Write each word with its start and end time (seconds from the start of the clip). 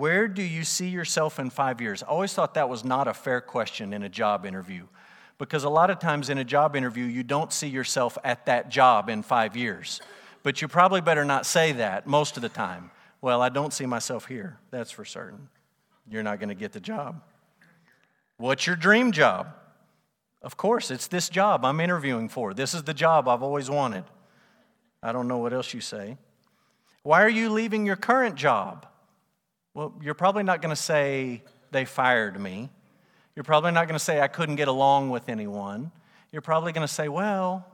Where 0.00 0.28
do 0.28 0.40
you 0.40 0.64
see 0.64 0.88
yourself 0.88 1.38
in 1.38 1.50
five 1.50 1.78
years? 1.78 2.02
I 2.02 2.06
always 2.06 2.32
thought 2.32 2.54
that 2.54 2.70
was 2.70 2.86
not 2.86 3.06
a 3.06 3.12
fair 3.12 3.42
question 3.42 3.92
in 3.92 4.02
a 4.02 4.08
job 4.08 4.46
interview 4.46 4.86
because 5.36 5.64
a 5.64 5.68
lot 5.68 5.90
of 5.90 5.98
times 5.98 6.30
in 6.30 6.38
a 6.38 6.44
job 6.44 6.74
interview, 6.74 7.04
you 7.04 7.22
don't 7.22 7.52
see 7.52 7.68
yourself 7.68 8.16
at 8.24 8.46
that 8.46 8.70
job 8.70 9.10
in 9.10 9.22
five 9.22 9.58
years. 9.58 10.00
But 10.42 10.62
you 10.62 10.68
probably 10.68 11.02
better 11.02 11.22
not 11.22 11.44
say 11.44 11.72
that 11.72 12.06
most 12.06 12.36
of 12.36 12.42
the 12.42 12.48
time. 12.48 12.90
Well, 13.20 13.42
I 13.42 13.50
don't 13.50 13.74
see 13.74 13.84
myself 13.84 14.24
here, 14.24 14.56
that's 14.70 14.90
for 14.90 15.04
certain. 15.04 15.50
You're 16.10 16.22
not 16.22 16.40
going 16.40 16.48
to 16.48 16.54
get 16.54 16.72
the 16.72 16.80
job. 16.80 17.20
What's 18.38 18.66
your 18.66 18.76
dream 18.76 19.12
job? 19.12 19.48
Of 20.40 20.56
course, 20.56 20.90
it's 20.90 21.08
this 21.08 21.28
job 21.28 21.62
I'm 21.62 21.78
interviewing 21.78 22.30
for. 22.30 22.54
This 22.54 22.72
is 22.72 22.84
the 22.84 22.94
job 22.94 23.28
I've 23.28 23.42
always 23.42 23.68
wanted. 23.68 24.04
I 25.02 25.12
don't 25.12 25.28
know 25.28 25.36
what 25.36 25.52
else 25.52 25.74
you 25.74 25.82
say. 25.82 26.16
Why 27.02 27.22
are 27.22 27.28
you 27.28 27.50
leaving 27.50 27.84
your 27.84 27.96
current 27.96 28.36
job? 28.36 28.86
Well, 29.80 29.94
you're 30.02 30.12
probably 30.12 30.42
not 30.42 30.60
going 30.60 30.76
to 30.76 30.82
say, 30.82 31.42
they 31.70 31.86
fired 31.86 32.38
me. 32.38 32.68
You're 33.34 33.44
probably 33.44 33.70
not 33.70 33.88
going 33.88 33.98
to 33.98 34.04
say, 34.04 34.20
I 34.20 34.28
couldn't 34.28 34.56
get 34.56 34.68
along 34.68 35.08
with 35.08 35.30
anyone. 35.30 35.90
You're 36.32 36.42
probably 36.42 36.72
going 36.72 36.86
to 36.86 36.92
say, 36.92 37.08
well, 37.08 37.64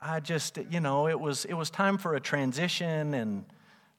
I 0.00 0.18
just, 0.18 0.58
you 0.68 0.80
know, 0.80 1.06
it 1.06 1.20
was, 1.20 1.44
it 1.44 1.54
was 1.54 1.70
time 1.70 1.96
for 1.96 2.16
a 2.16 2.20
transition 2.20 3.14
and 3.14 3.44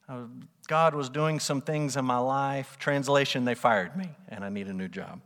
uh, 0.09 0.23
God 0.67 0.95
was 0.95 1.07
doing 1.07 1.39
some 1.39 1.61
things 1.61 1.95
in 1.95 2.03
my 2.03 2.17
life. 2.17 2.75
Translation, 2.77 3.45
they 3.45 3.55
fired 3.55 3.95
me 3.95 4.09
and 4.27 4.43
I 4.43 4.49
need 4.49 4.67
a 4.67 4.73
new 4.73 4.89
job. 4.89 5.21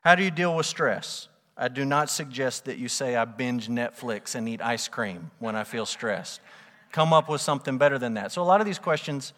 How 0.00 0.14
do 0.14 0.22
you 0.22 0.30
deal 0.30 0.54
with 0.54 0.66
stress? 0.66 1.28
I 1.56 1.68
do 1.68 1.86
not 1.86 2.10
suggest 2.10 2.66
that 2.66 2.76
you 2.76 2.88
say, 2.88 3.16
I 3.16 3.24
binge 3.24 3.68
Netflix 3.68 4.34
and 4.34 4.46
eat 4.46 4.60
ice 4.60 4.88
cream 4.88 5.30
when 5.38 5.56
I 5.56 5.64
feel 5.64 5.86
stressed. 5.86 6.42
Come 6.90 7.14
up 7.14 7.30
with 7.30 7.40
something 7.40 7.78
better 7.78 7.98
than 7.98 8.12
that. 8.12 8.30
So, 8.30 8.42
a 8.42 8.44
lot 8.44 8.60
of 8.60 8.66
these 8.66 8.78
questions 8.78 9.32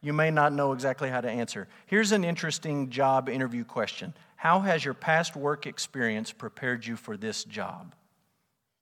you 0.00 0.12
may 0.12 0.30
not 0.30 0.52
know 0.52 0.72
exactly 0.72 1.10
how 1.10 1.20
to 1.20 1.30
answer. 1.30 1.68
Here's 1.86 2.12
an 2.12 2.24
interesting 2.24 2.90
job 2.90 3.28
interview 3.28 3.64
question 3.64 4.14
How 4.36 4.60
has 4.60 4.84
your 4.84 4.94
past 4.94 5.36
work 5.36 5.66
experience 5.66 6.32
prepared 6.32 6.86
you 6.86 6.96
for 6.96 7.16
this 7.16 7.44
job? 7.44 7.94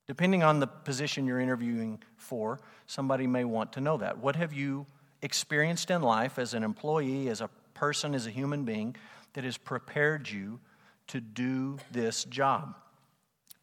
Depending 0.07 0.43
on 0.43 0.61
the 0.61 0.67
position 0.67 1.27
you're 1.27 1.41
interviewing 1.41 2.01
for, 2.17 2.61
somebody 2.87 3.27
may 3.27 3.45
want 3.45 3.73
to 3.73 3.81
know 3.81 3.97
that. 3.97 4.19
What 4.19 4.37
have 4.37 4.53
you 4.53 4.87
experienced 5.23 5.91
in 5.91 6.03
life 6.03 6.39
as 6.39 6.55
an 6.55 6.63
employee, 6.63 7.29
as 7.29 7.41
a 7.41 7.51
person, 7.75 8.15
as 8.15 8.27
a 8.27 8.31
human 8.31 8.65
being 8.65 8.95
that 9.33 9.43
has 9.43 9.57
prepared 9.59 10.31
you 10.31 10.61
to 11.09 11.21
do 11.21 11.79
this 11.91 12.25
job? 12.25 12.77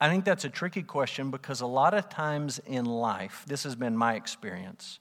I 0.02 0.10
think 0.10 0.26
that's 0.26 0.44
a 0.44 0.50
tricky 0.50 0.84
question 0.84 1.32
because 1.32 1.62
a 1.62 1.66
lot 1.66 1.94
of 1.94 2.10
times 2.10 2.60
in 2.66 2.84
life, 2.84 3.46
this 3.48 3.64
has 3.64 3.76
been 3.76 3.96
my 3.96 4.16
experience, 4.16 5.00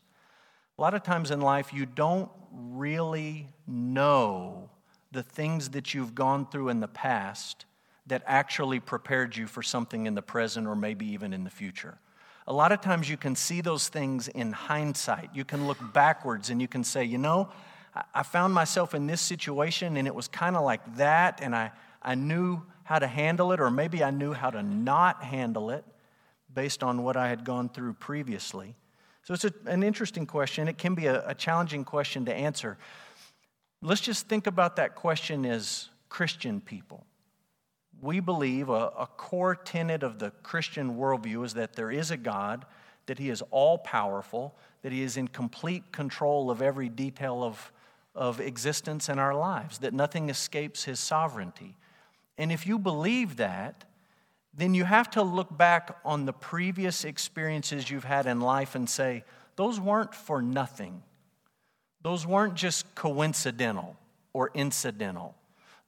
a 0.83 0.85
lot 0.85 0.95
of 0.95 1.05
times 1.05 1.31
in 1.31 1.41
life, 1.41 1.73
you 1.73 1.87
don't 1.87 2.29
really 2.51 3.47
know 3.69 4.69
the 5.13 5.23
things 5.23 5.69
that 5.69 5.95
you've 5.95 6.13
gone 6.13 6.45
through 6.45 6.71
in 6.71 6.81
the 6.81 6.89
past 6.89 7.67
that 8.09 8.21
actually 8.27 8.81
prepared 8.81 9.37
you 9.37 9.47
for 9.47 9.63
something 9.63 10.07
in 10.07 10.17
the 10.17 10.23
present 10.23 10.67
or 10.67 10.75
maybe 10.75 11.07
even 11.07 11.33
in 11.33 11.45
the 11.45 11.51
future. 11.51 11.99
A 12.49 12.53
lot 12.53 12.73
of 12.73 12.81
times 12.81 13.09
you 13.09 13.17
can 13.17 13.37
see 13.37 13.61
those 13.61 13.87
things 13.87 14.27
in 14.27 14.51
hindsight. 14.51 15.31
You 15.33 15.45
can 15.45 15.69
look 15.69 15.79
backwards 15.93 16.51
and 16.51 16.61
you 16.61 16.67
can 16.67 16.83
say, 16.83 17.05
you 17.05 17.17
know, 17.17 17.51
I 18.13 18.25
found 18.25 18.53
myself 18.53 18.93
in 18.93 19.07
this 19.07 19.21
situation 19.21 19.97
and 19.97 20.09
it 20.09 20.15
was 20.17 20.27
kind 20.27 20.57
of 20.57 20.65
like 20.65 20.97
that, 20.97 21.39
and 21.41 21.55
I, 21.55 21.71
I 22.03 22.17
knew 22.17 22.61
how 22.83 22.99
to 22.99 23.07
handle 23.07 23.53
it, 23.53 23.61
or 23.61 23.71
maybe 23.71 24.03
I 24.03 24.11
knew 24.11 24.33
how 24.33 24.51
to 24.51 24.65
not 24.65 25.23
handle 25.23 25.71
it 25.71 25.85
based 26.53 26.83
on 26.83 27.05
what 27.05 27.17
I 27.17 27.29
had 27.29 27.45
gone 27.45 27.69
through 27.69 27.93
previously. 27.93 28.75
So 29.25 29.35
it's 29.35 29.45
a, 29.45 29.53
an 29.67 29.83
interesting 29.83 30.27
question. 30.27 30.69
It 30.69 30.79
can 30.79 30.95
be 30.95 31.07
a, 31.07 31.27
a 31.29 31.35
challenging 31.35 31.85
question 31.85 32.25
to 32.27 32.35
answer. 32.35 32.77
Let's 33.81 34.01
just 34.01 34.29
think 34.29 34.47
about 34.47 34.77
that 34.77 34.95
question 34.95 35.45
as 35.45 35.89
Christian 36.09 36.61
people. 36.61 37.07
We 38.01 38.21
believe 38.21 38.69
a, 38.69 38.93
a 38.99 39.09
core 39.17 39.55
tenet 39.55 40.03
of 40.03 40.19
the 40.19 40.31
Christian 40.43 40.97
worldview 40.97 41.45
is 41.45 41.55
that 41.55 41.75
there 41.75 41.91
is 41.91 42.11
a 42.11 42.17
God, 42.17 42.65
that 43.07 43.19
He 43.19 43.31
is 43.31 43.43
all 43.51 43.79
powerful, 43.79 44.57
that 44.83 44.93
He 44.93 45.03
is 45.03 45.17
in 45.17 45.29
complete 45.29 45.93
control 45.93 46.51
of 46.51 46.61
every 46.61 46.89
detail 46.89 47.45
of, 47.45 47.73
of 48.15 48.41
existence 48.41 49.09
in 49.09 49.19
our 49.19 49.35
lives, 49.35 49.79
that 49.79 49.95
nothing 49.95 50.31
escapes 50.31 50.85
His 50.85 50.99
sovereignty. 50.99 51.77
And 52.39 52.51
if 52.51 52.67
you 52.67 52.79
believe 52.79 53.37
that, 53.37 53.85
then 54.55 54.75
you 54.75 54.85
have 54.85 55.11
to 55.11 55.23
look 55.23 55.57
back 55.57 55.97
on 56.05 56.27
the 56.27 56.33
previous 56.33 57.05
experiences 57.05 57.91
you've 57.91 58.05
had 58.05 58.27
in 58.27 58.41
life 58.41 58.75
and 58.75 58.89
say, 58.89 59.25
those 59.57 59.81
weren't 59.81 60.15
for 60.15 60.43
nothing. 60.43 61.03
Those 62.03 62.27
weren't 62.27 62.55
just 62.55 62.95
coincidental 62.95 63.97
or 64.33 64.51
incidental. 64.55 65.35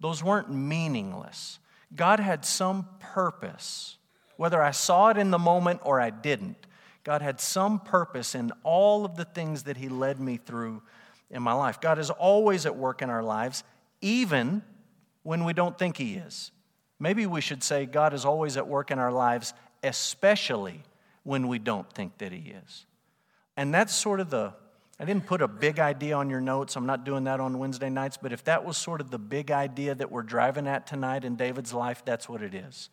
Those 0.00 0.22
weren't 0.22 0.50
meaningless. 0.50 1.58
God 1.94 2.20
had 2.20 2.44
some 2.44 2.88
purpose, 3.00 3.98
whether 4.36 4.62
I 4.62 4.70
saw 4.70 5.08
it 5.08 5.18
in 5.18 5.30
the 5.30 5.38
moment 5.38 5.80
or 5.82 6.00
I 6.00 6.10
didn't. 6.10 6.66
God 7.04 7.20
had 7.20 7.40
some 7.40 7.80
purpose 7.80 8.34
in 8.34 8.50
all 8.62 9.04
of 9.04 9.16
the 9.16 9.26
things 9.26 9.64
that 9.64 9.76
He 9.76 9.88
led 9.88 10.18
me 10.18 10.38
through 10.38 10.82
in 11.30 11.42
my 11.42 11.52
life. 11.52 11.80
God 11.80 11.98
is 11.98 12.10
always 12.10 12.64
at 12.64 12.76
work 12.76 13.02
in 13.02 13.10
our 13.10 13.22
lives, 13.22 13.62
even 14.00 14.62
when 15.22 15.44
we 15.44 15.52
don't 15.52 15.78
think 15.78 15.96
He 15.96 16.14
is. 16.14 16.50
Maybe 16.98 17.26
we 17.26 17.40
should 17.40 17.62
say 17.62 17.86
God 17.86 18.14
is 18.14 18.24
always 18.24 18.56
at 18.56 18.66
work 18.66 18.90
in 18.90 18.98
our 18.98 19.12
lives, 19.12 19.52
especially 19.82 20.82
when 21.22 21.48
we 21.48 21.58
don't 21.58 21.90
think 21.92 22.18
that 22.18 22.32
He 22.32 22.50
is. 22.50 22.86
And 23.56 23.72
that's 23.72 23.94
sort 23.94 24.20
of 24.20 24.30
the, 24.30 24.52
I 24.98 25.04
didn't 25.04 25.26
put 25.26 25.42
a 25.42 25.48
big 25.48 25.78
idea 25.78 26.16
on 26.16 26.30
your 26.30 26.40
notes. 26.40 26.76
I'm 26.76 26.86
not 26.86 27.04
doing 27.04 27.24
that 27.24 27.40
on 27.40 27.58
Wednesday 27.58 27.90
nights, 27.90 28.16
but 28.20 28.32
if 28.32 28.44
that 28.44 28.64
was 28.64 28.76
sort 28.76 29.00
of 29.00 29.10
the 29.10 29.18
big 29.18 29.50
idea 29.50 29.94
that 29.94 30.10
we're 30.10 30.22
driving 30.22 30.66
at 30.66 30.86
tonight 30.86 31.24
in 31.24 31.36
David's 31.36 31.72
life, 31.72 32.04
that's 32.04 32.28
what 32.28 32.42
it 32.42 32.54
is. 32.54 32.90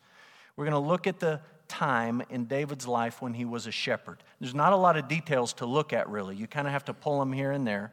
We're 0.56 0.64
going 0.64 0.82
to 0.82 0.88
look 0.88 1.06
at 1.06 1.20
the 1.20 1.40
time 1.68 2.22
in 2.28 2.44
David's 2.44 2.86
life 2.86 3.22
when 3.22 3.32
he 3.34 3.44
was 3.44 3.66
a 3.66 3.72
shepherd. 3.72 4.22
There's 4.40 4.54
not 4.54 4.72
a 4.72 4.76
lot 4.76 4.96
of 4.96 5.08
details 5.08 5.54
to 5.54 5.66
look 5.66 5.92
at, 5.92 6.08
really. 6.08 6.36
You 6.36 6.46
kind 6.46 6.66
of 6.66 6.72
have 6.72 6.84
to 6.86 6.94
pull 6.94 7.18
them 7.18 7.32
here 7.32 7.52
and 7.52 7.66
there. 7.66 7.92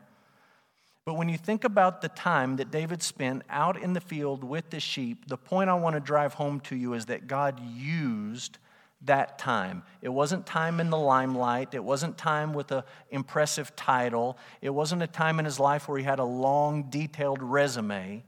But 1.09 1.15
when 1.15 1.27
you 1.27 1.39
think 1.39 1.63
about 1.63 2.01
the 2.01 2.09
time 2.09 2.57
that 2.57 2.69
David 2.69 3.01
spent 3.01 3.41
out 3.49 3.81
in 3.81 3.93
the 3.93 3.99
field 3.99 4.43
with 4.43 4.69
the 4.69 4.79
sheep, 4.79 5.27
the 5.27 5.37
point 5.37 5.67
I 5.67 5.73
want 5.73 5.95
to 5.95 5.99
drive 5.99 6.35
home 6.35 6.59
to 6.59 6.75
you 6.75 6.93
is 6.93 7.07
that 7.07 7.25
God 7.25 7.59
used 7.59 8.59
that 9.05 9.39
time. 9.39 9.81
It 10.03 10.09
wasn't 10.09 10.45
time 10.45 10.79
in 10.79 10.91
the 10.91 10.99
limelight. 10.99 11.73
It 11.73 11.83
wasn't 11.83 12.15
time 12.15 12.53
with 12.53 12.71
an 12.71 12.83
impressive 13.09 13.75
title. 13.75 14.37
It 14.61 14.69
wasn't 14.69 15.01
a 15.01 15.07
time 15.07 15.39
in 15.39 15.45
his 15.45 15.59
life 15.59 15.87
where 15.87 15.97
he 15.97 16.03
had 16.03 16.19
a 16.19 16.23
long, 16.23 16.91
detailed 16.91 17.41
resume. 17.41 18.23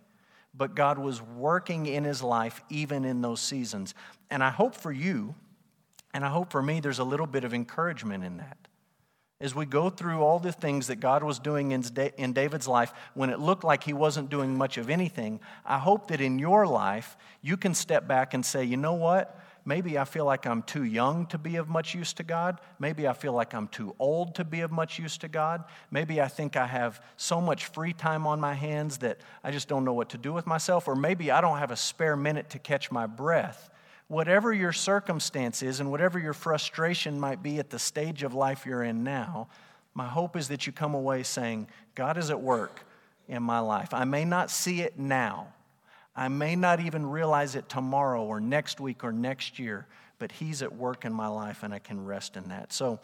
But 0.57 0.73
God 0.73 0.97
was 0.97 1.21
working 1.21 1.85
in 1.85 2.03
his 2.03 2.23
life 2.23 2.63
even 2.71 3.05
in 3.05 3.21
those 3.21 3.41
seasons. 3.41 3.93
And 4.31 4.43
I 4.43 4.49
hope 4.49 4.73
for 4.73 4.91
you, 4.91 5.35
and 6.15 6.25
I 6.25 6.29
hope 6.29 6.51
for 6.51 6.63
me, 6.63 6.79
there's 6.79 6.97
a 6.97 7.03
little 7.03 7.27
bit 7.27 7.43
of 7.43 7.53
encouragement 7.53 8.23
in 8.23 8.37
that 8.37 8.57
as 9.41 9.55
we 9.55 9.65
go 9.65 9.89
through 9.89 10.21
all 10.21 10.39
the 10.39 10.51
things 10.51 10.87
that 10.87 10.99
God 10.99 11.23
was 11.23 11.39
doing 11.39 11.71
in 11.71 12.33
David's 12.33 12.67
life 12.67 12.93
when 13.13 13.29
it 13.29 13.39
looked 13.39 13.63
like 13.63 13.83
he 13.83 13.93
wasn't 13.93 14.29
doing 14.29 14.57
much 14.57 14.77
of 14.77 14.89
anything, 14.89 15.39
I 15.65 15.79
hope 15.79 16.07
that 16.09 16.21
in 16.21 16.39
your 16.39 16.67
life 16.67 17.17
you 17.41 17.57
can 17.57 17.73
step 17.73 18.07
back 18.07 18.33
and 18.33 18.45
say, 18.45 18.63
you 18.63 18.77
know 18.77 18.93
what? 18.93 19.37
Maybe 19.63 19.97
I 19.97 20.05
feel 20.05 20.25
like 20.25 20.47
I'm 20.47 20.63
too 20.63 20.83
young 20.83 21.27
to 21.27 21.37
be 21.37 21.57
of 21.57 21.69
much 21.69 21.93
use 21.93 22.13
to 22.13 22.23
God. 22.23 22.59
Maybe 22.79 23.07
I 23.07 23.13
feel 23.13 23.33
like 23.33 23.53
I'm 23.53 23.67
too 23.67 23.95
old 23.99 24.35
to 24.35 24.43
be 24.43 24.61
of 24.61 24.71
much 24.71 24.97
use 24.97 25.17
to 25.19 25.27
God. 25.27 25.63
Maybe 25.91 26.21
I 26.21 26.27
think 26.27 26.55
I 26.55 26.65
have 26.65 27.03
so 27.17 27.41
much 27.41 27.65
free 27.65 27.93
time 27.93 28.25
on 28.25 28.39
my 28.39 28.53
hands 28.53 28.99
that 28.99 29.19
I 29.43 29.51
just 29.51 29.67
don't 29.67 29.85
know 29.85 29.93
what 29.93 30.09
to 30.09 30.17
do 30.17 30.33
with 30.33 30.47
myself. 30.47 30.87
Or 30.87 30.95
maybe 30.95 31.29
I 31.29 31.41
don't 31.41 31.59
have 31.59 31.71
a 31.71 31.75
spare 31.75 32.15
minute 32.15 32.51
to 32.51 32.59
catch 32.59 32.91
my 32.91 33.05
breath 33.07 33.70
whatever 34.11 34.51
your 34.51 34.73
circumstance 34.73 35.63
is 35.63 35.79
and 35.79 35.89
whatever 35.89 36.19
your 36.19 36.33
frustration 36.33 37.17
might 37.17 37.41
be 37.41 37.59
at 37.59 37.69
the 37.69 37.79
stage 37.79 38.23
of 38.23 38.33
life 38.33 38.65
you're 38.65 38.83
in 38.83 39.05
now, 39.05 39.47
my 39.93 40.05
hope 40.05 40.35
is 40.35 40.49
that 40.49 40.67
you 40.67 40.73
come 40.73 40.93
away 40.93 41.23
saying, 41.23 41.65
God 41.95 42.17
is 42.17 42.29
at 42.29 42.41
work 42.41 42.83
in 43.29 43.41
my 43.41 43.59
life. 43.59 43.93
I 43.93 44.03
may 44.03 44.25
not 44.25 44.51
see 44.51 44.81
it 44.81 44.99
now. 44.99 45.53
I 46.13 46.27
may 46.27 46.57
not 46.57 46.81
even 46.81 47.05
realize 47.05 47.55
it 47.55 47.69
tomorrow 47.69 48.21
or 48.21 48.41
next 48.41 48.81
week 48.81 49.05
or 49.05 49.13
next 49.13 49.59
year, 49.59 49.87
but 50.19 50.29
He's 50.29 50.61
at 50.61 50.75
work 50.75 51.05
in 51.05 51.13
my 51.13 51.27
life 51.27 51.63
and 51.63 51.73
I 51.73 51.79
can 51.79 52.03
rest 52.03 52.35
in 52.35 52.49
that. 52.49 52.73
So 52.73 52.99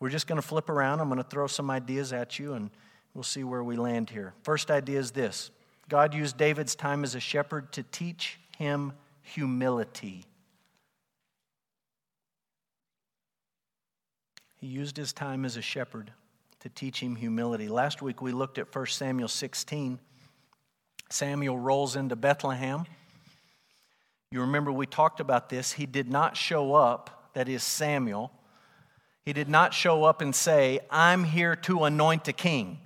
we're 0.00 0.10
just 0.10 0.26
going 0.26 0.42
to 0.42 0.46
flip 0.46 0.68
around. 0.68 0.98
I'm 0.98 1.08
going 1.08 1.22
to 1.22 1.30
throw 1.30 1.46
some 1.46 1.70
ideas 1.70 2.12
at 2.12 2.40
you 2.40 2.54
and 2.54 2.70
we'll 3.14 3.22
see 3.22 3.44
where 3.44 3.62
we 3.62 3.76
land 3.76 4.10
here. 4.10 4.34
First 4.42 4.72
idea 4.72 4.98
is 4.98 5.12
this 5.12 5.52
God 5.88 6.14
used 6.14 6.36
David's 6.36 6.74
time 6.74 7.04
as 7.04 7.14
a 7.14 7.20
shepherd 7.20 7.70
to 7.74 7.84
teach 7.84 8.40
him 8.58 8.92
humility. 9.22 10.24
He 14.60 14.66
used 14.66 14.96
his 14.96 15.12
time 15.12 15.44
as 15.44 15.56
a 15.56 15.62
shepherd 15.62 16.12
to 16.60 16.68
teach 16.68 17.00
him 17.00 17.16
humility. 17.16 17.68
Last 17.68 18.02
week 18.02 18.20
we 18.20 18.32
looked 18.32 18.58
at 18.58 18.74
1 18.74 18.86
Samuel 18.86 19.28
16. 19.28 20.00
Samuel 21.10 21.58
rolls 21.58 21.96
into 21.96 22.16
Bethlehem. 22.16 22.84
You 24.30 24.40
remember 24.42 24.72
we 24.72 24.86
talked 24.86 25.20
about 25.20 25.48
this. 25.48 25.72
He 25.72 25.86
did 25.86 26.10
not 26.10 26.36
show 26.36 26.74
up, 26.74 27.30
that 27.34 27.48
is 27.48 27.62
Samuel. 27.62 28.32
He 29.24 29.32
did 29.32 29.48
not 29.48 29.72
show 29.72 30.04
up 30.04 30.20
and 30.20 30.34
say, 30.34 30.80
I'm 30.90 31.24
here 31.24 31.54
to 31.56 31.84
anoint 31.84 32.26
a 32.28 32.32
king. 32.32 32.78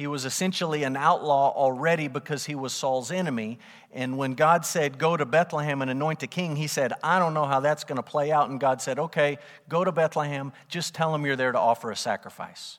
He 0.00 0.06
was 0.06 0.24
essentially 0.24 0.82
an 0.84 0.96
outlaw 0.96 1.50
already 1.50 2.08
because 2.08 2.46
he 2.46 2.54
was 2.54 2.72
Saul's 2.72 3.10
enemy. 3.10 3.58
And 3.92 4.16
when 4.16 4.32
God 4.32 4.64
said, 4.64 4.96
Go 4.96 5.14
to 5.14 5.26
Bethlehem 5.26 5.82
and 5.82 5.90
anoint 5.90 6.22
a 6.22 6.26
king, 6.26 6.56
he 6.56 6.68
said, 6.68 6.94
I 7.02 7.18
don't 7.18 7.34
know 7.34 7.44
how 7.44 7.60
that's 7.60 7.84
going 7.84 7.96
to 7.96 8.02
play 8.02 8.32
out. 8.32 8.48
And 8.48 8.58
God 8.58 8.80
said, 8.80 8.98
Okay, 8.98 9.36
go 9.68 9.84
to 9.84 9.92
Bethlehem. 9.92 10.54
Just 10.68 10.94
tell 10.94 11.12
them 11.12 11.26
you're 11.26 11.36
there 11.36 11.52
to 11.52 11.58
offer 11.58 11.90
a 11.90 11.96
sacrifice. 11.96 12.78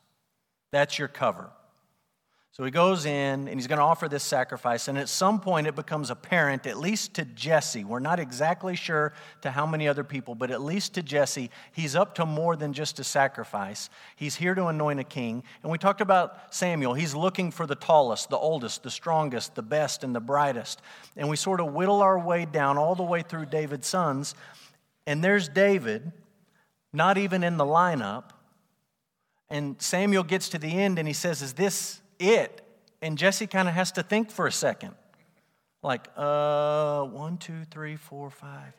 That's 0.72 0.98
your 0.98 1.10
cover. 1.10 1.52
So 2.54 2.66
he 2.66 2.72
goes 2.72 3.06
in 3.06 3.48
and 3.48 3.54
he's 3.54 3.68
going 3.68 3.80
to 3.80 3.86
offer 3.86 4.10
this 4.10 4.24
sacrifice. 4.24 4.90
And 4.90 4.98
at 4.98 5.08
some 5.08 5.40
point, 5.40 5.68
it 5.68 5.76
becomes 5.76 6.10
apparent, 6.10 6.68
at 6.68 6.78
least 6.78 7.14
to 7.14 7.24
Jesse, 7.24 7.86
we're 7.86 8.00
not 8.00 8.20
exactly 8.20 8.76
sure 8.76 9.14
to 9.42 9.52
how 9.52 9.66
many 9.66 9.88
other 9.88 10.04
people, 10.04 10.36
but 10.36 10.52
at 10.52 10.62
least 10.62 10.96
to 10.96 11.04
Jesse, 11.04 11.50
he's 11.72 11.96
up 11.96 12.14
to 12.16 12.26
more 12.26 12.58
than 12.58 12.74
just 12.74 13.00
a 13.00 13.06
sacrifice. 13.06 13.90
He's 14.18 14.36
here 14.36 14.54
to 14.54 14.66
anoint 14.66 15.00
a 15.00 15.06
king. 15.06 15.44
And 15.64 15.72
we 15.72 15.78
talked 15.78 16.02
about 16.02 16.54
Samuel. 16.54 16.94
He's 16.94 17.16
looking 17.16 17.52
for 17.52 17.66
the 17.66 17.76
tallest, 17.76 18.30
the 18.30 18.38
oldest, 18.38 18.84
the 18.84 18.92
strongest, 18.92 19.56
the 19.56 19.64
best, 19.64 20.04
and 20.04 20.14
the 20.14 20.20
brightest. 20.20 20.82
And 21.16 21.30
we 21.30 21.38
sort 21.38 21.62
of 21.62 21.68
whittle 21.68 22.02
our 22.02 22.20
way 22.20 22.44
down 22.44 22.78
all 22.78 22.96
the 22.96 23.04
way 23.04 23.22
through 23.22 23.46
David's 23.46 23.88
sons. 23.88 24.36
And 25.08 25.24
there's 25.24 25.48
David, 25.48 26.12
not 26.92 27.18
even 27.18 27.46
in 27.46 27.56
the 27.56 27.64
lineup. 27.64 28.32
And 29.50 29.82
Samuel 29.82 30.24
gets 30.24 30.50
to 30.50 30.58
the 30.58 30.82
end 30.82 31.00
and 31.00 31.08
he 31.08 31.14
says, 31.14 31.42
Is 31.42 31.54
this 31.54 32.01
it. 32.22 32.62
And 33.02 33.18
Jesse 33.18 33.48
kind 33.48 33.68
of 33.68 33.74
has 33.74 33.92
to 33.94 34.04
think 34.04 34.30
for 34.30 34.48
a 34.48 34.52
second. 34.52 34.96
Like, 35.84 36.08
uh, 36.16 37.04
one, 37.04 37.38
two, 37.38 37.66
three, 37.72 37.96
four, 37.96 38.30
five. 38.30 38.74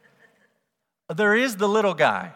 There 1.14 1.34
is 1.34 1.56
the 1.56 1.68
little 1.68 1.94
guy. 1.94 2.32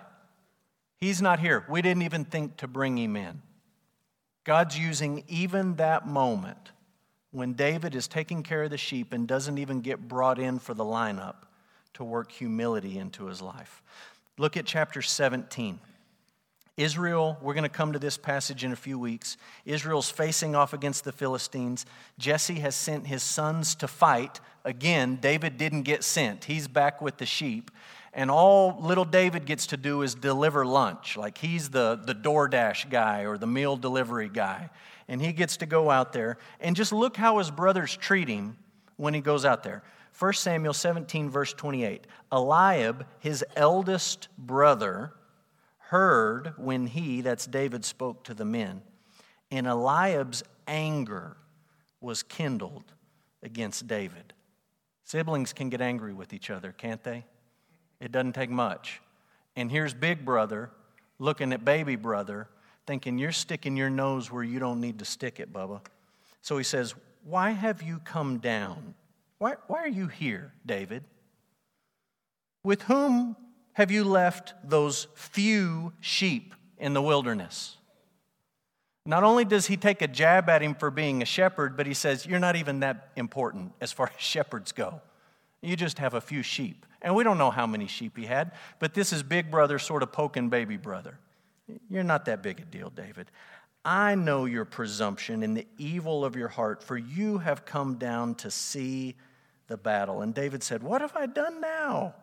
He's 0.98 1.22
not 1.22 1.38
here. 1.38 1.64
We 1.68 1.82
didn't 1.82 2.02
even 2.02 2.24
think 2.24 2.56
to 2.58 2.66
bring 2.66 2.98
him 2.98 3.16
in. 3.16 3.42
God's 4.44 4.78
using 4.78 5.24
even 5.28 5.76
that 5.76 6.06
moment 6.06 6.72
when 7.30 7.52
David 7.52 7.94
is 7.94 8.08
taking 8.08 8.42
care 8.42 8.64
of 8.64 8.70
the 8.70 8.78
sheep 8.78 9.12
and 9.12 9.28
doesn't 9.28 9.58
even 9.58 9.80
get 9.80 10.08
brought 10.08 10.38
in 10.38 10.58
for 10.58 10.74
the 10.74 10.84
lineup 10.84 11.36
to 11.94 12.04
work 12.04 12.32
humility 12.32 12.98
into 12.98 13.26
his 13.26 13.42
life. 13.42 13.82
Look 14.38 14.56
at 14.56 14.66
chapter 14.66 15.02
17. 15.02 15.78
Israel, 16.76 17.38
we're 17.40 17.55
going 17.55 17.62
to 17.62 17.70
come 17.70 17.94
to 17.94 17.99
this 17.99 18.19
passage 18.19 18.62
in 18.62 18.70
a 18.70 18.76
few 18.76 18.99
weeks. 18.99 19.38
Israel's 19.64 20.11
facing 20.11 20.55
off 20.55 20.75
against 20.75 21.05
the 21.05 21.12
Philistines. 21.12 21.87
Jesse 22.19 22.61
has 22.61 22.75
sent 22.75 23.06
his 23.06 23.23
sons 23.23 23.75
to 23.76 23.88
fight. 23.88 24.40
Again, 24.62 25.17
David 25.17 25.56
didn't 25.56 25.82
get 25.82 26.05
sent, 26.05 26.44
he's 26.44 26.69
back 26.69 27.00
with 27.00 27.17
the 27.17 27.26
sheep. 27.26 27.70
And 28.12 28.31
all 28.31 28.78
little 28.81 29.05
David 29.05 29.44
gets 29.44 29.67
to 29.69 29.76
do 29.76 30.00
is 30.00 30.14
deliver 30.14 30.64
lunch. 30.64 31.19
Like 31.19 31.37
he's 31.37 31.69
the, 31.69 32.00
the 32.02 32.14
DoorDash 32.14 32.88
guy 32.88 33.26
or 33.26 33.37
the 33.37 33.46
meal 33.46 33.76
delivery 33.76 34.31
guy. 34.32 34.70
And 35.06 35.20
he 35.20 35.32
gets 35.32 35.58
to 35.58 35.67
go 35.67 35.90
out 35.90 36.14
there. 36.14 36.38
And 36.58 36.75
just 36.75 36.93
look 36.93 37.19
how 37.19 37.38
his 37.38 37.50
brothers 37.50 37.94
treat 37.94 38.28
him 38.28 38.56
when 38.96 39.12
he 39.12 39.20
goes 39.20 39.44
out 39.44 39.62
there. 39.62 39.82
1 40.19 40.32
Samuel 40.32 40.73
17, 40.73 41.28
verse 41.28 41.52
28. 41.52 42.06
Eliab, 42.32 43.06
his 43.19 43.44
eldest 43.55 44.28
brother, 44.38 45.12
heard 45.88 46.54
when 46.56 46.86
he, 46.86 47.20
that's 47.20 47.46
David, 47.46 47.84
spoke 47.84 48.24
to 48.24 48.34
the 48.34 48.44
men. 48.44 48.82
And 49.50 49.66
Eliab's 49.66 50.42
anger 50.66 51.36
was 52.00 52.22
kindled 52.22 52.92
against 53.42 53.86
David. 53.86 54.32
Siblings 55.04 55.52
can 55.52 55.68
get 55.68 55.80
angry 55.80 56.12
with 56.12 56.32
each 56.32 56.50
other, 56.50 56.72
can't 56.72 57.02
they? 57.04 57.24
It 58.00 58.10
doesn't 58.10 58.32
take 58.32 58.50
much. 58.50 59.00
And 59.54 59.70
here's 59.70 59.94
big 59.94 60.24
brother 60.24 60.70
looking 61.18 61.52
at 61.52 61.64
baby 61.64 61.96
brother, 61.96 62.48
thinking, 62.86 63.16
You're 63.18 63.32
sticking 63.32 63.76
your 63.76 63.88
nose 63.88 64.30
where 64.30 64.42
you 64.42 64.58
don't 64.58 64.80
need 64.80 64.98
to 64.98 65.04
stick 65.04 65.38
it, 65.40 65.52
Bubba. 65.52 65.80
So 66.42 66.58
he 66.58 66.64
says, 66.64 66.94
Why 67.24 67.50
have 67.50 67.82
you 67.82 68.00
come 68.00 68.38
down? 68.38 68.94
Why, 69.38 69.54
why 69.68 69.78
are 69.78 69.88
you 69.88 70.08
here, 70.08 70.52
David? 70.64 71.04
With 72.64 72.82
whom 72.82 73.36
have 73.76 73.90
you 73.90 74.05
left 74.05 74.55
those 74.64 75.06
few 75.14 75.93
sheep 76.00 76.55
in 76.78 76.94
the 76.94 77.02
wilderness? 77.02 77.76
Not 79.05 79.23
only 79.23 79.44
does 79.44 79.67
he 79.67 79.76
take 79.76 80.00
a 80.00 80.08
jab 80.08 80.49
at 80.49 80.62
him 80.62 80.75
for 80.75 80.90
being 80.90 81.20
a 81.20 81.26
shepherd, 81.26 81.76
but 81.76 81.87
he 81.87 81.93
says, 81.93 82.25
You're 82.25 82.38
not 82.38 82.56
even 82.56 82.81
that 82.81 83.11
important 83.17 83.73
as 83.82 83.93
far 83.93 84.11
as 84.17 84.19
shepherds 84.19 84.73
go. 84.73 85.02
You 85.61 85.76
just 85.76 85.99
have 85.99 86.14
a 86.14 86.23
few 86.23 86.43
sheep. 86.43 86.87
And 87.02 87.14
we 87.14 87.23
don't 87.23 87.37
know 87.37 87.50
how 87.50 87.67
many 87.67 87.87
sheep 87.87 88.17
he 88.17 88.25
had, 88.25 88.52
but 88.78 88.94
this 88.94 89.12
is 89.12 89.23
big 89.23 89.50
brother 89.50 89.78
sort 89.78 90.02
of 90.02 90.11
poking 90.11 90.49
baby 90.49 90.78
brother. 90.78 91.19
You're 91.90 92.02
not 92.02 92.25
that 92.25 92.43
big 92.43 92.61
a 92.61 92.64
deal, 92.64 92.88
David. 92.88 93.31
I 93.84 94.14
know 94.14 94.46
your 94.46 94.64
presumption 94.64 95.43
and 95.43 95.55
the 95.55 95.67
evil 95.76 96.25
of 96.25 96.34
your 96.34 96.49
heart, 96.49 96.82
for 96.82 96.96
you 96.96 97.37
have 97.38 97.67
come 97.67 97.96
down 97.96 98.37
to 98.37 98.50
see 98.50 99.17
the 99.67 99.76
battle. 99.76 100.23
And 100.23 100.32
David 100.32 100.62
said, 100.62 100.82
What 100.82 101.02
have 101.02 101.14
I 101.14 101.26
done 101.26 101.61
now? 101.61 102.14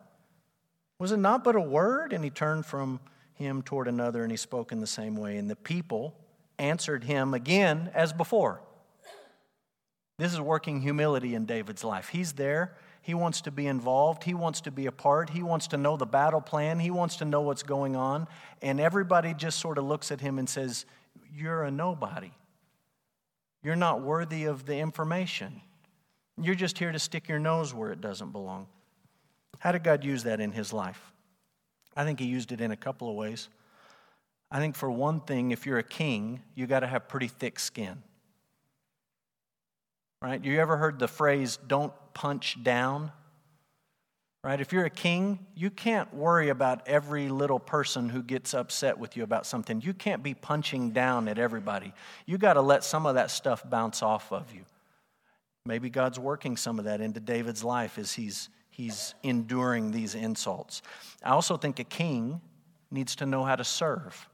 Was 1.04 1.12
it 1.12 1.18
not 1.18 1.44
but 1.44 1.58
a 1.58 1.60
word? 1.60 2.14
And 2.14 2.24
he 2.24 2.30
turned 2.30 2.66
from 2.66 3.02
him 3.34 3.62
toward 3.62 3.90
another 3.90 4.24
and 4.24 4.32
he 4.32 4.38
spoke 4.38 4.72
in 4.72 4.80
the 4.80 4.88
same 4.88 5.18
way. 5.18 5.36
And 5.36 5.50
the 5.50 5.56
people 5.58 6.16
answered 6.58 7.04
him 7.04 7.34
again 7.34 7.92
as 7.94 8.14
before. 8.14 8.62
This 10.18 10.32
is 10.32 10.40
working 10.40 10.80
humility 10.80 11.36
in 11.36 11.44
David's 11.44 11.84
life. 11.84 12.08
He's 12.08 12.32
there. 12.32 12.78
He 13.02 13.14
wants 13.14 13.42
to 13.42 13.52
be 13.52 13.68
involved. 13.68 14.24
He 14.24 14.34
wants 14.34 14.62
to 14.62 14.72
be 14.72 14.86
a 14.86 14.94
part. 14.94 15.32
He 15.32 15.44
wants 15.44 15.68
to 15.68 15.78
know 15.78 15.98
the 15.98 16.06
battle 16.06 16.40
plan. 16.40 16.80
He 16.80 16.90
wants 16.90 17.18
to 17.18 17.26
know 17.26 17.42
what's 17.42 17.64
going 17.64 17.98
on. 17.98 18.26
And 18.62 18.80
everybody 18.80 19.34
just 19.34 19.60
sort 19.60 19.78
of 19.78 19.84
looks 19.84 20.10
at 20.10 20.22
him 20.22 20.40
and 20.40 20.48
says, 20.48 20.86
You're 21.36 21.64
a 21.64 21.72
nobody. 21.72 22.32
You're 23.62 23.76
not 23.76 24.00
worthy 24.00 24.46
of 24.46 24.66
the 24.66 24.78
information. 24.78 25.60
You're 26.42 26.56
just 26.56 26.78
here 26.78 26.94
to 26.94 27.00
stick 27.00 27.28
your 27.28 27.40
nose 27.40 27.74
where 27.74 27.92
it 27.92 28.00
doesn't 28.00 28.32
belong. 28.32 28.68
How 29.60 29.72
did 29.72 29.84
God 29.84 30.04
use 30.04 30.24
that 30.24 30.40
in 30.40 30.52
his 30.52 30.74
life? 30.74 31.12
I 31.96 32.04
think 32.04 32.20
he 32.20 32.26
used 32.26 32.52
it 32.52 32.62
in 32.62 32.72
a 32.72 32.78
couple 32.78 33.10
of 33.10 33.16
ways. 33.16 33.50
I 34.52 34.60
think 34.60 34.76
for 34.76 34.90
one 34.90 35.20
thing, 35.20 35.52
if 35.52 35.66
you're 35.66 35.80
a 35.80 35.84
king, 35.84 36.42
you 36.54 36.68
got 36.68 36.82
to 36.82 36.88
have 36.88 37.08
pretty 37.08 37.28
thick 37.28 37.60
skin. 37.60 38.04
Right? 40.22 40.44
You 40.44 40.60
ever 40.60 40.78
heard 40.78 41.00
the 41.00 41.08
phrase, 41.08 41.58
don't 41.68 41.94
punch 42.14 42.64
down? 42.64 43.12
Right? 44.44 44.60
If 44.60 44.74
you're 44.74 44.86
a 44.86 44.90
king, 44.90 45.40
you 45.56 45.70
can't 45.70 46.14
worry 46.14 46.50
about 46.50 46.88
every 46.88 47.30
little 47.30 47.60
person 47.60 48.10
who 48.10 48.22
gets 48.22 48.54
upset 48.54 49.00
with 49.00 49.16
you 49.18 49.24
about 49.24 49.46
something. 49.46 49.82
You 49.82 49.94
can't 49.94 50.22
be 50.22 50.34
punching 50.34 50.92
down 50.92 51.28
at 51.28 51.40
everybody. 51.40 51.94
You 52.26 52.38
got 52.38 52.54
to 52.54 52.62
let 52.62 52.84
some 52.84 53.06
of 53.06 53.16
that 53.16 53.32
stuff 53.32 53.68
bounce 53.70 54.04
off 54.04 54.32
of 54.32 54.54
you. 54.54 54.66
Maybe 55.66 55.90
God's 55.90 56.20
working 56.20 56.58
some 56.58 56.78
of 56.78 56.86
that 56.86 57.00
into 57.00 57.22
David's 57.22 57.64
life 57.64 57.98
as 57.98 58.14
he's 58.14 58.50
he's 58.74 59.14
enduring 59.22 59.92
these 59.92 60.16
insults. 60.16 60.82
I 61.24 61.30
also 61.30 61.58
think 61.58 61.80
a 61.80 61.84
king 61.84 62.42
needs 62.90 63.16
to 63.18 63.26
know 63.28 63.44
how 63.44 63.56
to 63.56 63.64
serve. 63.64 64.28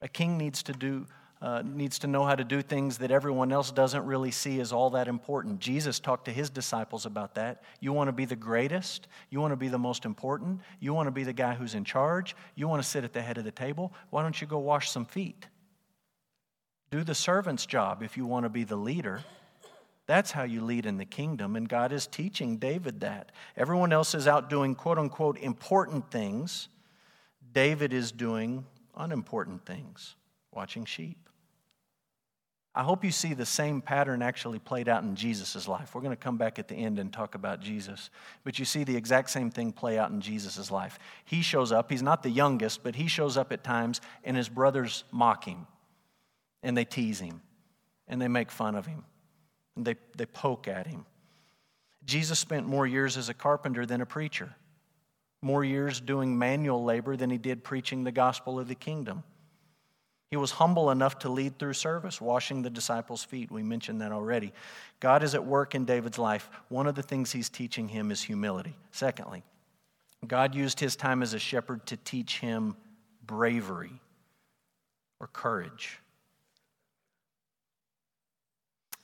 A 0.00 0.08
king 0.08 0.38
needs 0.38 0.62
to 0.64 0.72
do 0.72 1.06
uh, 1.40 1.60
needs 1.64 1.98
to 1.98 2.06
know 2.06 2.24
how 2.24 2.36
to 2.36 2.44
do 2.44 2.62
things 2.62 2.98
that 2.98 3.10
everyone 3.10 3.50
else 3.50 3.72
doesn't 3.72 4.06
really 4.06 4.30
see 4.30 4.60
as 4.60 4.72
all 4.72 4.90
that 4.90 5.08
important. 5.08 5.58
Jesus 5.58 5.98
talked 5.98 6.26
to 6.26 6.30
his 6.30 6.48
disciples 6.48 7.04
about 7.04 7.34
that. 7.34 7.64
You 7.80 7.92
want 7.92 8.06
to 8.06 8.12
be 8.12 8.26
the 8.26 8.36
greatest? 8.36 9.08
You 9.28 9.40
want 9.40 9.50
to 9.50 9.56
be 9.56 9.66
the 9.66 9.76
most 9.76 10.04
important? 10.04 10.60
You 10.78 10.94
want 10.94 11.08
to 11.08 11.10
be 11.10 11.24
the 11.24 11.32
guy 11.32 11.54
who's 11.54 11.74
in 11.74 11.84
charge? 11.84 12.36
You 12.54 12.68
want 12.68 12.80
to 12.80 12.88
sit 12.88 13.02
at 13.02 13.12
the 13.12 13.20
head 13.20 13.38
of 13.38 13.44
the 13.44 13.50
table? 13.50 13.92
Why 14.10 14.22
don't 14.22 14.40
you 14.40 14.46
go 14.46 14.60
wash 14.60 14.88
some 14.88 15.04
feet? 15.04 15.48
Do 16.92 17.02
the 17.02 17.14
servant's 17.14 17.66
job 17.66 18.04
if 18.04 18.16
you 18.16 18.24
want 18.24 18.44
to 18.44 18.48
be 18.48 18.62
the 18.62 18.76
leader. 18.76 19.24
That's 20.12 20.30
how 20.30 20.42
you 20.42 20.62
lead 20.62 20.84
in 20.84 20.98
the 20.98 21.06
kingdom, 21.06 21.56
and 21.56 21.66
God 21.66 21.90
is 21.90 22.06
teaching 22.06 22.58
David 22.58 23.00
that. 23.00 23.32
Everyone 23.56 23.94
else 23.94 24.14
is 24.14 24.28
out 24.28 24.50
doing 24.50 24.74
quote 24.74 24.98
unquote 24.98 25.38
important 25.38 26.10
things. 26.10 26.68
David 27.54 27.94
is 27.94 28.12
doing 28.12 28.66
unimportant 28.94 29.64
things, 29.64 30.16
watching 30.52 30.84
sheep. 30.84 31.16
I 32.74 32.82
hope 32.82 33.06
you 33.06 33.10
see 33.10 33.32
the 33.32 33.46
same 33.46 33.80
pattern 33.80 34.20
actually 34.20 34.58
played 34.58 34.86
out 34.86 35.02
in 35.02 35.16
Jesus' 35.16 35.66
life. 35.66 35.94
We're 35.94 36.02
going 36.02 36.14
to 36.14 36.22
come 36.22 36.36
back 36.36 36.58
at 36.58 36.68
the 36.68 36.74
end 36.74 36.98
and 36.98 37.10
talk 37.10 37.34
about 37.34 37.60
Jesus. 37.60 38.10
But 38.44 38.58
you 38.58 38.66
see 38.66 38.84
the 38.84 38.94
exact 38.94 39.30
same 39.30 39.50
thing 39.50 39.72
play 39.72 39.98
out 39.98 40.10
in 40.10 40.20
Jesus' 40.20 40.70
life. 40.70 40.98
He 41.24 41.40
shows 41.40 41.72
up, 41.72 41.90
he's 41.90 42.02
not 42.02 42.22
the 42.22 42.28
youngest, 42.28 42.82
but 42.82 42.96
he 42.96 43.06
shows 43.08 43.38
up 43.38 43.50
at 43.50 43.64
times, 43.64 44.02
and 44.24 44.36
his 44.36 44.50
brothers 44.50 45.04
mock 45.10 45.46
him, 45.46 45.66
and 46.62 46.76
they 46.76 46.84
tease 46.84 47.20
him, 47.20 47.40
and 48.06 48.20
they 48.20 48.28
make 48.28 48.50
fun 48.50 48.74
of 48.74 48.84
him. 48.84 49.04
And 49.76 49.84
they, 49.84 49.96
they 50.16 50.26
poke 50.26 50.68
at 50.68 50.86
him. 50.86 51.06
Jesus 52.04 52.38
spent 52.38 52.66
more 52.66 52.86
years 52.86 53.16
as 53.16 53.28
a 53.28 53.34
carpenter 53.34 53.86
than 53.86 54.00
a 54.00 54.06
preacher, 54.06 54.54
more 55.40 55.64
years 55.64 56.00
doing 56.00 56.36
manual 56.36 56.84
labor 56.84 57.16
than 57.16 57.30
he 57.30 57.38
did 57.38 57.64
preaching 57.64 58.04
the 58.04 58.12
gospel 58.12 58.58
of 58.58 58.68
the 58.68 58.74
kingdom. 58.74 59.22
He 60.30 60.36
was 60.36 60.52
humble 60.52 60.90
enough 60.90 61.18
to 61.20 61.28
lead 61.28 61.58
through 61.58 61.74
service, 61.74 62.18
washing 62.20 62.62
the 62.62 62.70
disciples' 62.70 63.22
feet. 63.22 63.50
We 63.50 63.62
mentioned 63.62 64.00
that 64.00 64.12
already. 64.12 64.52
God 64.98 65.22
is 65.22 65.34
at 65.34 65.44
work 65.44 65.74
in 65.74 65.84
David's 65.84 66.18
life. 66.18 66.48
One 66.70 66.86
of 66.86 66.94
the 66.94 67.02
things 67.02 67.32
he's 67.32 67.50
teaching 67.50 67.88
him 67.88 68.10
is 68.10 68.22
humility. 68.22 68.74
Secondly, 68.92 69.42
God 70.26 70.54
used 70.54 70.80
his 70.80 70.96
time 70.96 71.22
as 71.22 71.34
a 71.34 71.38
shepherd 71.38 71.84
to 71.86 71.96
teach 71.98 72.38
him 72.38 72.76
bravery 73.26 74.00
or 75.20 75.26
courage. 75.26 75.98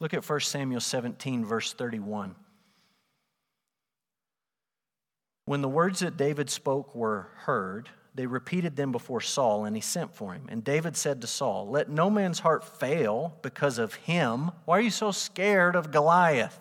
Look 0.01 0.15
at 0.15 0.29
1 0.29 0.41
Samuel 0.41 0.81
17, 0.81 1.45
verse 1.45 1.73
31. 1.73 2.35
When 5.45 5.63
the 5.63 5.69
words 5.69 6.01
that 6.01 6.17
David 6.17 6.51
spoke 6.51 6.95
were 6.95 7.29
heard, 7.37 7.89
they 8.15 8.27
repeated 8.27 8.77
them 8.77 8.93
before 8.93 9.21
Saul, 9.21 9.65
and 9.65 9.75
he 9.75 9.81
sent 9.81 10.15
for 10.15 10.35
him. 10.35 10.47
And 10.49 10.63
David 10.63 10.97
said 10.97 11.21
to 11.21 11.27
Saul, 11.27 11.69
Let 11.69 11.89
no 11.89 12.11
man's 12.11 12.41
heart 12.41 12.65
fail 12.65 13.37
because 13.43 13.79
of 13.79 13.95
him. 13.95 14.51
Why 14.65 14.79
are 14.79 14.83
you 14.83 14.91
so 14.91 15.11
scared 15.11 15.75
of 15.75 15.91
Goliath? 15.91 16.59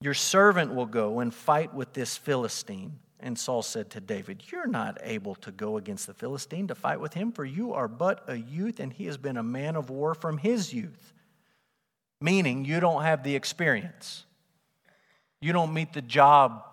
Your 0.00 0.14
servant 0.14 0.74
will 0.74 0.86
go 0.86 1.20
and 1.20 1.32
fight 1.32 1.74
with 1.74 1.92
this 1.92 2.16
Philistine. 2.16 2.98
And 3.20 3.38
Saul 3.38 3.62
said 3.62 3.90
to 3.90 4.00
David, 4.00 4.44
You're 4.50 4.66
not 4.66 4.98
able 5.02 5.34
to 5.36 5.52
go 5.52 5.76
against 5.76 6.06
the 6.06 6.14
Philistine 6.14 6.68
to 6.68 6.74
fight 6.74 7.00
with 7.00 7.12
him, 7.12 7.30
for 7.32 7.44
you 7.44 7.74
are 7.74 7.88
but 7.88 8.24
a 8.26 8.36
youth, 8.36 8.80
and 8.80 8.92
he 8.92 9.04
has 9.06 9.18
been 9.18 9.36
a 9.36 9.42
man 9.42 9.76
of 9.76 9.90
war 9.90 10.14
from 10.14 10.38
his 10.38 10.72
youth. 10.72 11.12
Meaning, 12.20 12.64
you 12.64 12.80
don't 12.80 13.02
have 13.02 13.22
the 13.22 13.34
experience. 13.34 14.24
You 15.40 15.52
don't 15.52 15.72
meet 15.72 15.92
the 15.92 16.02
job 16.02 16.64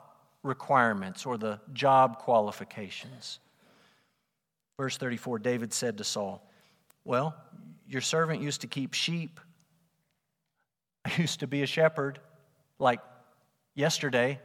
requirements 0.43 1.25
or 1.25 1.37
the 1.37 1.59
job 1.73 2.19
qualifications. 2.19 3.39
Verse 4.77 4.97
34 4.97 5.39
David 5.39 5.73
said 5.73 5.97
to 5.97 6.03
Saul, 6.03 6.45
Well, 7.05 7.35
your 7.87 8.01
servant 8.01 8.41
used 8.41 8.61
to 8.61 8.67
keep 8.67 8.93
sheep. 8.93 9.39
I 11.05 11.11
used 11.17 11.39
to 11.39 11.47
be 11.47 11.63
a 11.63 11.67
shepherd, 11.67 12.19
like 12.77 12.99
yesterday. 13.73 14.39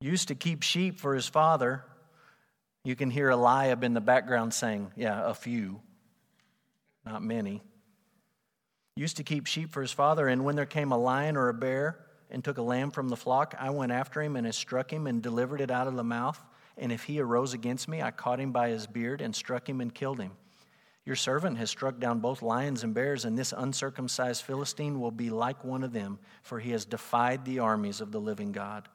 Used 0.00 0.28
to 0.28 0.34
keep 0.34 0.62
sheep 0.62 1.00
for 1.00 1.14
his 1.14 1.26
father. 1.26 1.82
You 2.84 2.94
can 2.94 3.08
hear 3.08 3.30
Eliab 3.30 3.82
in 3.82 3.94
the 3.94 4.02
background 4.02 4.52
saying, 4.52 4.92
Yeah, 4.96 5.26
a 5.26 5.32
few, 5.32 5.80
not 7.06 7.22
many. 7.22 7.62
Used 8.96 9.16
to 9.16 9.24
keep 9.24 9.46
sheep 9.46 9.72
for 9.72 9.82
his 9.82 9.90
father, 9.90 10.28
and 10.28 10.44
when 10.44 10.54
there 10.54 10.66
came 10.66 10.92
a 10.92 10.98
lion 10.98 11.36
or 11.36 11.48
a 11.48 11.54
bear, 11.54 11.98
and 12.30 12.44
took 12.44 12.58
a 12.58 12.62
lamb 12.62 12.90
from 12.90 13.08
the 13.08 13.16
flock, 13.16 13.54
I 13.58 13.70
went 13.70 13.92
after 13.92 14.22
him 14.22 14.36
and 14.36 14.46
I 14.46 14.50
struck 14.50 14.92
him 14.92 15.06
and 15.06 15.22
delivered 15.22 15.60
it 15.60 15.70
out 15.70 15.86
of 15.86 15.96
the 15.96 16.04
mouth. 16.04 16.40
And 16.78 16.90
if 16.90 17.04
he 17.04 17.20
arose 17.20 17.54
against 17.54 17.88
me, 17.88 18.02
I 18.02 18.10
caught 18.10 18.40
him 18.40 18.52
by 18.52 18.68
his 18.70 18.86
beard 18.86 19.20
and 19.20 19.34
struck 19.34 19.68
him 19.68 19.80
and 19.80 19.94
killed 19.94 20.20
him. 20.20 20.32
Your 21.04 21.16
servant 21.16 21.58
has 21.58 21.70
struck 21.70 21.98
down 22.00 22.20
both 22.20 22.40
lions 22.40 22.82
and 22.82 22.94
bears, 22.94 23.24
and 23.24 23.36
this 23.36 23.52
uncircumcised 23.56 24.42
Philistine 24.42 25.00
will 25.00 25.10
be 25.10 25.28
like 25.28 25.64
one 25.64 25.84
of 25.84 25.92
them, 25.92 26.18
for 26.42 26.60
he 26.60 26.70
has 26.70 26.84
defied 26.84 27.44
the 27.44 27.58
armies 27.58 28.00
of 28.00 28.10
the 28.10 28.20
living 28.20 28.52
God. 28.52 28.88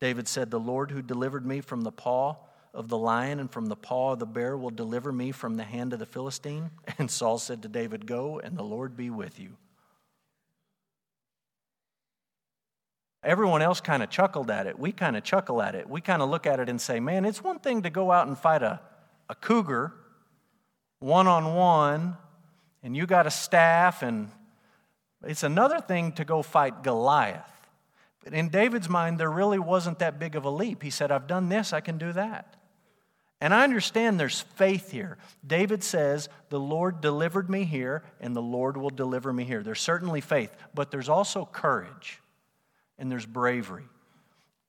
David 0.00 0.26
said, 0.26 0.50
The 0.50 0.58
Lord 0.58 0.90
who 0.90 1.02
delivered 1.02 1.46
me 1.46 1.60
from 1.60 1.82
the 1.82 1.92
paw 1.92 2.36
of 2.74 2.88
the 2.88 2.98
lion 2.98 3.38
and 3.38 3.50
from 3.50 3.66
the 3.66 3.76
paw 3.76 4.12
of 4.12 4.18
the 4.18 4.26
bear 4.26 4.56
will 4.56 4.70
deliver 4.70 5.12
me 5.12 5.30
from 5.30 5.56
the 5.56 5.64
hand 5.64 5.92
of 5.92 5.98
the 5.98 6.06
Philistine. 6.06 6.70
And 6.98 7.10
Saul 7.10 7.38
said 7.38 7.62
to 7.62 7.68
David, 7.68 8.06
Go, 8.06 8.40
and 8.40 8.58
the 8.58 8.62
Lord 8.62 8.96
be 8.96 9.10
with 9.10 9.38
you. 9.38 9.56
Everyone 13.22 13.62
else 13.62 13.80
kind 13.80 14.02
of 14.02 14.10
chuckled 14.10 14.50
at 14.50 14.66
it. 14.66 14.78
We 14.78 14.92
kind 14.92 15.16
of 15.16 15.24
chuckle 15.24 15.62
at 15.62 15.74
it. 15.74 15.88
We 15.88 16.02
kind 16.02 16.20
of 16.20 16.28
look 16.28 16.46
at 16.46 16.60
it 16.60 16.68
and 16.68 16.78
say, 16.78 17.00
man, 17.00 17.24
it's 17.24 17.42
one 17.42 17.58
thing 17.58 17.82
to 17.82 17.90
go 17.90 18.12
out 18.12 18.26
and 18.26 18.36
fight 18.36 18.62
a, 18.62 18.80
a 19.30 19.34
cougar 19.34 19.94
one 20.98 21.26
on 21.26 21.54
one, 21.54 22.16
and 22.82 22.96
you 22.96 23.06
got 23.06 23.26
a 23.26 23.30
staff, 23.30 24.02
and 24.02 24.30
it's 25.26 25.42
another 25.42 25.80
thing 25.80 26.12
to 26.12 26.24
go 26.24 26.42
fight 26.42 26.82
Goliath. 26.82 27.50
But 28.22 28.32
in 28.32 28.48
David's 28.48 28.88
mind, 28.88 29.18
there 29.18 29.30
really 29.30 29.58
wasn't 29.58 29.98
that 29.98 30.18
big 30.18 30.34
of 30.34 30.44
a 30.44 30.50
leap. 30.50 30.82
He 30.82 30.88
said, 30.88 31.10
I've 31.10 31.26
done 31.26 31.50
this, 31.50 31.74
I 31.74 31.80
can 31.80 31.98
do 31.98 32.12
that. 32.12 32.56
And 33.44 33.52
I 33.52 33.62
understand 33.62 34.18
there's 34.18 34.40
faith 34.40 34.90
here. 34.90 35.18
David 35.46 35.84
says, 35.84 36.30
The 36.48 36.58
Lord 36.58 37.02
delivered 37.02 37.50
me 37.50 37.64
here, 37.64 38.02
and 38.18 38.34
the 38.34 38.40
Lord 38.40 38.78
will 38.78 38.88
deliver 38.88 39.34
me 39.34 39.44
here. 39.44 39.62
There's 39.62 39.82
certainly 39.82 40.22
faith, 40.22 40.50
but 40.72 40.90
there's 40.90 41.10
also 41.10 41.44
courage 41.44 42.22
and 42.98 43.12
there's 43.12 43.26
bravery. 43.26 43.84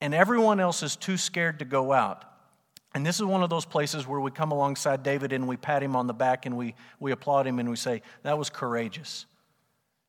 And 0.02 0.12
everyone 0.12 0.60
else 0.60 0.82
is 0.82 0.94
too 0.94 1.16
scared 1.16 1.60
to 1.60 1.64
go 1.64 1.90
out. 1.90 2.26
And 2.94 3.06
this 3.06 3.16
is 3.16 3.24
one 3.24 3.42
of 3.42 3.48
those 3.48 3.64
places 3.64 4.06
where 4.06 4.20
we 4.20 4.30
come 4.30 4.52
alongside 4.52 5.02
David 5.02 5.32
and 5.32 5.48
we 5.48 5.56
pat 5.56 5.82
him 5.82 5.96
on 5.96 6.06
the 6.06 6.12
back 6.12 6.44
and 6.44 6.54
we, 6.54 6.74
we 7.00 7.12
applaud 7.12 7.46
him 7.46 7.58
and 7.58 7.70
we 7.70 7.76
say, 7.76 8.02
That 8.24 8.36
was 8.36 8.50
courageous, 8.50 9.24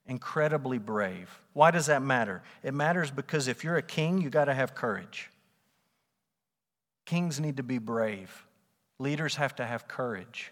incredibly 0.08 0.78
brave. 0.78 1.30
Why 1.54 1.72
does 1.72 1.86
that 1.86 2.02
matter? 2.02 2.44
It 2.64 2.74
matters 2.74 3.12
because 3.12 3.48
if 3.48 3.64
you're 3.64 3.78
a 3.78 3.82
king, 3.82 4.20
you 4.20 4.30
got 4.30 4.46
to 4.46 4.54
have 4.54 4.76
courage. 4.76 5.30
Kings 7.06 7.40
need 7.40 7.56
to 7.56 7.64
be 7.64 7.78
brave, 7.78 8.44
leaders 9.00 9.36
have 9.36 9.56
to 9.56 9.66
have 9.66 9.88
courage. 9.88 10.52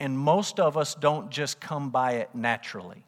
And 0.00 0.18
most 0.18 0.60
of 0.60 0.76
us 0.76 0.94
don't 0.94 1.30
just 1.30 1.60
come 1.60 1.90
by 1.90 2.12
it 2.12 2.30
naturally. 2.34 3.04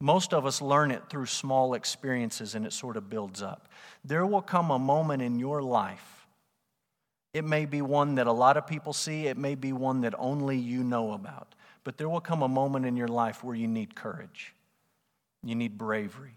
Most 0.00 0.32
of 0.32 0.46
us 0.46 0.62
learn 0.62 0.90
it 0.90 1.02
through 1.10 1.26
small 1.26 1.74
experiences 1.74 2.54
and 2.54 2.64
it 2.64 2.72
sort 2.72 2.96
of 2.96 3.10
builds 3.10 3.42
up. 3.42 3.68
There 4.04 4.24
will 4.24 4.40
come 4.40 4.70
a 4.70 4.78
moment 4.78 5.22
in 5.22 5.38
your 5.38 5.62
life. 5.62 6.26
It 7.34 7.44
may 7.44 7.66
be 7.66 7.82
one 7.82 8.14
that 8.16 8.26
a 8.26 8.32
lot 8.32 8.56
of 8.56 8.66
people 8.66 8.92
see, 8.92 9.26
it 9.26 9.36
may 9.36 9.54
be 9.54 9.72
one 9.72 10.00
that 10.00 10.14
only 10.18 10.56
you 10.56 10.82
know 10.82 11.12
about. 11.12 11.54
But 11.84 11.98
there 11.98 12.08
will 12.08 12.20
come 12.20 12.42
a 12.42 12.48
moment 12.48 12.86
in 12.86 12.96
your 12.96 13.08
life 13.08 13.44
where 13.44 13.54
you 13.54 13.68
need 13.68 13.94
courage. 13.94 14.54
You 15.44 15.54
need 15.54 15.78
bravery. 15.78 16.34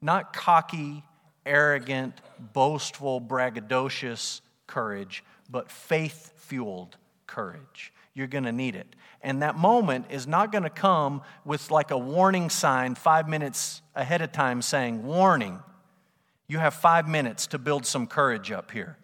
Not 0.00 0.32
cocky, 0.32 1.04
arrogant, 1.44 2.14
boastful, 2.52 3.20
braggadocious 3.20 4.40
courage, 4.66 5.22
but 5.50 5.70
faith 5.70 6.32
fueled 6.36 6.96
courage. 7.26 7.92
You're 8.14 8.26
going 8.26 8.44
to 8.44 8.52
need 8.52 8.76
it. 8.76 8.94
And 9.22 9.42
that 9.42 9.56
moment 9.56 10.06
is 10.10 10.26
not 10.26 10.52
going 10.52 10.64
to 10.64 10.70
come 10.70 11.22
with 11.44 11.70
like 11.70 11.90
a 11.90 11.98
warning 11.98 12.50
sign 12.50 12.94
five 12.94 13.28
minutes 13.28 13.80
ahead 13.94 14.20
of 14.20 14.32
time 14.32 14.60
saying, 14.60 15.04
Warning, 15.04 15.60
you 16.48 16.58
have 16.58 16.74
five 16.74 17.08
minutes 17.08 17.46
to 17.48 17.58
build 17.58 17.86
some 17.86 18.06
courage 18.06 18.50
up 18.50 18.70
here, 18.70 18.98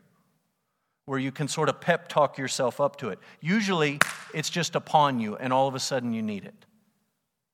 where 1.07 1.18
you 1.18 1.33
can 1.33 1.49
sort 1.49 1.68
of 1.68 1.80
pep 1.80 2.09
talk 2.09 2.37
yourself 2.37 2.80
up 2.80 2.97
to 2.97 3.09
it. 3.09 3.18
Usually 3.40 3.99
it's 4.35 4.50
just 4.50 4.75
upon 4.75 5.21
you, 5.21 5.37
and 5.37 5.52
all 5.52 5.68
of 5.68 5.75
a 5.75 5.80
sudden 5.80 6.12
you 6.12 6.23
need 6.23 6.45
it. 6.45 6.66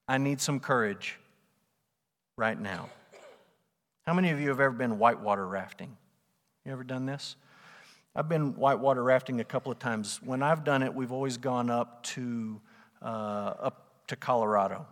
I 0.09 0.19
need 0.19 0.41
some 0.41 0.59
courage 0.59 1.19
right 2.37 2.59
now. 2.59 2.89
How 4.07 4.15
many 4.15 4.31
of 4.31 4.41
you 4.41 4.49
have 4.49 4.61
ever 4.61 4.75
been 4.75 4.99
whitewater 4.99 5.47
rafting? 5.47 5.97
You 6.65 6.73
ever 6.73 6.85
done 6.85 7.07
this? 7.07 7.37
I've 8.17 8.29
been 8.29 8.55
whitewater 8.55 9.03
rafting 9.03 9.41
a 9.41 9.45
couple 9.45 9.73
of 9.73 9.81
times. 9.81 10.21
When 10.23 10.41
I've 10.41 10.63
done 10.63 10.85
it, 10.85 10.95
we've 10.95 11.11
always 11.11 11.37
gone 11.37 11.69
up 11.69 12.05
to 12.05 12.61
uh, 13.03 13.07
up 13.07 14.07
to 14.07 14.15
Colorado, 14.15 14.87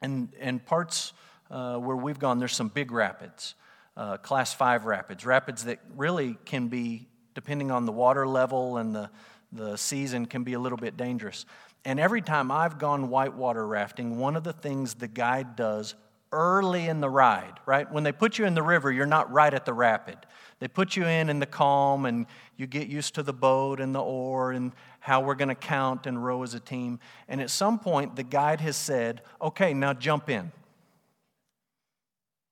and 0.00 0.32
and 0.40 0.64
parts 0.64 1.12
uh, 1.50 1.76
where 1.76 1.96
we've 1.96 2.18
gone, 2.18 2.38
there's 2.38 2.54
some 2.54 2.68
big 2.68 2.92
rapids, 2.92 3.56
uh, 3.94 4.16
class 4.16 4.54
five 4.54 4.86
rapids, 4.86 5.26
rapids 5.26 5.64
that 5.64 5.80
really 5.96 6.38
can 6.46 6.68
be, 6.68 7.06
depending 7.34 7.70
on 7.70 7.84
the 7.84 7.92
water 7.92 8.26
level 8.26 8.78
and 8.78 8.94
the 8.94 9.10
the 9.52 9.76
season, 9.76 10.24
can 10.24 10.42
be 10.42 10.54
a 10.54 10.58
little 10.58 10.78
bit 10.78 10.96
dangerous. 10.96 11.44
And 11.84 12.00
every 12.00 12.22
time 12.22 12.50
I've 12.50 12.78
gone 12.78 13.10
whitewater 13.10 13.66
rafting, 13.66 14.18
one 14.18 14.34
of 14.34 14.44
the 14.44 14.54
things 14.54 14.94
the 14.94 15.08
guide 15.08 15.56
does 15.56 15.94
early 16.32 16.86
in 16.86 17.00
the 17.00 17.08
ride, 17.08 17.60
right? 17.66 17.90
When 17.90 18.04
they 18.04 18.12
put 18.12 18.38
you 18.38 18.44
in 18.44 18.54
the 18.54 18.62
river, 18.62 18.90
you're 18.90 19.06
not 19.06 19.30
right 19.32 19.52
at 19.52 19.64
the 19.64 19.72
rapid. 19.72 20.18
They 20.58 20.68
put 20.68 20.96
you 20.96 21.04
in 21.06 21.28
in 21.28 21.38
the 21.38 21.46
calm, 21.46 22.06
and 22.06 22.26
you 22.56 22.66
get 22.66 22.88
used 22.88 23.14
to 23.16 23.22
the 23.22 23.32
boat 23.32 23.80
and 23.80 23.94
the 23.94 24.02
oar 24.02 24.52
and 24.52 24.72
how 25.00 25.20
we're 25.20 25.34
going 25.34 25.48
to 25.48 25.54
count 25.54 26.06
and 26.06 26.22
row 26.22 26.42
as 26.42 26.54
a 26.54 26.60
team. 26.60 26.98
And 27.28 27.40
at 27.40 27.50
some 27.50 27.78
point, 27.78 28.16
the 28.16 28.22
guide 28.22 28.60
has 28.60 28.76
said, 28.76 29.22
okay, 29.40 29.74
now 29.74 29.92
jump 29.92 30.28
in. 30.30 30.50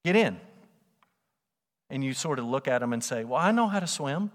Get 0.05 0.17
in. 0.17 0.39
And 1.91 2.05
you 2.05 2.13
sort 2.13 2.39
of 2.39 2.45
look 2.45 2.69
at 2.69 2.83
him 2.83 2.93
and 2.93 3.03
say, 3.03 3.25
well, 3.25 3.41
I 3.41 3.53
know 3.53 3.69
how 3.69 3.81
to 3.81 3.87
swim. 3.87 4.31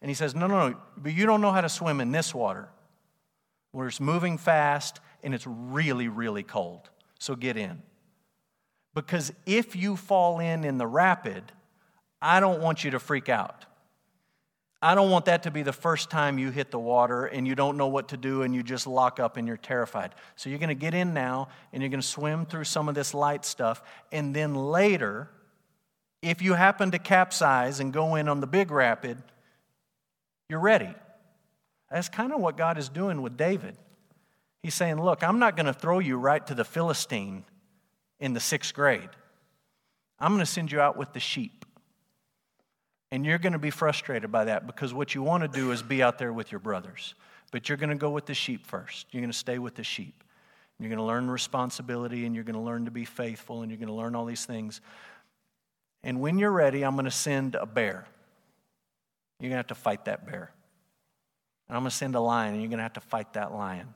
And 0.00 0.10
he 0.10 0.14
says, 0.14 0.34
no, 0.34 0.46
no, 0.46 0.68
no, 0.68 0.76
but 0.96 1.12
you 1.14 1.24
don't 1.24 1.40
know 1.40 1.52
how 1.52 1.62
to 1.62 1.68
swim 1.68 2.00
in 2.00 2.12
this 2.12 2.34
water 2.34 2.68
where 3.72 3.88
it's 3.88 4.00
moving 4.00 4.38
fast 4.38 5.00
and 5.22 5.34
it's 5.34 5.46
really, 5.46 6.08
really 6.08 6.42
cold. 6.42 6.90
So 7.18 7.34
get 7.34 7.56
in. 7.56 7.82
Because 8.94 9.32
if 9.44 9.74
you 9.74 9.96
fall 9.96 10.38
in 10.38 10.64
in 10.64 10.78
the 10.78 10.86
rapid, 10.86 11.42
I 12.22 12.40
don't 12.40 12.60
want 12.60 12.84
you 12.84 12.92
to 12.92 13.00
freak 13.00 13.28
out. 13.28 13.66
I 14.80 14.94
don't 14.94 15.10
want 15.10 15.24
that 15.24 15.44
to 15.44 15.50
be 15.50 15.62
the 15.62 15.72
first 15.72 16.10
time 16.10 16.38
you 16.38 16.50
hit 16.50 16.70
the 16.70 16.78
water 16.78 17.24
and 17.24 17.48
you 17.48 17.54
don't 17.54 17.78
know 17.78 17.86
what 17.86 18.08
to 18.08 18.18
do 18.18 18.42
and 18.42 18.54
you 18.54 18.62
just 18.62 18.86
lock 18.86 19.18
up 19.18 19.38
and 19.38 19.48
you're 19.48 19.56
terrified. 19.56 20.14
So 20.36 20.50
you're 20.50 20.58
going 20.58 20.68
to 20.68 20.74
get 20.74 20.92
in 20.92 21.14
now 21.14 21.48
and 21.72 21.82
you're 21.82 21.88
going 21.88 22.02
to 22.02 22.06
swim 22.06 22.44
through 22.44 22.64
some 22.64 22.88
of 22.88 22.94
this 22.94 23.14
light 23.14 23.46
stuff. 23.46 23.82
And 24.12 24.36
then 24.36 24.54
later, 24.54 25.30
if 26.20 26.42
you 26.42 26.52
happen 26.52 26.90
to 26.90 26.98
capsize 26.98 27.80
and 27.80 27.94
go 27.94 28.14
in 28.14 28.28
on 28.28 28.40
the 28.40 28.46
big 28.46 28.70
rapid, 28.70 29.16
you're 30.50 30.60
ready. 30.60 30.94
That's 31.90 32.10
kind 32.10 32.32
of 32.32 32.40
what 32.40 32.58
God 32.58 32.76
is 32.76 32.90
doing 32.90 33.22
with 33.22 33.38
David. 33.38 33.76
He's 34.62 34.74
saying, 34.74 35.02
Look, 35.02 35.22
I'm 35.22 35.38
not 35.38 35.56
going 35.56 35.66
to 35.66 35.72
throw 35.72 35.98
you 35.98 36.18
right 36.18 36.46
to 36.46 36.54
the 36.54 36.64
Philistine 36.64 37.44
in 38.24 38.32
the 38.32 38.40
sixth 38.40 38.72
grade. 38.72 39.10
I'm 40.18 40.30
going 40.30 40.40
to 40.40 40.46
send 40.46 40.72
you 40.72 40.80
out 40.80 40.96
with 40.96 41.12
the 41.12 41.20
sheep. 41.20 41.66
And 43.10 43.26
you're 43.26 43.36
going 43.36 43.52
to 43.52 43.58
be 43.58 43.68
frustrated 43.68 44.32
by 44.32 44.46
that 44.46 44.66
because 44.66 44.94
what 44.94 45.14
you 45.14 45.22
want 45.22 45.42
to 45.42 45.48
do 45.48 45.72
is 45.72 45.82
be 45.82 46.02
out 46.02 46.18
there 46.18 46.32
with 46.32 46.50
your 46.50 46.58
brothers. 46.58 47.14
But 47.52 47.68
you're 47.68 47.76
going 47.76 47.90
to 47.90 47.96
go 47.96 48.08
with 48.08 48.24
the 48.24 48.32
sheep 48.32 48.66
first. 48.66 49.08
You're 49.10 49.20
going 49.20 49.30
to 49.30 49.36
stay 49.36 49.58
with 49.58 49.74
the 49.74 49.84
sheep. 49.84 50.24
You're 50.80 50.88
going 50.88 50.98
to 50.98 51.04
learn 51.04 51.30
responsibility 51.30 52.24
and 52.24 52.34
you're 52.34 52.44
going 52.44 52.54
to 52.54 52.62
learn 52.62 52.86
to 52.86 52.90
be 52.90 53.04
faithful 53.04 53.60
and 53.60 53.70
you're 53.70 53.78
going 53.78 53.88
to 53.88 53.94
learn 53.94 54.14
all 54.14 54.24
these 54.24 54.46
things. 54.46 54.80
And 56.02 56.18
when 56.18 56.38
you're 56.38 56.50
ready, 56.50 56.82
I'm 56.82 56.94
going 56.94 57.04
to 57.04 57.10
send 57.10 57.56
a 57.56 57.66
bear. 57.66 58.06
You're 59.38 59.50
going 59.50 59.52
to 59.52 59.56
have 59.58 59.66
to 59.66 59.74
fight 59.74 60.06
that 60.06 60.26
bear. 60.26 60.50
And 61.68 61.76
I'm 61.76 61.82
going 61.82 61.90
to 61.90 61.96
send 61.96 62.14
a 62.14 62.20
lion 62.20 62.54
and 62.54 62.62
you're 62.62 62.70
going 62.70 62.78
to 62.78 62.84
have 62.84 62.94
to 62.94 63.00
fight 63.00 63.34
that 63.34 63.52
lion. 63.52 63.92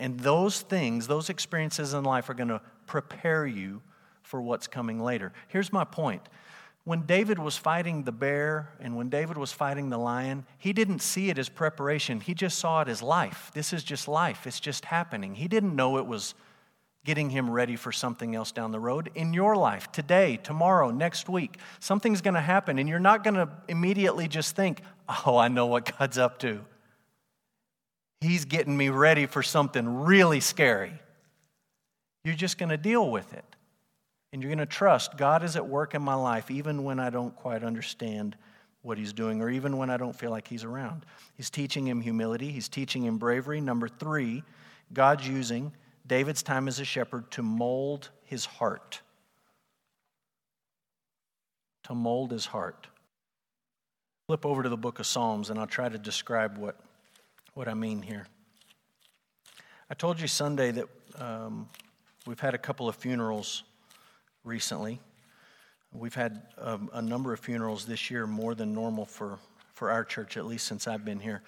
And 0.00 0.18
those 0.18 0.62
things, 0.62 1.06
those 1.06 1.30
experiences 1.30 1.94
in 1.94 2.02
life 2.02 2.28
are 2.28 2.34
going 2.34 2.48
to 2.48 2.60
prepare 2.88 3.46
you 3.46 3.82
for 4.22 4.42
what's 4.42 4.66
coming 4.66 5.00
later. 5.00 5.32
Here's 5.46 5.72
my 5.72 5.84
point. 5.84 6.22
When 6.84 7.02
David 7.02 7.38
was 7.38 7.56
fighting 7.56 8.04
the 8.04 8.12
bear 8.12 8.70
and 8.80 8.96
when 8.96 9.10
David 9.10 9.36
was 9.36 9.52
fighting 9.52 9.90
the 9.90 9.98
lion, 9.98 10.46
he 10.56 10.72
didn't 10.72 11.00
see 11.00 11.28
it 11.28 11.38
as 11.38 11.48
preparation. 11.48 12.20
He 12.20 12.34
just 12.34 12.58
saw 12.58 12.80
it 12.80 12.88
as 12.88 13.02
life. 13.02 13.50
This 13.54 13.72
is 13.72 13.84
just 13.84 14.08
life, 14.08 14.46
it's 14.46 14.58
just 14.58 14.86
happening. 14.86 15.34
He 15.34 15.48
didn't 15.48 15.76
know 15.76 15.98
it 15.98 16.06
was 16.06 16.34
getting 17.04 17.30
him 17.30 17.48
ready 17.48 17.76
for 17.76 17.92
something 17.92 18.34
else 18.34 18.52
down 18.52 18.72
the 18.72 18.80
road. 18.80 19.10
In 19.14 19.32
your 19.32 19.56
life, 19.56 19.90
today, 19.92 20.38
tomorrow, 20.42 20.90
next 20.90 21.28
week, 21.28 21.56
something's 21.80 22.20
going 22.20 22.34
to 22.34 22.40
happen, 22.40 22.78
and 22.78 22.88
you're 22.88 22.98
not 22.98 23.24
going 23.24 23.34
to 23.34 23.48
immediately 23.68 24.28
just 24.28 24.56
think, 24.56 24.82
oh, 25.26 25.36
I 25.36 25.48
know 25.48 25.66
what 25.66 25.96
God's 25.98 26.18
up 26.18 26.38
to. 26.40 26.64
He's 28.20 28.44
getting 28.44 28.76
me 28.76 28.88
ready 28.88 29.26
for 29.26 29.42
something 29.42 30.04
really 30.04 30.40
scary. 30.40 30.92
You're 32.28 32.36
just 32.36 32.58
going 32.58 32.68
to 32.68 32.76
deal 32.76 33.10
with 33.10 33.32
it. 33.32 33.56
And 34.34 34.42
you're 34.42 34.50
going 34.50 34.58
to 34.58 34.66
trust 34.66 35.16
God 35.16 35.42
is 35.42 35.56
at 35.56 35.66
work 35.66 35.94
in 35.94 36.02
my 36.02 36.12
life, 36.12 36.50
even 36.50 36.84
when 36.84 37.00
I 37.00 37.08
don't 37.08 37.34
quite 37.34 37.64
understand 37.64 38.36
what 38.82 38.98
He's 38.98 39.14
doing, 39.14 39.40
or 39.40 39.48
even 39.48 39.78
when 39.78 39.88
I 39.88 39.96
don't 39.96 40.14
feel 40.14 40.30
like 40.30 40.46
He's 40.46 40.62
around. 40.62 41.06
He's 41.38 41.48
teaching 41.48 41.86
him 41.86 42.02
humility, 42.02 42.52
He's 42.52 42.68
teaching 42.68 43.02
him 43.02 43.16
bravery. 43.16 43.62
Number 43.62 43.88
three, 43.88 44.42
God's 44.92 45.26
using 45.26 45.72
David's 46.06 46.42
time 46.42 46.68
as 46.68 46.78
a 46.80 46.84
shepherd 46.84 47.30
to 47.30 47.42
mold 47.42 48.10
his 48.24 48.44
heart. 48.44 49.00
To 51.84 51.94
mold 51.94 52.30
his 52.30 52.44
heart. 52.44 52.88
Flip 54.26 54.44
over 54.44 54.62
to 54.62 54.68
the 54.68 54.76
book 54.76 54.98
of 54.98 55.06
Psalms 55.06 55.48
and 55.48 55.58
I'll 55.58 55.66
try 55.66 55.88
to 55.88 55.96
describe 55.96 56.58
what, 56.58 56.78
what 57.54 57.68
I 57.68 57.74
mean 57.74 58.02
here. 58.02 58.26
I 59.88 59.94
told 59.94 60.20
you 60.20 60.28
Sunday 60.28 60.72
that 60.72 60.88
um, 61.18 61.70
we've 62.28 62.40
had 62.40 62.52
a 62.52 62.58
couple 62.58 62.90
of 62.90 62.94
funerals 62.94 63.62
recently. 64.44 65.00
We've 65.94 66.14
had 66.14 66.42
um, 66.58 66.90
a 66.92 67.00
number 67.00 67.32
of 67.32 67.40
funerals 67.40 67.86
this 67.86 68.10
year, 68.10 68.26
more 68.26 68.54
than 68.54 68.74
normal 68.74 69.06
for, 69.06 69.38
for 69.72 69.90
our 69.90 70.04
church, 70.04 70.36
at 70.36 70.44
least 70.44 70.66
since 70.66 70.86
I've 70.86 71.06
been 71.06 71.20
here. 71.20 71.40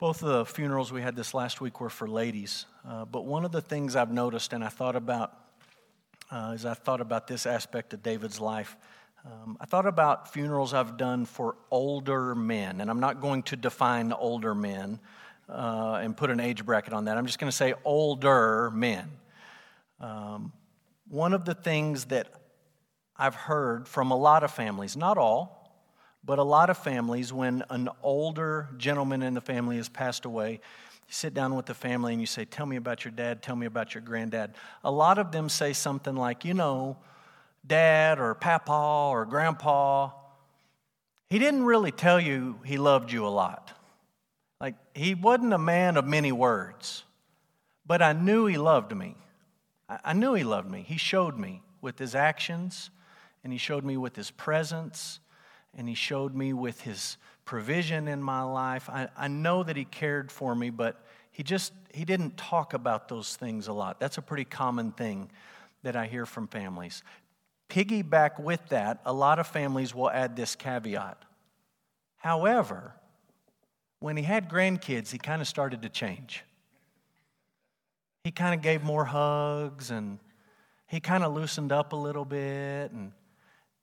Both 0.00 0.24
of 0.24 0.30
the 0.30 0.44
funerals 0.44 0.90
we 0.90 1.02
had 1.02 1.14
this 1.14 1.34
last 1.34 1.60
week 1.60 1.80
were 1.80 1.88
for 1.88 2.08
ladies. 2.08 2.66
Uh, 2.84 3.04
but 3.04 3.26
one 3.26 3.44
of 3.44 3.52
the 3.52 3.60
things 3.60 3.94
I've 3.94 4.10
noticed, 4.10 4.52
and 4.52 4.64
I 4.64 4.70
thought 4.70 4.96
about 4.96 5.34
uh, 6.32 6.50
as 6.52 6.66
I 6.66 6.74
thought 6.74 7.00
about 7.00 7.28
this 7.28 7.46
aspect 7.46 7.94
of 7.94 8.02
David's 8.02 8.40
life, 8.40 8.76
um, 9.24 9.56
I 9.60 9.66
thought 9.66 9.86
about 9.86 10.32
funerals 10.32 10.74
I've 10.74 10.96
done 10.96 11.26
for 11.26 11.54
older 11.70 12.34
men. 12.34 12.80
And 12.80 12.90
I'm 12.90 12.98
not 12.98 13.20
going 13.20 13.44
to 13.44 13.56
define 13.56 14.12
older 14.12 14.52
men 14.52 14.98
uh, 15.48 16.00
and 16.02 16.16
put 16.16 16.30
an 16.30 16.40
age 16.40 16.66
bracket 16.66 16.92
on 16.92 17.04
that. 17.04 17.16
I'm 17.16 17.26
just 17.26 17.38
going 17.38 17.50
to 17.50 17.56
say 17.56 17.74
older 17.84 18.72
men. 18.72 19.08
Um, 20.02 20.52
one 21.08 21.32
of 21.32 21.44
the 21.44 21.54
things 21.54 22.06
that 22.06 22.28
I've 23.16 23.34
heard 23.34 23.86
from 23.86 24.10
a 24.10 24.16
lot 24.16 24.42
of 24.42 24.50
families, 24.50 24.96
not 24.96 25.16
all, 25.16 25.62
but 26.24 26.38
a 26.38 26.42
lot 26.42 26.70
of 26.70 26.78
families, 26.78 27.32
when 27.32 27.62
an 27.70 27.88
older 28.02 28.68
gentleman 28.76 29.22
in 29.22 29.34
the 29.34 29.40
family 29.40 29.76
has 29.76 29.88
passed 29.88 30.24
away, 30.24 30.52
you 30.52 31.12
sit 31.12 31.34
down 31.34 31.54
with 31.54 31.66
the 31.66 31.74
family 31.74 32.12
and 32.12 32.20
you 32.20 32.26
say, 32.26 32.44
Tell 32.44 32.66
me 32.66 32.76
about 32.76 33.04
your 33.04 33.12
dad, 33.12 33.42
tell 33.42 33.56
me 33.56 33.66
about 33.66 33.94
your 33.94 34.02
granddad. 34.02 34.54
A 34.84 34.90
lot 34.90 35.18
of 35.18 35.32
them 35.32 35.48
say 35.48 35.72
something 35.72 36.14
like, 36.14 36.44
You 36.44 36.54
know, 36.54 36.96
dad 37.66 38.18
or 38.18 38.34
papa 38.34 39.08
or 39.10 39.24
grandpa, 39.24 40.10
he 41.28 41.38
didn't 41.38 41.64
really 41.64 41.92
tell 41.92 42.20
you 42.20 42.58
he 42.64 42.76
loved 42.76 43.12
you 43.12 43.26
a 43.26 43.28
lot. 43.28 43.72
Like, 44.60 44.74
he 44.94 45.14
wasn't 45.14 45.52
a 45.52 45.58
man 45.58 45.96
of 45.96 46.06
many 46.06 46.30
words, 46.30 47.04
but 47.84 48.00
I 48.00 48.12
knew 48.12 48.46
he 48.46 48.58
loved 48.58 48.94
me. 48.96 49.16
I 50.04 50.12
knew 50.12 50.34
he 50.34 50.44
loved 50.44 50.70
me. 50.70 50.84
He 50.86 50.96
showed 50.96 51.38
me 51.38 51.62
with 51.80 51.98
his 51.98 52.14
actions, 52.14 52.90
and 53.42 53.52
he 53.52 53.58
showed 53.58 53.84
me 53.84 53.96
with 53.96 54.16
his 54.16 54.30
presence, 54.30 55.20
and 55.74 55.88
He 55.88 55.94
showed 55.94 56.34
me 56.34 56.52
with 56.52 56.82
His 56.82 57.16
provision 57.44 58.08
in 58.08 58.22
my 58.22 58.42
life. 58.42 58.88
I, 58.90 59.08
I 59.16 59.28
know 59.28 59.62
that 59.62 59.76
He 59.76 59.84
cared 59.84 60.30
for 60.30 60.54
me, 60.54 60.70
but 60.70 61.04
He 61.30 61.42
just 61.42 61.72
He 61.92 62.04
didn't 62.04 62.36
talk 62.36 62.74
about 62.74 63.08
those 63.08 63.36
things 63.36 63.68
a 63.68 63.72
lot. 63.72 64.00
That's 64.00 64.18
a 64.18 64.22
pretty 64.22 64.44
common 64.44 64.92
thing 64.92 65.30
that 65.82 65.96
I 65.96 66.06
hear 66.06 66.26
from 66.26 66.46
families. 66.46 67.02
Piggyback 67.68 68.38
with 68.38 68.60
that, 68.68 69.00
a 69.04 69.12
lot 69.12 69.38
of 69.38 69.46
families 69.46 69.94
will 69.94 70.10
add 70.10 70.36
this 70.36 70.54
caveat. 70.54 71.22
However, 72.16 72.94
when 73.98 74.16
he 74.16 74.22
had 74.22 74.48
grandkids, 74.48 75.10
he 75.10 75.18
kind 75.18 75.40
of 75.40 75.48
started 75.48 75.82
to 75.82 75.88
change. 75.88 76.44
He 78.24 78.30
kind 78.30 78.54
of 78.54 78.62
gave 78.62 78.84
more 78.84 79.04
hugs 79.04 79.90
and 79.90 80.20
he 80.86 81.00
kind 81.00 81.24
of 81.24 81.34
loosened 81.34 81.72
up 81.72 81.92
a 81.92 81.96
little 81.96 82.24
bit 82.24 82.92
and 82.92 83.10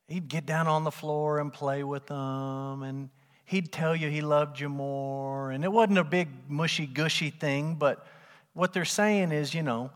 he'd 0.08 0.30
get 0.30 0.46
down 0.46 0.66
on 0.68 0.86
the 0.86 0.92
floor 0.92 1.40
and 1.40 1.52
play 1.52 1.84
with 1.84 2.08
them 2.08 2.84
and 2.84 3.10
he'd 3.44 3.74
tell 3.74 3.94
you 3.94 4.10
he 4.10 4.22
loved 4.22 4.58
you 4.58 4.70
more. 4.70 5.52
And 5.52 5.66
it 5.66 5.72
wasn't 5.72 5.98
a 5.98 6.06
big 6.06 6.30
mushy 6.48 6.88
gushy 6.88 7.32
thing 7.32 7.76
but 7.76 8.08
what 8.54 8.72
they're 8.72 8.86
saying 8.86 9.34
is 9.34 9.54
you 9.54 9.62
know 9.62 9.92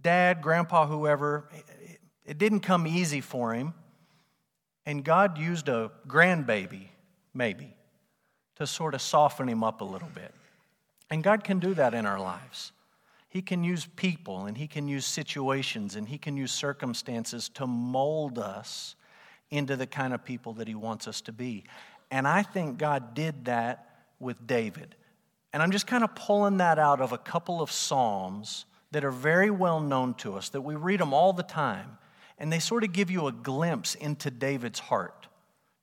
dad 0.00 0.40
grandpa 0.40 0.86
whoever 0.86 1.44
it 2.24 2.38
didn't 2.38 2.60
come 2.60 2.86
easy 2.86 3.20
for 3.20 3.52
him. 3.52 3.74
And 4.86 5.04
god 5.04 5.36
used 5.36 5.68
a 5.68 5.90
grandbaby 6.08 6.86
maybe 7.34 7.76
to 8.56 8.66
sort 8.66 8.94
of 8.94 9.02
soften 9.02 9.50
him 9.50 9.62
up 9.62 9.82
a 9.82 9.84
little 9.84 10.08
bit. 10.14 10.32
And 11.10 11.22
god 11.22 11.44
can 11.44 11.58
do 11.58 11.74
that 11.74 11.92
in 11.92 12.06
our 12.06 12.18
lives 12.18 12.72
he 13.30 13.40
can 13.40 13.64
use 13.64 13.88
people 13.96 14.44
and 14.44 14.58
he 14.58 14.66
can 14.66 14.86
use 14.86 15.06
situations 15.06 15.96
and 15.96 16.08
he 16.08 16.18
can 16.18 16.36
use 16.36 16.52
circumstances 16.52 17.48
to 17.54 17.66
mold 17.66 18.38
us 18.38 18.96
into 19.50 19.76
the 19.76 19.86
kind 19.86 20.14
of 20.14 20.24
people 20.24 20.54
that 20.54 20.68
He 20.68 20.74
wants 20.74 21.08
us 21.08 21.20
to 21.22 21.32
be. 21.32 21.64
And 22.10 22.26
I 22.26 22.42
think 22.42 22.78
God 22.78 23.14
did 23.14 23.46
that 23.46 23.86
with 24.18 24.46
David. 24.46 24.94
And 25.52 25.62
I'm 25.62 25.72
just 25.72 25.86
kind 25.86 26.04
of 26.04 26.14
pulling 26.14 26.58
that 26.58 26.78
out 26.78 27.00
of 27.00 27.12
a 27.12 27.18
couple 27.18 27.60
of 27.60 27.70
Psalms 27.70 28.66
that 28.92 29.04
are 29.04 29.10
very 29.10 29.50
well 29.50 29.80
known 29.80 30.14
to 30.14 30.34
us, 30.34 30.48
that 30.50 30.60
we 30.60 30.74
read 30.74 31.00
them 31.00 31.12
all 31.12 31.32
the 31.32 31.42
time. 31.42 31.98
And 32.38 32.52
they 32.52 32.58
sort 32.58 32.84
of 32.84 32.92
give 32.92 33.10
you 33.10 33.26
a 33.26 33.32
glimpse 33.32 33.94
into 33.94 34.30
David's 34.30 34.78
heart, 34.78 35.26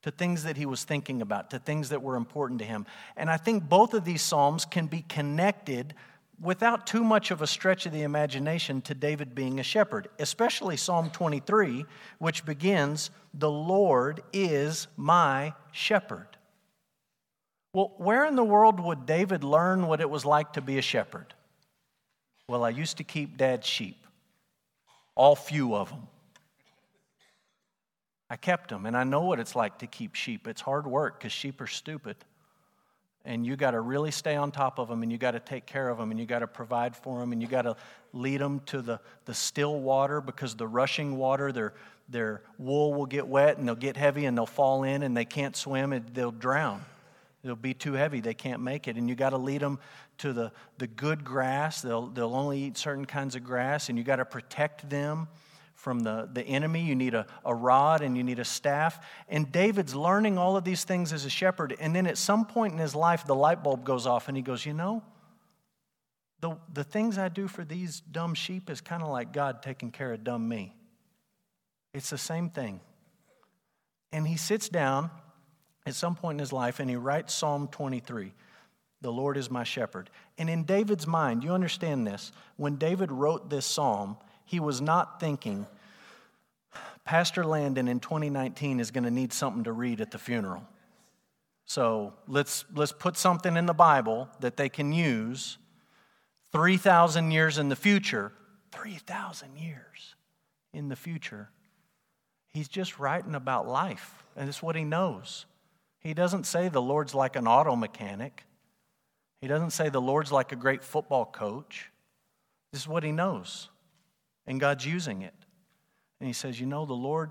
to 0.02 0.12
things 0.12 0.44
that 0.44 0.58
he 0.58 0.66
was 0.66 0.84
thinking 0.84 1.22
about, 1.22 1.52
to 1.52 1.60
things 1.60 1.90
that 1.90 2.02
were 2.02 2.16
important 2.16 2.60
to 2.60 2.66
him. 2.66 2.86
And 3.16 3.30
I 3.30 3.38
think 3.38 3.68
both 3.68 3.94
of 3.94 4.06
these 4.06 4.22
Psalms 4.22 4.66
can 4.66 4.88
be 4.88 5.02
connected 5.02 5.94
without 6.40 6.86
too 6.86 7.04
much 7.04 7.32
of 7.32 7.42
a 7.42 7.48
stretch 7.48 7.86
of 7.86 7.92
the 7.92 8.04
imagination 8.04 8.82
to 8.82 8.94
David 8.94 9.34
being 9.34 9.60
a 9.60 9.64
shepherd, 9.64 10.08
especially 10.20 10.78
Psalm 10.78 11.10
23, 11.10 11.86
which 12.20 12.46
begins, 12.46 13.10
The 13.34 13.50
Lord 13.50 14.22
is 14.32 14.88
my 14.96 15.54
shepherd. 15.72 16.28
Well, 17.74 17.94
where 17.98 18.26
in 18.26 18.36
the 18.36 18.44
world 18.44 18.80
would 18.80 19.06
David 19.06 19.44
learn 19.44 19.88
what 19.88 20.02
it 20.02 20.10
was 20.10 20.26
like 20.26 20.54
to 20.54 20.62
be 20.62 20.78
a 20.78 20.82
shepherd? 20.82 21.34
Well, 22.48 22.64
I 22.64 22.70
used 22.70 22.98
to 22.98 23.04
keep 23.04 23.38
dad's 23.38 23.68
sheep, 23.68 24.06
all 25.16 25.36
few 25.36 25.76
of 25.76 25.90
them. 25.90 26.08
I 28.30 28.36
kept 28.36 28.70
them, 28.70 28.86
and 28.86 28.96
I 28.96 29.04
know 29.04 29.22
what 29.22 29.40
it's 29.40 29.56
like 29.56 29.80
to 29.80 29.88
keep 29.88 30.16
sheep. 30.16 30.48
It's 30.48 30.62
hard 30.62 30.86
work 30.86 31.20
because 31.20 31.32
sheep 31.32 31.62
are 31.62 31.68
stupid 31.68 32.18
and 33.28 33.46
you 33.46 33.58
got 33.58 33.72
to 33.72 33.82
really 33.82 34.10
stay 34.10 34.38
on 34.38 34.52
top 34.52 34.80
of 34.80 34.88
them 34.88 35.04
and 35.04 35.12
you 35.12 35.18
got 35.18 35.32
to 35.32 35.42
take 35.42 35.66
care 35.66 35.90
of 35.90 35.98
them 35.98 36.12
and 36.12 36.20
you 36.20 36.26
got 36.26 36.40
to 36.40 36.48
provide 36.48 36.96
for 36.96 37.20
them 37.20 37.34
and 37.34 37.42
you 37.42 37.48
got 37.48 37.64
to 37.64 37.76
lead 38.14 38.40
them 38.40 38.62
to 38.62 38.82
the, 38.82 39.02
the 39.26 39.34
still 39.34 39.82
water 39.82 40.22
because 40.22 40.56
the 40.56 40.66
rushing 40.66 41.18
water 41.18 41.52
their, 41.52 41.74
their 42.08 42.42
wool 42.58 42.94
will 42.94 43.06
get 43.06 43.28
wet 43.28 43.58
and 43.58 43.68
they'll 43.68 43.76
get 43.76 43.98
heavy 43.98 44.26
and 44.26 44.38
they'll 44.38 44.46
fall 44.46 44.84
in 44.84 45.04
and 45.04 45.16
they 45.16 45.26
can't 45.26 45.58
swim 45.58 45.92
and 45.92 46.08
they'll 46.14 46.32
drown. 46.32 46.84
They'll 47.44 47.58
be 47.58 47.74
too 47.74 47.94
heavy. 47.94 48.22
They 48.22 48.34
can't 48.34 48.62
make 48.62 48.88
it. 48.88 48.96
And 48.96 49.10
you 49.10 49.16
got 49.16 49.32
to 49.32 49.38
lead 49.38 49.62
them 49.62 49.78
to 50.20 50.32
the, 50.32 50.54
the 50.78 50.88
good 50.88 51.26
grass. 51.26 51.82
They'll, 51.82 52.08
they'll 52.08 52.34
only 52.34 52.64
eat 52.64 52.78
certain 52.78 53.06
kinds 53.06 53.36
of 53.36 53.44
grass 53.44 53.90
and 53.90 53.98
you 53.98 54.06
got 54.06 54.16
to 54.16 54.26
protect 54.26 54.90
them 54.90 55.28
from 55.78 56.00
the, 56.00 56.28
the 56.34 56.42
enemy. 56.42 56.82
You 56.82 56.96
need 56.96 57.14
a, 57.14 57.26
a 57.46 57.56
rod 57.56 58.02
and 58.02 58.18
you 58.18 58.24
need 58.24 58.40
a 58.40 58.46
staff. 58.46 59.00
And 59.30 59.50
David's 59.52 59.96
learning 59.96 60.38
all 60.38 60.58
of 60.58 60.64
these 60.64 60.84
things 60.84 61.14
as 61.14 61.24
a 61.24 61.30
shepherd. 61.30 61.78
And 61.80 61.96
then 61.96 62.08
at 62.08 62.18
some 62.18 62.46
point 62.46 62.74
in 62.74 62.80
his 62.80 62.96
life, 62.96 63.26
the 63.26 63.36
light 63.36 63.64
bulb 63.64 63.86
goes 63.86 64.08
off 64.08 64.28
and 64.28 64.36
he 64.36 64.42
goes, 64.42 64.66
You 64.66 64.74
know, 64.74 65.04
the, 66.42 66.58
the 66.74 66.84
things 66.84 67.20
I 67.20 67.30
do 67.30 67.48
for 67.48 67.64
these 67.64 68.02
dumb 68.02 68.34
sheep 68.34 68.70
is 68.72 68.82
kind 68.82 69.04
of 69.04 69.10
like 69.10 69.32
God 69.32 69.62
taking 69.62 69.92
care 69.92 70.12
of 70.12 70.24
dumb 70.24 70.50
me. 70.50 70.74
It's 71.94 72.10
the 72.10 72.18
same 72.18 72.50
thing. 72.50 72.82
And 74.12 74.28
he 74.28 74.36
sits 74.36 74.68
down 74.68 75.12
at 75.86 75.94
some 75.94 76.16
point 76.16 76.38
in 76.38 76.40
his 76.40 76.52
life 76.52 76.80
and 76.80 76.90
he 76.90 76.96
writes 76.96 77.34
Psalm 77.36 77.68
23. 77.68 78.34
The 79.02 79.12
Lord 79.12 79.38
is 79.38 79.52
my 79.52 79.64
shepherd. 79.64 80.10
And 80.40 80.50
in 80.50 80.64
David's 80.64 81.06
mind, 81.06 81.44
you 81.44 81.52
understand 81.52 82.08
this, 82.08 82.32
when 82.56 82.78
David 82.78 83.12
wrote 83.12 83.52
this 83.52 83.66
psalm, 83.66 84.18
he 84.48 84.60
was 84.60 84.82
not 84.82 85.20
thinking, 85.20 85.68
Pastor 87.04 87.46
Landon 87.46 87.88
in 87.88 88.00
2019 88.00 88.80
is 88.80 88.92
going 88.92 89.04
to 89.04 89.12
need 89.12 89.32
something 89.32 89.66
to 89.66 89.72
read 89.72 90.02
at 90.02 90.12
the 90.12 90.18
funeral. 90.18 90.66
So 91.66 92.14
let's, 92.28 92.64
let's 92.74 92.94
put 92.94 93.18
something 93.18 93.58
in 93.58 93.66
the 93.66 93.74
Bible 93.74 94.30
that 94.40 94.56
they 94.56 94.70
can 94.70 94.94
use 94.94 95.58
3,000 96.54 97.32
years 97.32 97.58
in 97.58 97.68
the 97.68 97.76
future. 97.76 98.32
3,000 98.72 99.58
years 99.58 100.16
in 100.74 100.88
the 100.88 100.96
future. 100.96 101.50
He's 102.54 102.70
just 102.70 103.00
writing 103.00 103.36
about 103.36 103.68
life, 103.68 104.24
and 104.38 104.48
it's 104.48 104.64
what 104.64 104.78
he 104.78 104.86
knows. 104.86 105.46
He 106.00 106.14
doesn't 106.14 106.46
say 106.46 106.70
the 106.70 106.82
Lord's 106.82 107.14
like 107.14 107.36
an 107.36 107.48
auto 107.48 107.76
mechanic. 107.76 108.46
He 109.42 109.48
doesn't 109.48 109.72
say 109.72 109.90
the 109.90 110.02
Lord's 110.02 110.32
like 110.32 110.54
a 110.54 110.56
great 110.56 110.84
football 110.84 111.26
coach. 111.26 111.92
This 112.72 112.82
is 112.82 112.88
what 112.88 113.04
he 113.04 113.12
knows, 113.12 113.70
and 114.48 114.60
God's 114.60 114.86
using 114.86 115.22
it. 115.22 115.34
And 116.20 116.28
he 116.28 116.34
says, 116.34 116.60
You 116.60 116.66
know, 116.66 116.86
the 116.86 116.94
Lord, 116.94 117.30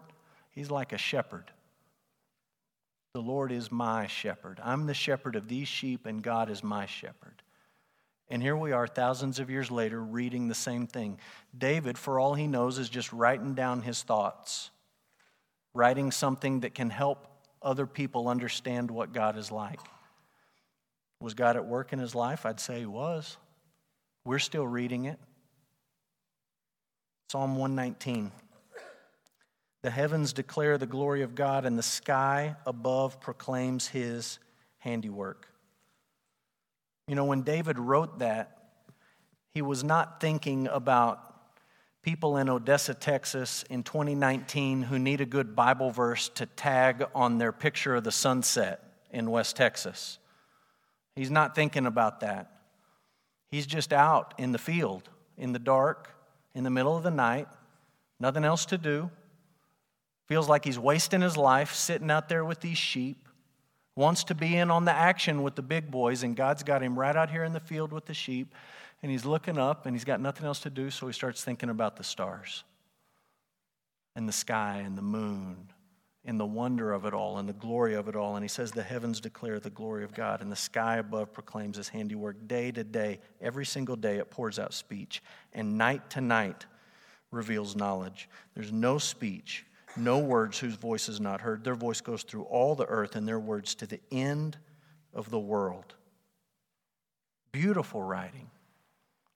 he's 0.51 0.71
like 0.71 0.93
a 0.93 0.99
shepherd. 0.99 1.51
The 3.15 3.23
Lord 3.23 3.51
is 3.51 3.73
my 3.73 4.07
shepherd. 4.07 4.61
I'm 4.63 4.87
the 4.87 4.95
shepherd 4.95 5.37
of 5.37 5.49
these 5.49 5.67
sheep, 5.67 6.05
and 6.05 6.23
God 6.23 6.51
is 6.51 6.63
my 6.63 6.85
shepherd. 6.85 7.43
And 8.29 8.43
here 8.43 8.57
we 8.57 8.73
are, 8.73 8.87
thousands 8.87 9.39
of 9.39 9.49
years 9.49 9.71
later, 9.71 10.03
reading 10.03 10.49
the 10.49 10.55
same 10.55 10.87
thing. 10.87 11.19
David, 11.57 11.97
for 11.97 12.21
all 12.21 12.35
he 12.35 12.47
knows, 12.47 12.79
is 12.79 12.89
just 12.89 13.13
writing 13.13 13.55
down 13.55 13.83
his 13.83 14.03
thoughts, 14.03 14.71
writing 15.73 16.11
something 16.11 16.61
that 16.61 16.75
can 16.75 16.91
help 16.91 17.27
other 17.63 17.87
people 17.87 18.29
understand 18.29 18.91
what 18.91 19.13
God 19.13 19.39
is 19.39 19.51
like. 19.51 19.81
Was 21.21 21.35
God 21.35 21.57
at 21.57 21.65
work 21.65 21.93
in 21.93 21.99
his 21.99 22.15
life? 22.15 22.45
I'd 22.45 22.61
say 22.61 22.81
he 22.81 22.87
was. 22.87 23.39
We're 24.25 24.39
still 24.41 24.67
reading 24.67 25.07
it. 25.07 25.19
Psalm 27.29 27.57
119. 27.57 28.31
The 29.83 29.91
heavens 29.91 30.33
declare 30.33 30.79
the 30.79 30.87
glory 30.87 31.23
of 31.23 31.35
God, 31.35 31.65
and 31.65 31.77
the 31.77 31.83
sky 31.83 32.55
above 32.65 33.21
proclaims 33.21 33.89
his 33.89 34.39
handiwork. 34.79 35.49
You 37.09 37.17
know, 37.17 37.25
when 37.25 37.43
David 37.43 37.79
wrote 37.79 38.21
that, 38.21 38.57
he 39.55 39.63
was 39.63 39.83
not 39.83 40.21
thinking 40.21 40.69
about 40.69 41.27
people 42.03 42.37
in 42.37 42.49
Odessa, 42.49 42.95
Texas 42.95 43.65
in 43.69 43.83
2019 43.83 44.83
who 44.83 44.99
need 44.99 45.21
a 45.21 45.27
good 45.27 45.57
Bible 45.57 45.91
verse 45.91 46.29
to 46.31 46.47
tag 46.47 47.05
on 47.13 47.39
their 47.39 47.51
picture 47.51 47.97
of 47.97 48.05
the 48.05 48.13
sunset 48.13 48.85
in 49.11 49.31
West 49.31 49.57
Texas. 49.57 50.19
He's 51.17 51.31
not 51.31 51.57
thinking 51.57 51.87
about 51.87 52.21
that. 52.21 52.61
He's 53.51 53.67
just 53.67 53.93
out 53.93 54.35
in 54.39 54.53
the 54.53 54.59
field, 54.59 55.09
in 55.37 55.53
the 55.53 55.59
dark, 55.59 56.16
in 56.57 56.65
the 56.65 56.71
middle 56.71 56.97
of 56.97 57.03
the 57.03 57.11
night, 57.11 57.47
nothing 58.19 58.43
else 58.43 58.65
to 58.67 58.79
do. 58.79 59.11
Feels 60.27 60.49
like 60.49 60.65
he's 60.65 60.79
wasting 60.79 61.21
his 61.21 61.37
life 61.37 61.75
sitting 61.75 62.11
out 62.11 62.29
there 62.29 62.45
with 62.45 62.61
these 62.61 62.79
sheep. 62.79 63.29
Wants 63.95 64.25
to 64.25 64.35
be 64.35 64.57
in 64.57 64.71
on 64.71 64.87
the 64.87 64.93
action 64.93 65.43
with 65.43 65.55
the 65.55 65.63
big 65.63 65.91
boys, 65.91 66.23
and 66.23 66.35
God's 66.35 66.63
got 66.63 66.83
him 66.83 66.99
right 66.99 67.15
out 67.15 67.31
here 67.31 67.45
in 67.45 67.53
the 67.53 67.61
field 67.61 67.93
with 67.93 68.07
the 68.07 68.15
sheep. 68.15 68.55
And 69.03 69.13
he's 69.13 69.27
looking 69.27 69.59
up, 69.59 69.87
and 69.87 69.95
he's 69.95 70.05
got 70.05 70.21
nothing 70.21 70.47
else 70.47 70.61
to 70.61 70.71
do, 70.71 70.91
so 70.91 71.07
he 71.07 71.13
starts 71.13 71.45
thinking 71.45 71.69
about 71.69 71.97
the 71.97 72.05
stars 72.05 72.65
and 74.17 74.27
the 74.27 74.33
sky 74.33 74.83
and 74.85 74.97
the 74.97 75.03
moon 75.03 75.69
in 76.27 76.39
the 76.39 76.45
wonder 76.45 76.93
of 76.93 77.07
it 77.07 77.15
all 77.15 77.39
and 77.39 77.49
the 77.49 77.55
glory 77.55 77.95
of 77.95 78.09
it 78.09 78.17
all. 78.17 78.35
And 78.35 78.45
he 78.45 78.49
says, 78.49 78.73
The 78.73 78.83
heavens 78.83 79.21
declare 79.21 79.61
the 79.61 79.71
glory 79.71 80.03
of 80.03 80.13
God, 80.13 80.43
and 80.43 80.51
the 80.51 80.57
sky 80.57 80.97
above 80.97 81.33
proclaims 81.33 81.77
his 81.77 81.89
handiwork. 81.89 82.49
Day 82.49 82.73
to 82.73 82.83
day, 82.83 83.21
every 83.41 83.65
single 83.65 83.95
day, 83.95 84.17
it 84.19 84.29
pours 84.29 84.59
out 84.59 84.75
speech, 84.75 85.23
and 85.53 85.79
night 85.79 86.11
to 86.11 86.21
night 86.21 86.67
reveals 87.31 87.77
knowledge. 87.77 88.29
There's 88.55 88.73
no 88.73 88.99
speech, 88.99 89.65
no 89.97 90.19
words 90.19 90.59
whose 90.59 90.75
voice 90.75 91.09
is 91.09 91.21
not 91.21 91.41
heard. 91.41 91.63
Their 91.63 91.77
voice 91.77 92.01
goes 92.01 92.25
through 92.25 92.43
all 92.45 92.75
the 92.75 92.87
earth, 92.87 93.15
and 93.15 93.27
their 93.27 93.41
words 93.41 93.77
to 93.77 93.87
the 93.87 94.01
end 94.11 94.59
of 95.15 95.31
the 95.31 95.39
world. 95.39 95.95
Beautiful 97.53 98.03
writing. 98.03 98.51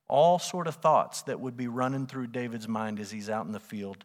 All 0.08 0.40
sort 0.40 0.66
of 0.66 0.74
thoughts 0.74 1.22
that 1.22 1.38
would 1.38 1.56
be 1.56 1.68
running 1.68 2.08
through 2.08 2.26
David's 2.26 2.66
mind 2.66 2.98
as 2.98 3.12
he's 3.12 3.30
out 3.30 3.46
in 3.46 3.52
the 3.52 3.60
field 3.60 4.04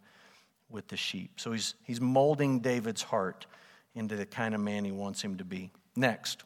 with 0.70 0.88
the 0.88 0.98
sheep. 0.98 1.32
So 1.40 1.52
he's, 1.52 1.76
he's 1.84 2.02
molding 2.02 2.60
David's 2.60 3.04
heart 3.04 3.46
into 3.94 4.16
the 4.16 4.26
kind 4.26 4.54
of 4.54 4.62
man 4.62 4.84
he 4.86 4.92
wants 4.92 5.22
him 5.22 5.38
to 5.38 5.46
be. 5.46 5.72
Next, 5.96 6.44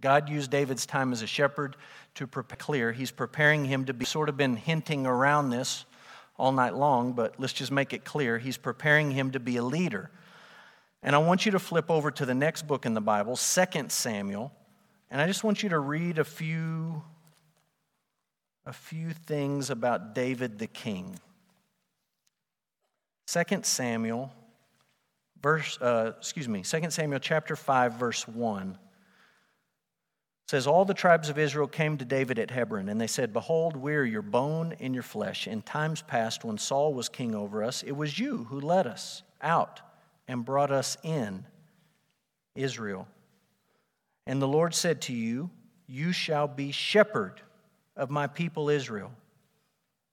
God 0.00 0.28
used 0.28 0.50
David's 0.50 0.86
time 0.86 1.12
as 1.12 1.22
a 1.22 1.26
shepherd 1.26 1.76
to 2.14 2.26
prepare 2.26 2.56
clear. 2.56 2.92
He's 2.92 3.10
preparing 3.10 3.64
him 3.64 3.84
to 3.86 3.94
be 3.94 4.04
sort 4.04 4.28
of 4.28 4.36
been 4.36 4.56
hinting 4.56 5.06
around 5.06 5.50
this 5.50 5.84
all 6.38 6.52
night 6.52 6.74
long, 6.74 7.12
but 7.12 7.34
let's 7.38 7.52
just 7.52 7.70
make 7.70 7.92
it 7.92 8.04
clear. 8.04 8.38
He's 8.38 8.56
preparing 8.56 9.10
him 9.10 9.32
to 9.32 9.40
be 9.40 9.56
a 9.56 9.62
leader. 9.62 10.10
And 11.02 11.14
I 11.14 11.18
want 11.18 11.44
you 11.44 11.52
to 11.52 11.58
flip 11.58 11.90
over 11.90 12.10
to 12.10 12.26
the 12.26 12.34
next 12.34 12.66
book 12.66 12.86
in 12.86 12.94
the 12.94 13.00
Bible, 13.00 13.36
2 13.36 13.64
Samuel, 13.88 14.52
and 15.10 15.20
I 15.20 15.26
just 15.26 15.44
want 15.44 15.62
you 15.62 15.70
to 15.70 15.78
read 15.78 16.18
a 16.18 16.24
few 16.24 17.02
a 18.66 18.72
few 18.72 19.10
things 19.10 19.70
about 19.70 20.14
David 20.14 20.58
the 20.58 20.66
king. 20.66 21.18
2 23.30 23.60
Samuel, 23.62 24.32
verse, 25.40 25.78
uh, 25.80 26.14
excuse 26.18 26.48
me, 26.48 26.62
2 26.62 26.90
Samuel 26.90 27.20
chapter 27.20 27.54
5, 27.54 27.94
verse 27.94 28.26
1 28.26 28.76
says, 30.48 30.66
All 30.66 30.84
the 30.84 30.94
tribes 30.94 31.28
of 31.28 31.38
Israel 31.38 31.68
came 31.68 31.96
to 31.98 32.04
David 32.04 32.40
at 32.40 32.50
Hebron, 32.50 32.88
and 32.88 33.00
they 33.00 33.06
said, 33.06 33.32
Behold, 33.32 33.76
we're 33.76 34.04
your 34.04 34.22
bone 34.22 34.74
and 34.80 34.94
your 34.94 35.04
flesh. 35.04 35.46
In 35.46 35.62
times 35.62 36.02
past, 36.02 36.44
when 36.44 36.58
Saul 36.58 36.92
was 36.92 37.08
king 37.08 37.36
over 37.36 37.62
us, 37.62 37.84
it 37.84 37.92
was 37.92 38.18
you 38.18 38.44
who 38.50 38.60
led 38.60 38.88
us 38.88 39.22
out 39.40 39.80
and 40.26 40.44
brought 40.44 40.72
us 40.72 40.96
in, 41.04 41.44
Israel. 42.56 43.06
And 44.26 44.42
the 44.42 44.48
Lord 44.48 44.74
said 44.74 45.02
to 45.02 45.12
you, 45.12 45.50
You 45.86 46.10
shall 46.10 46.48
be 46.48 46.72
shepherd 46.72 47.40
of 47.96 48.10
my 48.10 48.26
people 48.26 48.68
Israel, 48.68 49.12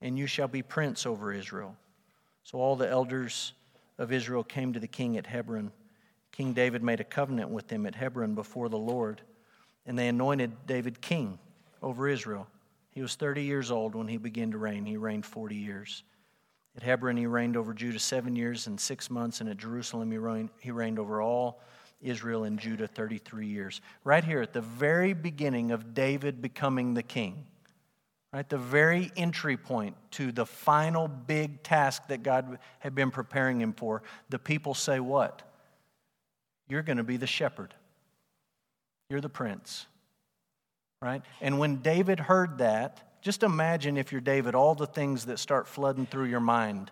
and 0.01 0.19
you 0.19 0.27
shall 0.27 0.47
be 0.47 0.61
prince 0.61 1.07
over 1.07 1.33
Israel. 1.33 1.75
So 2.47 2.59
all 2.59 2.77
the 2.77 2.87
elders 2.89 3.51
of 3.97 4.13
Israel 4.13 4.41
came 4.41 4.71
to 4.71 4.79
the 4.79 4.87
king 4.87 5.17
at 5.17 5.27
Hebron. 5.27 5.69
King 6.31 6.53
David 6.53 6.81
made 6.81 7.01
a 7.01 7.03
covenant 7.03 7.49
with 7.49 7.67
them 7.67 7.85
at 7.85 7.93
Hebron 7.93 8.35
before 8.35 8.69
the 8.69 8.77
Lord, 8.77 9.21
and 9.85 9.99
they 9.99 10.07
anointed 10.07 10.65
David 10.65 11.01
king 11.01 11.39
over 11.83 12.07
Israel. 12.07 12.47
He 12.91 13.01
was 13.01 13.15
30 13.15 13.43
years 13.43 13.69
old 13.69 13.95
when 13.95 14.07
he 14.07 14.15
began 14.15 14.51
to 14.51 14.57
reign. 14.57 14.85
He 14.85 14.95
reigned 14.95 15.25
40 15.25 15.57
years. 15.57 16.03
At 16.77 16.83
Hebron, 16.83 17.17
he 17.17 17.25
reigned 17.25 17.57
over 17.57 17.73
Judah 17.73 17.99
seven 17.99 18.33
years 18.33 18.67
and 18.67 18.79
six 18.79 19.09
months, 19.09 19.41
and 19.41 19.49
at 19.49 19.57
Jerusalem, 19.57 20.09
he 20.09 20.17
reigned, 20.17 20.49
he 20.61 20.71
reigned 20.71 20.99
over 20.99 21.21
all 21.21 21.59
Israel 21.99 22.45
and 22.45 22.57
Judah 22.57 22.87
33 22.87 23.45
years. 23.45 23.81
Right 24.05 24.23
here 24.23 24.41
at 24.41 24.53
the 24.53 24.61
very 24.61 25.11
beginning 25.11 25.71
of 25.71 25.93
David 25.93 26.41
becoming 26.41 26.93
the 26.93 27.03
king. 27.03 27.45
Right, 28.37 28.47
the 28.47 28.59
very 28.59 29.11
entry 29.17 29.57
point 29.57 29.95
to 30.11 30.31
the 30.31 30.45
final 30.45 31.07
big 31.07 31.63
task 31.63 32.05
that 32.09 32.21
God 32.21 32.59
had 32.77 32.93
been 32.93 33.09
preparing 33.09 33.59
him 33.59 33.73
for, 33.73 34.03
the 34.29 34.37
people 34.37 34.75
say, 34.75 34.99
What? 34.99 35.41
You're 36.69 36.83
going 36.83 36.97
to 36.97 37.03
be 37.03 37.17
the 37.17 37.25
shepherd. 37.25 37.73
You're 39.09 39.21
the 39.21 39.27
prince. 39.27 39.87
Right? 41.01 41.23
And 41.41 41.57
when 41.57 41.77
David 41.77 42.19
heard 42.19 42.59
that, 42.59 43.17
just 43.23 43.41
imagine 43.41 43.97
if 43.97 44.11
you're 44.11 44.21
David, 44.21 44.53
all 44.53 44.75
the 44.75 44.85
things 44.85 45.25
that 45.25 45.39
start 45.39 45.67
flooding 45.67 46.05
through 46.05 46.25
your 46.25 46.39
mind 46.39 46.91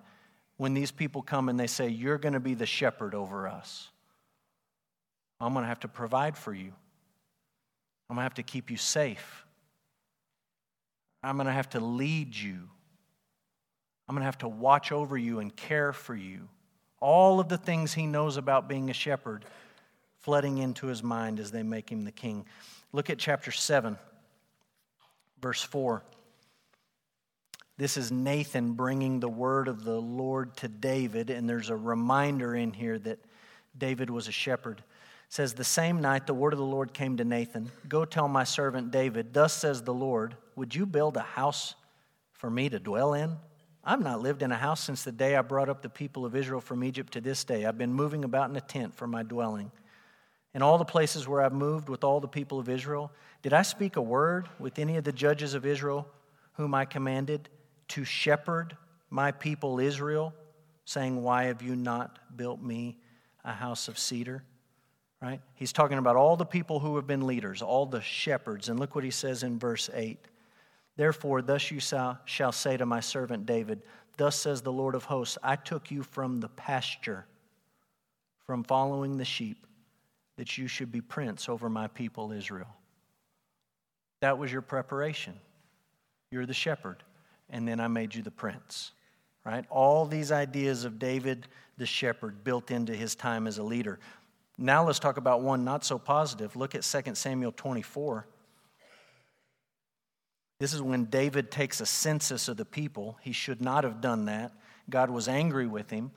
when 0.57 0.73
these 0.73 0.89
people 0.89 1.21
come 1.21 1.47
and 1.47 1.59
they 1.59 1.67
say, 1.67 1.89
You're 1.89 2.17
going 2.17 2.33
to 2.33 2.39
be 2.39 2.55
the 2.55 2.65
shepherd 2.65 3.13
over 3.13 3.47
us. 3.47 3.89
I'm 5.39 5.53
going 5.53 5.61
to 5.61 5.69
have 5.69 5.81
to 5.81 5.87
provide 5.87 6.39
for 6.39 6.55
you, 6.55 6.73
I'm 8.09 8.15
going 8.15 8.21
to 8.21 8.23
have 8.23 8.33
to 8.33 8.41
keep 8.41 8.71
you 8.71 8.77
safe. 8.77 9.44
I'm 11.25 11.37
going 11.37 11.47
to 11.47 11.53
have 11.53 11.69
to 11.71 11.79
lead 11.79 12.35
you. 12.35 12.69
I'm 14.07 14.15
going 14.15 14.21
to 14.21 14.25
have 14.25 14.37
to 14.39 14.47
watch 14.47 14.91
over 14.91 15.17
you 15.17 15.39
and 15.39 15.55
care 15.55 15.91
for 15.91 16.15
you. 16.15 16.47
All 16.99 17.39
of 17.39 17.49
the 17.49 17.57
things 17.57 17.93
he 17.93 18.05
knows 18.05 18.37
about 18.37 18.69
being 18.69 18.89
a 18.89 18.93
shepherd 18.93 19.45
flooding 20.19 20.59
into 20.59 20.87
his 20.87 21.03
mind 21.03 21.39
as 21.39 21.51
they 21.51 21.63
make 21.63 21.89
him 21.89 22.03
the 22.03 22.11
king. 22.11 22.45
Look 22.91 23.09
at 23.09 23.17
chapter 23.17 23.51
7, 23.51 23.97
verse 25.41 25.61
4. 25.61 26.03
This 27.77 27.97
is 27.97 28.11
Nathan 28.11 28.73
bringing 28.73 29.19
the 29.19 29.29
word 29.29 29.67
of 29.67 29.83
the 29.83 29.99
Lord 29.99 30.55
to 30.57 30.67
David, 30.67 31.29
and 31.29 31.49
there's 31.49 31.69
a 31.69 31.75
reminder 31.75 32.55
in 32.55 32.71
here 32.71 32.97
that 32.99 33.19
David 33.77 34.09
was 34.09 34.27
a 34.27 34.31
shepherd 34.31 34.81
says, 35.29 35.53
The 35.53 35.63
same 35.63 36.01
night 36.01 36.27
the 36.27 36.33
word 36.33 36.53
of 36.53 36.59
the 36.59 36.65
Lord 36.65 36.93
came 36.93 37.17
to 37.17 37.25
Nathan 37.25 37.71
Go 37.87 38.05
tell 38.05 38.27
my 38.27 38.43
servant 38.43 38.91
David, 38.91 39.33
Thus 39.33 39.53
says 39.53 39.83
the 39.83 39.93
Lord, 39.93 40.35
Would 40.55 40.75
you 40.75 40.85
build 40.85 41.17
a 41.17 41.21
house 41.21 41.75
for 42.33 42.49
me 42.49 42.69
to 42.69 42.79
dwell 42.79 43.13
in? 43.13 43.37
I've 43.83 44.01
not 44.01 44.21
lived 44.21 44.41
in 44.41 44.51
a 44.51 44.57
house 44.57 44.81
since 44.81 45.03
the 45.03 45.11
day 45.11 45.35
I 45.35 45.43
brought 45.43 45.69
up 45.69 45.81
the 45.81 45.89
people 45.89 46.25
of 46.25 46.35
Israel 46.35 46.59
from 46.59 46.83
Egypt 46.83 47.13
to 47.13 47.21
this 47.21 47.43
day. 47.43 47.65
I've 47.65 47.77
been 47.77 47.93
moving 47.93 48.23
about 48.23 48.49
in 48.49 48.55
a 48.55 48.61
tent 48.61 48.95
for 48.95 49.05
my 49.05 49.21
dwelling. 49.21 49.71
In 50.55 50.63
all 50.63 50.77
the 50.77 50.85
places 50.85 51.27
where 51.27 51.41
I've 51.41 51.53
moved 51.53 51.89
with 51.89 52.03
all 52.03 52.19
the 52.19 52.27
people 52.27 52.59
of 52.59 52.69
Israel, 52.69 53.11
did 53.43 53.53
I 53.53 53.61
speak 53.61 53.95
a 53.95 54.01
word 54.01 54.49
with 54.57 54.79
any 54.79 54.97
of 54.97 55.03
the 55.03 55.11
judges 55.11 55.53
of 55.53 55.65
Israel 55.65 56.07
whom 56.53 56.73
I 56.73 56.85
commanded 56.85 57.49
to 57.89 58.03
shepherd 58.05 58.75
my 59.09 59.31
people 59.31 59.79
Israel, 59.79 60.33
saying, 60.85 61.21
Why 61.21 61.43
have 61.45 61.61
you 61.61 61.75
not 61.75 62.19
built 62.35 62.61
me 62.61 62.97
a 63.43 63.53
house 63.53 63.87
of 63.87 63.99
cedar? 63.99 64.43
Right? 65.25 65.41
He's 65.55 65.73
talking 65.73 65.97
about 65.97 66.15
all 66.15 66.35
the 66.35 66.45
people 66.45 66.79
who 66.79 66.97
have 66.97 67.07
been 67.07 67.25
leaders, 67.25 67.63
all 67.63 67.87
the 67.87 68.01
shepherds. 68.01 68.69
And 68.69 68.79
look 68.79 68.93
what 68.93 69.03
he 69.03 69.09
says 69.09 69.41
in 69.41 69.57
verse 69.57 69.89
8. 69.91 70.19
Therefore, 70.97 71.41
thus 71.41 71.71
you 71.71 71.79
shall, 71.79 72.51
say 72.51 72.77
to 72.77 72.85
my 72.85 72.99
servant 72.99 73.47
David, 73.47 73.81
Thus 74.17 74.39
says 74.39 74.61
the 74.61 74.71
Lord 74.71 74.93
of 74.93 75.05
hosts, 75.05 75.39
I 75.41 75.55
took 75.55 75.89
you 75.89 76.03
from 76.03 76.41
the 76.41 76.49
pasture, 76.49 77.25
from 78.45 78.63
following 78.63 79.17
the 79.17 79.25
sheep, 79.25 79.65
that 80.37 80.59
you 80.59 80.67
should 80.67 80.91
be 80.91 81.01
prince 81.01 81.49
over 81.49 81.71
my 81.71 81.87
people 81.87 82.31
Israel. 82.31 82.75
That 84.21 84.37
was 84.37 84.51
your 84.51 84.61
preparation. 84.61 85.33
You're 86.29 86.45
the 86.45 86.53
shepherd, 86.53 87.01
and 87.49 87.67
then 87.67 87.79
I 87.79 87.87
made 87.87 88.13
you 88.13 88.21
the 88.21 88.29
prince. 88.29 88.91
Right? 89.43 89.65
All 89.71 90.05
these 90.05 90.31
ideas 90.31 90.85
of 90.85 90.99
David 90.99 91.47
the 91.77 91.87
shepherd 91.87 92.43
built 92.43 92.69
into 92.69 92.93
his 92.93 93.15
time 93.15 93.47
as 93.47 93.57
a 93.57 93.63
leader. 93.63 93.99
Now 94.57 94.85
let's 94.85 94.99
talk 94.99 95.17
about 95.17 95.41
one 95.41 95.63
not 95.65 95.83
so 95.83 95.97
positive. 95.97 96.55
Look 96.55 96.75
at 96.75 96.83
2 96.83 97.15
Samuel 97.15 97.51
24. 97.51 98.25
This 100.59 100.73
is 100.73 100.81
when 100.81 101.05
David 101.05 101.51
takes 101.51 101.81
a 101.81 101.85
census 101.85 102.47
of 102.47 102.57
the 102.57 102.65
people. 102.65 103.17
He 103.21 103.33
should 103.33 103.61
not 103.61 103.83
have 103.83 103.99
done 103.99 104.25
that. 104.25 104.53
God 104.89 105.09
was 105.09 105.27
angry 105.27 105.67
with 105.67 105.89
him. 105.89 106.11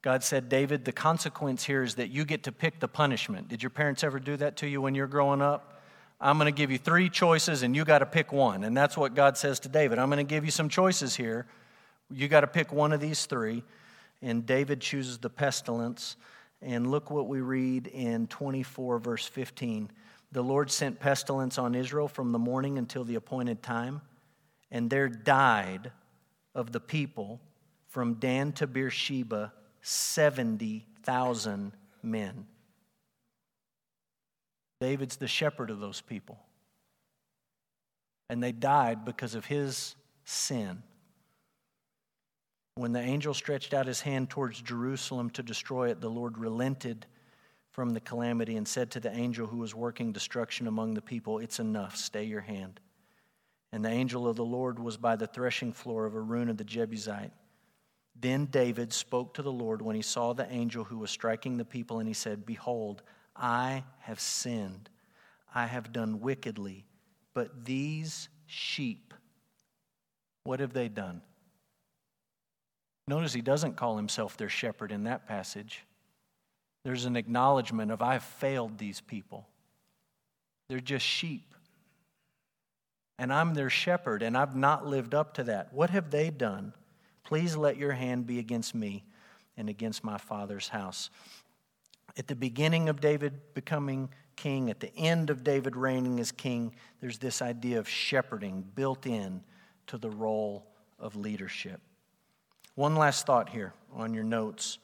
God 0.00 0.22
said, 0.22 0.48
David, 0.48 0.84
the 0.84 0.92
consequence 0.92 1.64
here 1.64 1.82
is 1.82 1.96
that 1.96 2.10
you 2.10 2.24
get 2.24 2.44
to 2.44 2.52
pick 2.52 2.78
the 2.78 2.88
punishment. 2.88 3.48
Did 3.48 3.62
your 3.62 3.70
parents 3.70 4.04
ever 4.04 4.20
do 4.20 4.36
that 4.36 4.56
to 4.58 4.68
you 4.68 4.80
when 4.80 4.94
you're 4.94 5.06
growing 5.06 5.42
up? 5.42 5.82
I'm 6.20 6.38
going 6.38 6.46
to 6.46 6.56
give 6.56 6.70
you 6.70 6.78
three 6.78 7.10
choices 7.10 7.62
and 7.62 7.76
you 7.76 7.84
got 7.84 7.98
to 7.98 8.06
pick 8.06 8.32
one. 8.32 8.64
And 8.64 8.76
that's 8.76 8.96
what 8.96 9.14
God 9.14 9.36
says 9.36 9.60
to 9.60 9.68
David. 9.68 9.98
I'm 9.98 10.08
going 10.08 10.24
to 10.24 10.34
give 10.34 10.44
you 10.44 10.50
some 10.50 10.68
choices 10.68 11.16
here. 11.16 11.46
You 12.10 12.28
got 12.28 12.42
to 12.42 12.46
pick 12.46 12.72
one 12.72 12.92
of 12.92 13.00
these 13.00 13.26
three. 13.26 13.62
And 14.22 14.46
David 14.46 14.80
chooses 14.80 15.18
the 15.18 15.28
pestilence. 15.28 16.16
And 16.62 16.90
look 16.90 17.10
what 17.10 17.28
we 17.28 17.40
read 17.40 17.86
in 17.86 18.26
24, 18.28 18.98
verse 18.98 19.26
15. 19.26 19.90
The 20.32 20.42
Lord 20.42 20.70
sent 20.70 21.00
pestilence 21.00 21.58
on 21.58 21.74
Israel 21.74 22.08
from 22.08 22.32
the 22.32 22.38
morning 22.38 22.78
until 22.78 23.04
the 23.04 23.14
appointed 23.14 23.62
time, 23.62 24.00
and 24.70 24.90
there 24.90 25.08
died 25.08 25.92
of 26.54 26.72
the 26.72 26.80
people 26.80 27.40
from 27.88 28.14
Dan 28.14 28.52
to 28.52 28.66
Beersheba 28.66 29.52
70,000 29.82 31.72
men. 32.02 32.46
David's 34.80 35.16
the 35.16 35.28
shepherd 35.28 35.70
of 35.70 35.80
those 35.80 36.00
people. 36.00 36.38
And 38.28 38.42
they 38.42 38.52
died 38.52 39.04
because 39.04 39.34
of 39.34 39.46
his 39.46 39.94
sin. 40.24 40.82
When 42.76 42.92
the 42.92 43.00
angel 43.00 43.32
stretched 43.32 43.72
out 43.72 43.86
his 43.86 44.02
hand 44.02 44.28
towards 44.28 44.60
Jerusalem 44.60 45.30
to 45.30 45.42
destroy 45.42 45.88
it, 45.88 46.02
the 46.02 46.10
Lord 46.10 46.36
relented 46.36 47.06
from 47.70 47.94
the 47.94 48.00
calamity 48.00 48.56
and 48.56 48.68
said 48.68 48.90
to 48.90 49.00
the 49.00 49.10
angel 49.10 49.46
who 49.46 49.56
was 49.56 49.74
working 49.74 50.12
destruction 50.12 50.66
among 50.66 50.92
the 50.92 51.00
people, 51.00 51.38
It's 51.38 51.58
enough, 51.58 51.96
stay 51.96 52.24
your 52.24 52.42
hand. 52.42 52.80
And 53.72 53.82
the 53.82 53.90
angel 53.90 54.28
of 54.28 54.36
the 54.36 54.44
Lord 54.44 54.78
was 54.78 54.98
by 54.98 55.16
the 55.16 55.26
threshing 55.26 55.72
floor 55.72 56.04
of 56.04 56.14
Araunah 56.14 56.58
the 56.58 56.64
Jebusite. 56.64 57.32
Then 58.14 58.44
David 58.44 58.92
spoke 58.92 59.32
to 59.34 59.42
the 59.42 59.52
Lord 59.52 59.80
when 59.80 59.96
he 59.96 60.02
saw 60.02 60.34
the 60.34 60.50
angel 60.52 60.84
who 60.84 60.98
was 60.98 61.10
striking 61.10 61.56
the 61.56 61.64
people, 61.64 61.98
and 61.98 62.06
he 62.06 62.14
said, 62.14 62.44
Behold, 62.44 63.02
I 63.34 63.84
have 64.00 64.20
sinned. 64.20 64.90
I 65.54 65.64
have 65.64 65.94
done 65.94 66.20
wickedly. 66.20 66.84
But 67.32 67.64
these 67.64 68.28
sheep, 68.46 69.14
what 70.44 70.60
have 70.60 70.74
they 70.74 70.88
done? 70.88 71.22
Notice 73.08 73.32
he 73.32 73.40
doesn't 73.40 73.76
call 73.76 73.96
himself 73.96 74.36
their 74.36 74.48
shepherd 74.48 74.90
in 74.90 75.04
that 75.04 75.28
passage. 75.28 75.84
There's 76.84 77.04
an 77.04 77.16
acknowledgement 77.16 77.92
of, 77.92 78.02
I've 78.02 78.22
failed 78.22 78.78
these 78.78 79.00
people. 79.00 79.46
They're 80.68 80.80
just 80.80 81.06
sheep. 81.06 81.54
And 83.18 83.32
I'm 83.32 83.54
their 83.54 83.70
shepherd, 83.70 84.22
and 84.22 84.36
I've 84.36 84.56
not 84.56 84.86
lived 84.86 85.14
up 85.14 85.34
to 85.34 85.44
that. 85.44 85.72
What 85.72 85.90
have 85.90 86.10
they 86.10 86.30
done? 86.30 86.72
Please 87.24 87.56
let 87.56 87.76
your 87.76 87.92
hand 87.92 88.26
be 88.26 88.38
against 88.38 88.74
me 88.74 89.04
and 89.56 89.68
against 89.68 90.04
my 90.04 90.18
father's 90.18 90.68
house. 90.68 91.10
At 92.18 92.26
the 92.26 92.36
beginning 92.36 92.88
of 92.88 93.00
David 93.00 93.54
becoming 93.54 94.08
king, 94.36 94.68
at 94.70 94.80
the 94.80 94.94
end 94.96 95.30
of 95.30 95.44
David 95.44 95.76
reigning 95.76 96.20
as 96.20 96.30
king, 96.30 96.74
there's 97.00 97.18
this 97.18 97.40
idea 97.40 97.78
of 97.78 97.88
shepherding 97.88 98.64
built 98.74 99.06
in 99.06 99.42
to 99.86 99.96
the 99.96 100.10
role 100.10 100.66
of 100.98 101.16
leadership. 101.16 101.80
One 102.76 102.94
last 102.94 103.26
thought 103.26 103.48
here 103.48 103.72
on 103.94 104.12
your 104.12 104.22
notes. 104.22 104.78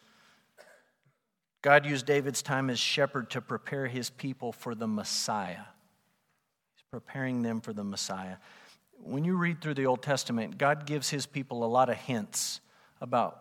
God 1.61 1.85
used 1.85 2.07
David's 2.07 2.42
time 2.42 2.70
as 2.70 2.78
shepherd 2.78 3.28
to 3.31 3.42
prepare 3.42 3.87
his 3.87 4.09
people 4.09 4.50
for 4.50 4.74
the 4.74 4.88
Messiah. 4.88 5.66
He's 6.74 6.85
preparing 6.90 7.42
them 7.42 7.61
for 7.61 7.74
the 7.74 7.85
Messiah. 7.85 8.37
When 9.05 9.24
you 9.24 9.37
read 9.37 9.61
through 9.61 9.74
the 9.74 9.85
Old 9.85 10.02
Testament, 10.02 10.57
God 10.57 10.87
gives 10.87 11.11
his 11.11 11.26
people 11.26 11.64
a 11.64 11.66
lot 11.66 11.90
of 11.90 11.96
hints 11.96 12.62
about 12.98 13.38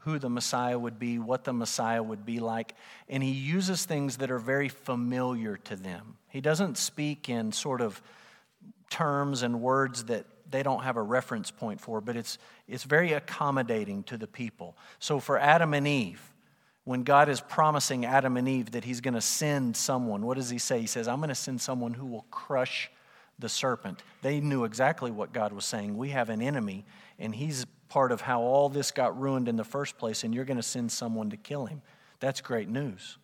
who 0.00 0.18
the 0.18 0.28
Messiah 0.28 0.78
would 0.78 0.98
be, 0.98 1.20
what 1.20 1.44
the 1.44 1.52
Messiah 1.52 2.02
would 2.02 2.26
be 2.26 2.40
like, 2.40 2.74
and 3.08 3.22
he 3.22 3.30
uses 3.30 3.84
things 3.84 4.16
that 4.16 4.30
are 4.30 4.40
very 4.40 4.68
familiar 4.68 5.56
to 5.56 5.76
them. 5.76 6.16
He 6.28 6.40
doesn't 6.40 6.78
speak 6.78 7.28
in 7.28 7.52
sort 7.52 7.80
of 7.80 8.02
terms 8.90 9.42
and 9.42 9.60
words 9.60 10.04
that 10.04 10.26
they 10.50 10.62
don't 10.62 10.82
have 10.84 10.96
a 10.96 11.02
reference 11.02 11.50
point 11.50 11.80
for, 11.80 12.00
but 12.00 12.16
it's, 12.16 12.38
it's 12.68 12.84
very 12.84 13.12
accommodating 13.12 14.02
to 14.04 14.16
the 14.16 14.26
people. 14.26 14.76
So 14.98 15.20
for 15.20 15.38
Adam 15.38 15.74
and 15.74 15.86
Eve, 15.86 16.22
when 16.84 17.02
God 17.02 17.28
is 17.28 17.40
promising 17.40 18.04
Adam 18.04 18.36
and 18.36 18.48
Eve 18.48 18.72
that 18.72 18.84
he's 18.84 19.00
going 19.00 19.14
to 19.14 19.20
send 19.20 19.76
someone, 19.76 20.22
what 20.22 20.36
does 20.36 20.50
he 20.50 20.58
say? 20.58 20.80
He 20.80 20.86
says, 20.86 21.08
I'm 21.08 21.18
going 21.18 21.30
to 21.30 21.34
send 21.34 21.60
someone 21.60 21.94
who 21.94 22.06
will 22.06 22.26
crush 22.30 22.90
the 23.38 23.48
serpent. 23.48 24.02
They 24.22 24.40
knew 24.40 24.64
exactly 24.64 25.10
what 25.10 25.32
God 25.32 25.52
was 25.52 25.64
saying. 25.64 25.96
We 25.96 26.10
have 26.10 26.28
an 26.28 26.42
enemy, 26.42 26.84
and 27.18 27.34
he's 27.34 27.66
part 27.88 28.12
of 28.12 28.20
how 28.20 28.42
all 28.42 28.68
this 28.68 28.90
got 28.90 29.18
ruined 29.18 29.48
in 29.48 29.56
the 29.56 29.64
first 29.64 29.98
place, 29.98 30.24
and 30.24 30.34
you're 30.34 30.44
going 30.44 30.58
to 30.58 30.62
send 30.62 30.92
someone 30.92 31.30
to 31.30 31.36
kill 31.36 31.66
him. 31.66 31.82
That's 32.20 32.40
great 32.40 32.68
news. 32.68 33.18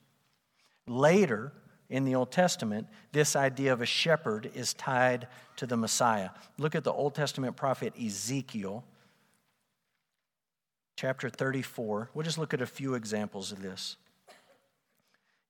Later 0.87 1.53
in 1.91 2.05
the 2.05 2.15
Old 2.15 2.31
Testament, 2.31 2.87
this 3.13 3.37
idea 3.37 3.73
of 3.73 3.83
a 3.83 3.87
shepherd 3.87 4.51
is 4.55 4.73
tied 4.73 5.27
to 5.57 5.67
the 5.67 5.77
Messiah. 5.77 6.31
Look 6.57 6.75
at 6.75 6.85
the 6.85 6.93
Old 6.93 7.15
Testament 7.15 7.57
prophet 7.57 7.93
Ezekiel 8.01 8.85
chapter 10.97 11.29
34. 11.29 12.11
We'll 12.15 12.25
just 12.25 12.39
look 12.39 12.55
at 12.55 12.63
a 12.63 12.67
few 12.67 12.95
examples 12.95 13.53
of 13.53 13.61
this. 13.61 13.97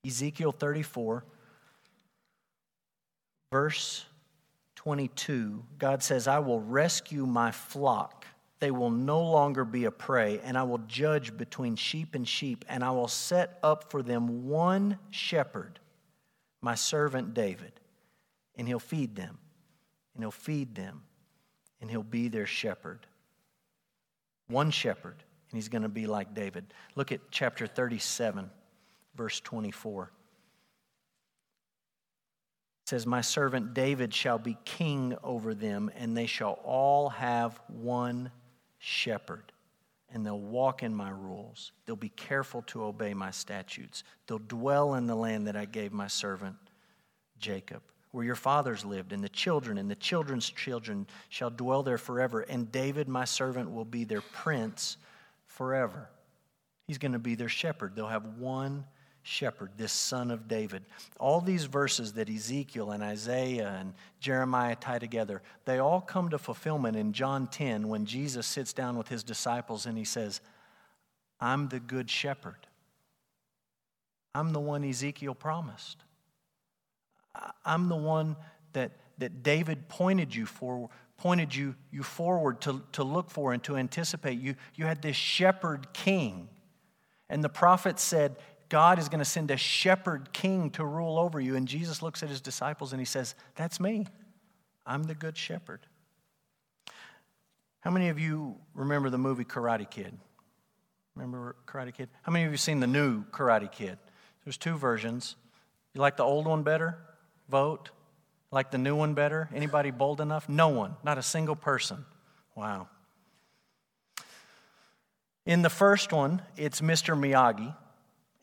Ezekiel 0.07 0.53
34, 0.53 1.25
verse 3.53 4.07
22, 4.77 5.63
God 5.79 6.03
says, 6.03 6.27
I 6.27 6.39
will 6.39 6.61
rescue 6.61 7.27
my 7.27 7.51
flock. 7.51 8.25
They 8.61 8.71
will 8.71 8.91
no 8.91 9.21
longer 9.23 9.65
be 9.65 9.85
a 9.85 9.91
prey, 9.91 10.41
and 10.43 10.57
I 10.57 10.63
will 10.63 10.79
judge 10.87 11.37
between 11.37 11.77
sheep 11.77 12.15
and 12.15 12.27
sheep, 12.27 12.65
and 12.69 12.83
I 12.83 12.93
will 12.93 13.09
set 13.09 13.59
up 13.63 13.91
for 13.91 14.03
them 14.03 14.49
one 14.49 14.99
shepherd, 15.11 15.81
my 16.61 16.75
servant 16.75 17.35
David, 17.35 17.73
and 18.57 18.67
he'll 18.69 18.79
feed 18.79 19.17
them, 19.17 19.39
and 20.15 20.23
he'll 20.23 20.31
feed 20.31 20.75
them, 20.75 21.03
and 21.81 21.91
he'll 21.91 22.03
be 22.03 22.29
their 22.29 22.47
shepherd. 22.47 23.07
One 24.49 24.71
shepherd 24.71 25.23
and 25.51 25.57
he's 25.57 25.69
going 25.69 25.83
to 25.83 25.89
be 25.89 26.07
like 26.07 26.35
David. 26.35 26.67
Look 26.95 27.11
at 27.11 27.21
chapter 27.31 27.67
37, 27.67 28.51
verse 29.17 29.41
24. 29.41 30.05
It 32.83 32.89
says, 32.89 33.07
My 33.07 33.21
servant 33.21 33.75
David 33.75 34.15
shall 34.15 34.39
be 34.39 34.57
king 34.65 35.17
over 35.25 35.55
them, 35.55 35.91
and 35.97 36.17
they 36.17 36.27
shall 36.27 36.61
all 36.65 37.09
have 37.09 37.61
one 37.67 38.31
shepherd. 38.79 39.53
And 40.13 40.27
they'll 40.27 40.41
walk 40.41 40.83
in 40.83 40.95
my 40.95 41.11
rules. 41.11 41.73
They'll 41.87 41.97
be 41.97 42.09
careful 42.09 42.63
to 42.63 42.85
obey 42.85 43.15
my 43.15 43.31
statutes. 43.31 44.03
They'll 44.27 44.39
dwell 44.39 44.95
in 44.95 45.07
the 45.07 45.15
land 45.15 45.47
that 45.47 45.57
I 45.57 45.67
gave 45.67 45.93
my 45.93 46.09
servant 46.09 46.57
Jacob, 47.39 47.83
where 48.11 48.25
your 48.25 48.35
fathers 48.35 48.85
lived, 48.85 49.13
and 49.13 49.23
the 49.23 49.29
children 49.29 49.79
and 49.79 49.91
the 49.91 49.95
children's 49.95 50.51
children 50.51 51.07
shall 51.29 51.51
dwell 51.51 51.83
there 51.83 51.99
forever. 51.99 52.41
And 52.41 52.73
David, 52.73 53.09
my 53.09 53.25
servant, 53.25 53.73
will 53.73 53.85
be 53.85 54.05
their 54.05 54.21
prince 54.21 54.97
forever. 55.47 56.09
He's 56.87 56.99
going 56.99 57.13
to 57.13 57.21
be 57.21 57.37
their 57.37 57.49
shepherd. 57.49 57.95
They'll 57.95 58.09
have 58.09 58.39
one 58.39 58.85
shepherd, 59.31 59.71
this 59.77 59.93
son 59.93 60.31
of 60.31 60.49
David. 60.49 60.83
All 61.19 61.41
these 61.41 61.65
verses 61.65 62.15
that 62.15 62.29
Ezekiel 62.29 62.91
and 62.91 63.03
Isaiah 63.03 63.77
and 63.81 63.95
Jeremiah 64.19 64.77
tie 64.77 64.99
together, 64.99 65.41
they 65.65 65.79
all 65.79 66.01
come 66.01 66.31
to 66.31 66.39
fulfillment 66.39 66.97
in 66.97 67.13
John 67.13 67.47
10 67.47 67.89
when 67.89 68.05
Jesus 68.05 68.47
sits 68.47 68.73
down 68.73 68.99
with 68.99 69.09
his 69.09 69.23
disciples 69.23 69.87
and 69.87 69.97
he 69.97 70.05
says, 70.05 70.41
I'm 71.41 71.69
the 71.69 71.81
good 71.81 72.11
shepherd. 72.11 72.67
I'm 74.35 74.53
the 74.53 74.61
one 74.61 74.85
Ezekiel 74.85 75.35
promised. 75.35 75.99
I'm 77.65 77.89
the 77.89 77.97
one 77.97 78.37
that, 78.73 78.93
that 79.19 79.43
David 79.43 79.89
pointed 79.89 80.35
you 80.35 80.45
for, 80.45 80.91
pointed 81.17 81.55
you, 81.55 81.77
you 81.91 82.03
forward 82.03 82.61
to, 82.63 82.83
to 82.93 83.05
look 83.05 83.31
for 83.31 83.53
and 83.53 83.63
to 83.65 83.77
anticipate. 83.77 84.41
You, 84.41 84.57
you 84.75 84.87
had 84.87 85.03
this 85.03 85.17
shepherd 85.17 85.93
king. 85.93 86.49
And 87.29 87.45
the 87.45 87.49
prophet 87.49 88.01
said, 88.01 88.37
God 88.71 89.01
is 89.01 89.09
going 89.09 89.19
to 89.19 89.25
send 89.25 89.51
a 89.51 89.57
shepherd 89.57 90.33
king 90.33 90.71
to 90.71 90.85
rule 90.85 91.19
over 91.19 91.41
you. 91.41 91.57
And 91.57 91.69
Jesus 91.69 92.03
looks 92.03 92.23
at 92.23 92.29
his 92.29 92.41
disciples 92.41 92.93
and 92.93 93.01
he 93.01 93.05
says, 93.05 93.35
That's 93.57 93.79
me. 93.79 94.07
I'm 94.87 95.03
the 95.03 95.15
good 95.15 95.37
shepherd. 95.37 95.81
How 97.81 97.91
many 97.91 98.09
of 98.09 98.19
you 98.19 98.57
remember 98.75 99.11
the 99.11 99.19
movie 99.19 99.45
Karate 99.45 99.91
Kid? 99.91 100.17
Remember 101.17 101.57
Karate 101.67 101.93
Kid? 101.93 102.09
How 102.23 102.33
many 102.33 102.45
of 102.45 102.53
you 102.53 102.57
seen 102.57 102.81
the 102.81 102.87
new 102.87 103.25
Karate 103.25 103.71
Kid? 103.71 103.99
There's 104.45 104.57
two 104.57 104.77
versions. 104.77 105.37
You 105.93 106.01
like 106.01 106.17
the 106.17 106.25
old 106.25 106.47
one 106.47 106.63
better? 106.63 106.97
Vote. 107.49 107.91
Like 108.53 108.71
the 108.71 108.79
new 108.79 108.95
one 108.95 109.15
better? 109.15 109.49
Anybody 109.55 109.91
bold 109.91 110.21
enough? 110.21 110.49
No 110.49 110.69
one. 110.69 110.95
Not 111.03 111.19
a 111.19 111.23
single 111.23 111.57
person. 111.57 112.05
Wow. 112.55 112.89
In 115.45 115.63
the 115.63 115.71
first 115.71 116.13
one, 116.13 116.43
it's 116.57 116.81
Mr. 116.81 117.19
Miyagi 117.19 117.75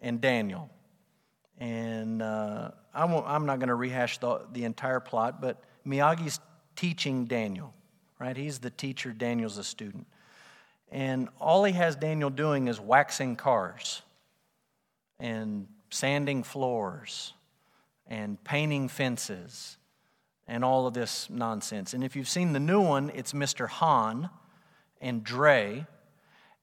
and 0.01 0.21
Daniel. 0.21 0.69
And 1.60 2.21
uh, 2.21 2.71
I 2.93 3.03
am 3.03 3.45
not 3.45 3.60
going 3.60 3.69
to 3.69 3.75
rehash 3.75 4.19
the, 4.19 4.41
the 4.51 4.63
entire 4.63 4.99
plot, 4.99 5.41
but 5.41 5.62
Miyagi's 5.86 6.39
teaching 6.75 7.25
Daniel, 7.25 7.73
right? 8.19 8.38
He's 8.38 8.60
the 8.60 8.69
teacher, 8.69 9.12
Daniel's 9.12 9.57
a 9.57 9.63
student. 9.63 10.07
And 10.91 11.29
all 11.39 11.63
he 11.63 11.73
has 11.73 11.95
Daniel 11.95 12.29
doing 12.29 12.67
is 12.67 12.79
waxing 12.79 13.36
cars 13.36 14.01
and 15.19 15.67
sanding 15.89 16.43
floors 16.43 17.33
and 18.07 18.41
painting 18.43 18.88
fences 18.88 19.77
and 20.47 20.63
all 20.63 20.88
of 20.88 20.93
this 20.93 21.29
nonsense. 21.29 21.93
And 21.93 22.03
if 22.03 22.15
you've 22.15 22.29
seen 22.29 22.53
the 22.53 22.60
new 22.60 22.81
one, 22.81 23.12
it's 23.13 23.33
Mr. 23.33 23.67
Han 23.67 24.29
and 25.01 25.23
Dre. 25.23 25.86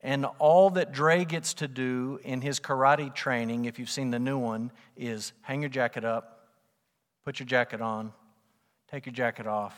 And 0.04 0.26
all 0.38 0.68
that 0.70 0.92
Dre 0.92 1.24
gets 1.24 1.54
to 1.54 1.66
do 1.66 2.20
in 2.22 2.42
his 2.42 2.60
karate 2.60 3.12
training, 3.12 3.64
if 3.64 3.78
you've 3.78 3.90
seen 3.90 4.10
the 4.10 4.18
new 4.18 4.36
one, 4.36 4.70
is 4.98 5.32
hang 5.40 5.62
your 5.62 5.70
jacket 5.70 6.04
up, 6.04 6.46
put 7.24 7.40
your 7.40 7.46
jacket 7.46 7.80
on, 7.80 8.12
take 8.90 9.06
your 9.06 9.14
jacket 9.14 9.46
off, 9.46 9.74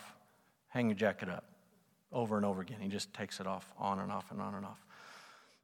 hang 0.66 0.88
your 0.88 0.96
jacket 0.96 1.28
up 1.28 1.44
over 2.10 2.36
and 2.36 2.44
over 2.44 2.60
again. 2.60 2.78
He 2.80 2.88
just 2.88 3.14
takes 3.14 3.38
it 3.38 3.46
off, 3.46 3.72
on 3.78 4.00
and 4.00 4.10
off, 4.10 4.28
and 4.32 4.40
on 4.40 4.56
and 4.56 4.66
off. 4.66 4.84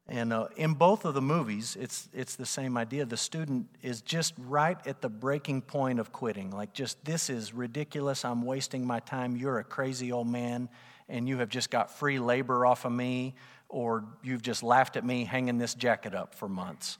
And 0.06 0.32
uh, 0.32 0.46
in 0.56 0.74
both 0.74 1.04
of 1.04 1.14
the 1.14 1.22
movies, 1.22 1.76
it's, 1.80 2.08
it's 2.12 2.36
the 2.36 2.46
same 2.46 2.76
idea. 2.76 3.04
The 3.04 3.16
student 3.16 3.66
is 3.82 4.00
just 4.00 4.32
right 4.38 4.78
at 4.86 5.00
the 5.00 5.08
breaking 5.08 5.62
point 5.62 5.98
of 5.98 6.12
quitting. 6.12 6.52
Like, 6.52 6.72
just, 6.72 7.04
this 7.04 7.30
is 7.30 7.52
ridiculous. 7.52 8.24
I'm 8.24 8.42
wasting 8.42 8.86
my 8.86 9.00
time. 9.00 9.34
You're 9.34 9.58
a 9.58 9.64
crazy 9.64 10.12
old 10.12 10.28
man, 10.28 10.68
and 11.08 11.28
you 11.28 11.38
have 11.38 11.48
just 11.48 11.68
got 11.70 11.90
free 11.90 12.20
labor 12.20 12.64
off 12.64 12.84
of 12.84 12.92
me, 12.92 13.34
or 13.72 14.04
you've 14.22 14.42
just 14.42 14.62
laughed 14.62 14.96
at 14.96 15.04
me 15.04 15.24
hanging 15.24 15.58
this 15.58 15.74
jacket 15.74 16.14
up 16.14 16.34
for 16.34 16.48
months. 16.48 16.98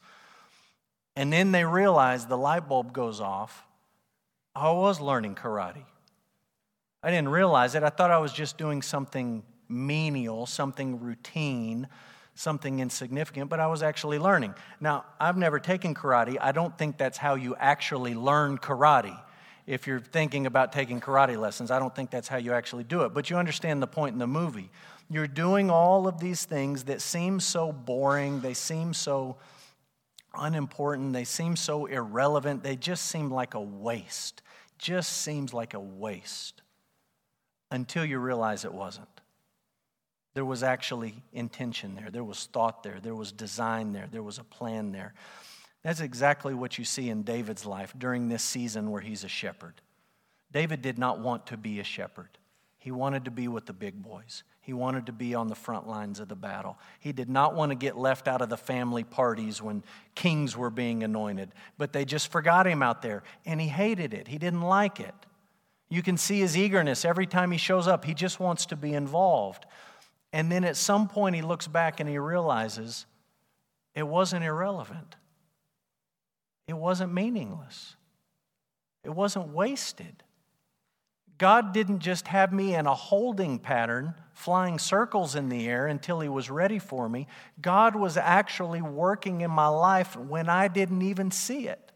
And 1.15 1.33
then 1.33 1.53
they 1.53 1.65
realize 1.65 2.27
the 2.27 2.39
light 2.39 2.69
bulb 2.69 2.93
goes 2.93 3.21
off. 3.21 3.65
I 4.55 4.71
was 4.73 5.01
learning 5.01 5.37
karate. 5.37 5.85
I 7.03 7.11
didn't 7.11 7.29
realize 7.29 7.75
it. 7.75 7.83
I 7.83 7.91
thought 7.91 8.11
I 8.11 8.19
was 8.19 8.33
just 8.33 8.59
doing 8.59 8.83
something 8.83 9.43
menial, 9.69 10.47
something 10.47 11.01
routine 11.01 11.87
something 12.35 12.79
insignificant, 12.79 13.51
but 13.51 13.61
I 13.61 13.67
was 13.67 13.83
actually 13.83 14.19
learning. 14.19 14.55
Now, 14.81 15.05
I've 15.21 15.37
never 15.37 15.59
taken 15.59 15.95
karate. 15.95 16.37
I 16.41 16.53
don't 16.53 16.77
think 16.77 16.99
that's 16.99 17.19
how 17.19 17.35
you 17.35 17.55
actually 17.57 18.15
learn 18.15 18.59
karate. 18.59 19.19
If 19.67 19.87
you're 19.87 20.01
thinking 20.01 20.47
about 20.47 20.73
taking 20.73 21.01
karate 21.01 21.39
lessons, 21.39 21.71
I 21.71 21.79
don't 21.79 21.95
think 21.95 22.11
that's 22.11 22.29
how 22.29 22.39
you 22.39 22.53
actually 22.53 22.85
do 22.85 23.03
it. 23.03 23.15
But 23.15 23.31
you 23.31 23.37
understand 23.37 23.83
the 23.83 23.87
point 23.87 24.15
in 24.15 24.19
the 24.19 24.27
movie. 24.27 24.71
You're 25.11 25.27
doing 25.27 25.71
all 25.71 26.07
of 26.09 26.21
these 26.21 26.45
things 26.45 26.85
that 26.85 27.01
seem 27.01 27.41
so 27.41 27.73
boring, 27.73 28.41
they 28.41 28.55
seem 28.55 28.95
so 28.95 29.37
unimportant, 30.35 31.13
they 31.13 31.25
seem 31.25 31.57
so 31.57 31.87
irrelevant, 31.87 32.63
they 32.63 32.77
just 32.77 33.07
seem 33.07 33.31
like 33.31 33.55
a 33.55 33.61
waste. 33.61 34.43
Just 34.79 35.13
seems 35.23 35.55
like 35.55 35.75
a 35.75 35.81
waste 35.81 36.63
until 37.71 38.05
you 38.05 38.19
realize 38.19 38.65
it 38.65 38.73
wasn't. 38.73 39.09
There 40.35 40.45
was 40.45 40.63
actually 40.63 41.15
intention 41.33 41.95
there, 41.95 42.11
there 42.11 42.25
was 42.25 42.47
thought 42.47 42.83
there, 42.83 42.99
there 43.01 43.15
was 43.15 43.33
design 43.33 43.93
there, 43.93 44.09
there 44.11 44.23
was 44.23 44.39
a 44.39 44.45
plan 44.45 44.93
there. 44.93 45.15
That's 45.83 46.01
exactly 46.01 46.55
what 46.55 46.79
you 46.79 46.85
see 46.85 47.11
in 47.11 47.23
David's 47.23 47.67
life 47.67 47.93
during 47.99 48.29
this 48.29 48.43
season 48.43 48.91
where 48.91 49.01
he's 49.01 49.25
a 49.25 49.29
shepherd. 49.29 49.75
David 50.53 50.81
did 50.81 50.99
not 50.99 51.19
want 51.19 51.47
to 51.49 51.57
be 51.57 51.81
a 51.81 51.85
shepherd. 51.85 52.29
He 52.79 52.91
wanted 52.91 53.25
to 53.25 53.31
be 53.31 53.49
with 53.49 53.67
the 53.67 53.73
big 53.73 54.03
boys. 54.03 54.43
He 54.63 54.73
wanted 54.73 55.07
to 55.07 55.13
be 55.13 55.35
on 55.35 55.49
the 55.49 55.57
front 55.57 55.89
lines 55.89 56.21
of 56.21 56.29
the 56.29 56.37
battle. 56.37 56.79
He 57.01 57.11
did 57.11 57.29
not 57.29 57.57
want 57.57 57.71
to 57.71 57.75
get 57.75 57.99
left 57.99 58.29
out 58.29 58.41
of 58.41 58.49
the 58.49 58.57
family 58.57 59.03
parties 59.03 59.61
when 59.61 59.83
kings 60.15 60.57
were 60.57 60.71
being 60.71 61.03
anointed, 61.03 61.51
but 61.79 61.93
they 61.93 62.05
just 62.05 62.31
forgot 62.31 62.67
him 62.67 62.81
out 62.81 63.03
there, 63.03 63.25
and 63.45 63.61
he 63.61 63.67
hated 63.67 64.15
it. 64.15 64.29
He 64.29 64.39
didn't 64.39 64.63
like 64.63 65.01
it. 65.01 65.15
You 65.89 66.01
can 66.01 66.17
see 66.17 66.39
his 66.39 66.57
eagerness 66.57 67.05
every 67.05 67.27
time 67.27 67.51
he 67.51 67.59
shows 67.59 67.89
up. 67.89 68.05
He 68.05 68.15
just 68.15 68.39
wants 68.39 68.67
to 68.67 68.77
be 68.77 68.95
involved. 68.95 69.67
And 70.33 70.51
then 70.51 70.65
at 70.65 70.77
some 70.77 71.09
point, 71.09 71.35
he 71.35 71.43
looks 71.43 71.67
back 71.67 71.99
and 71.99 72.09
he 72.09 72.17
realizes 72.19 73.05
it 73.97 74.05
wasn't 74.05 74.45
irrelevant, 74.45 75.17
it 76.69 76.77
wasn't 76.77 77.13
meaningless, 77.13 77.97
it 79.03 79.11
wasn't 79.11 79.49
wasted. 79.49 80.23
God 81.43 81.73
didn't 81.73 81.99
just 81.99 82.29
have 82.29 82.53
me 82.53 82.77
in 82.77 82.87
a 82.87 82.95
holding 82.95 83.59
pattern, 83.59 84.15
flying 84.33 84.79
circles 84.79 85.35
in 85.35 85.49
the 85.49 85.67
air 85.67 85.89
until 85.89 86.21
He 86.21 86.29
was 86.29 86.49
ready 86.49 86.79
for 86.79 87.09
me. 87.09 87.27
God 87.61 87.97
was 87.97 88.17
actually 88.17 88.81
working 88.81 89.41
in 89.41 89.51
my 89.51 89.67
life 89.67 90.15
when 90.15 90.49
I 90.49 90.69
didn't 90.69 91.03
even 91.03 91.33
see 91.33 91.67
it. 91.67 91.91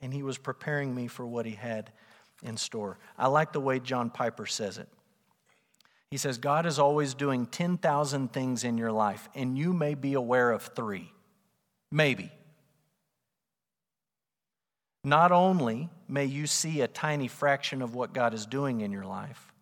And 0.00 0.12
He 0.12 0.24
was 0.24 0.38
preparing 0.38 0.92
me 0.92 1.06
for 1.06 1.24
what 1.24 1.46
He 1.46 1.52
had 1.52 1.92
in 2.42 2.56
store. 2.56 2.98
I 3.16 3.28
like 3.28 3.52
the 3.52 3.60
way 3.60 3.78
John 3.78 4.10
Piper 4.10 4.44
says 4.44 4.78
it. 4.78 4.88
He 6.10 6.16
says, 6.16 6.38
God 6.38 6.66
is 6.66 6.80
always 6.80 7.14
doing 7.14 7.46
10,000 7.46 8.32
things 8.32 8.64
in 8.64 8.76
your 8.76 8.90
life, 8.90 9.28
and 9.36 9.56
you 9.56 9.72
may 9.72 9.94
be 9.94 10.14
aware 10.14 10.50
of 10.50 10.62
three. 10.62 11.12
Maybe. 11.92 12.32
Not 15.04 15.30
only 15.30 15.90
may 16.08 16.24
you 16.24 16.46
see 16.46 16.80
a 16.80 16.88
tiny 16.88 17.28
fraction 17.28 17.82
of 17.82 17.94
what 17.94 18.14
God 18.14 18.32
is 18.32 18.46
doing 18.46 18.80
in 18.80 18.90
your 18.90 19.04
life, 19.04 19.52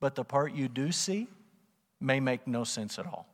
but 0.00 0.14
the 0.14 0.24
part 0.24 0.54
you 0.54 0.68
do 0.68 0.90
see 0.90 1.28
may 2.00 2.18
make 2.18 2.46
no 2.46 2.64
sense 2.64 2.98
at 2.98 3.06
all. 3.06 3.26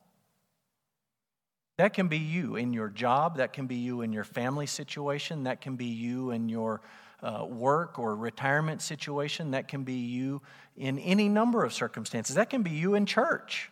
That 1.78 1.94
can 1.94 2.08
be 2.08 2.18
you 2.18 2.56
in 2.56 2.72
your 2.72 2.88
job, 2.88 3.38
that 3.38 3.52
can 3.52 3.66
be 3.66 3.76
you 3.76 4.02
in 4.02 4.12
your 4.12 4.24
family 4.24 4.66
situation, 4.66 5.44
that 5.44 5.60
can 5.60 5.76
be 5.76 5.86
you 5.86 6.32
in 6.32 6.48
your 6.48 6.82
uh, 7.22 7.44
work 7.44 7.98
or 7.98 8.16
retirement 8.16 8.82
situation. 8.82 9.52
That 9.52 9.68
can 9.68 9.84
be 9.84 9.94
you 9.94 10.42
in 10.76 10.98
any 10.98 11.28
number 11.28 11.64
of 11.64 11.72
circumstances. 11.72 12.36
That 12.36 12.50
can 12.50 12.62
be 12.62 12.70
you 12.70 12.94
in 12.94 13.06
church. 13.06 13.70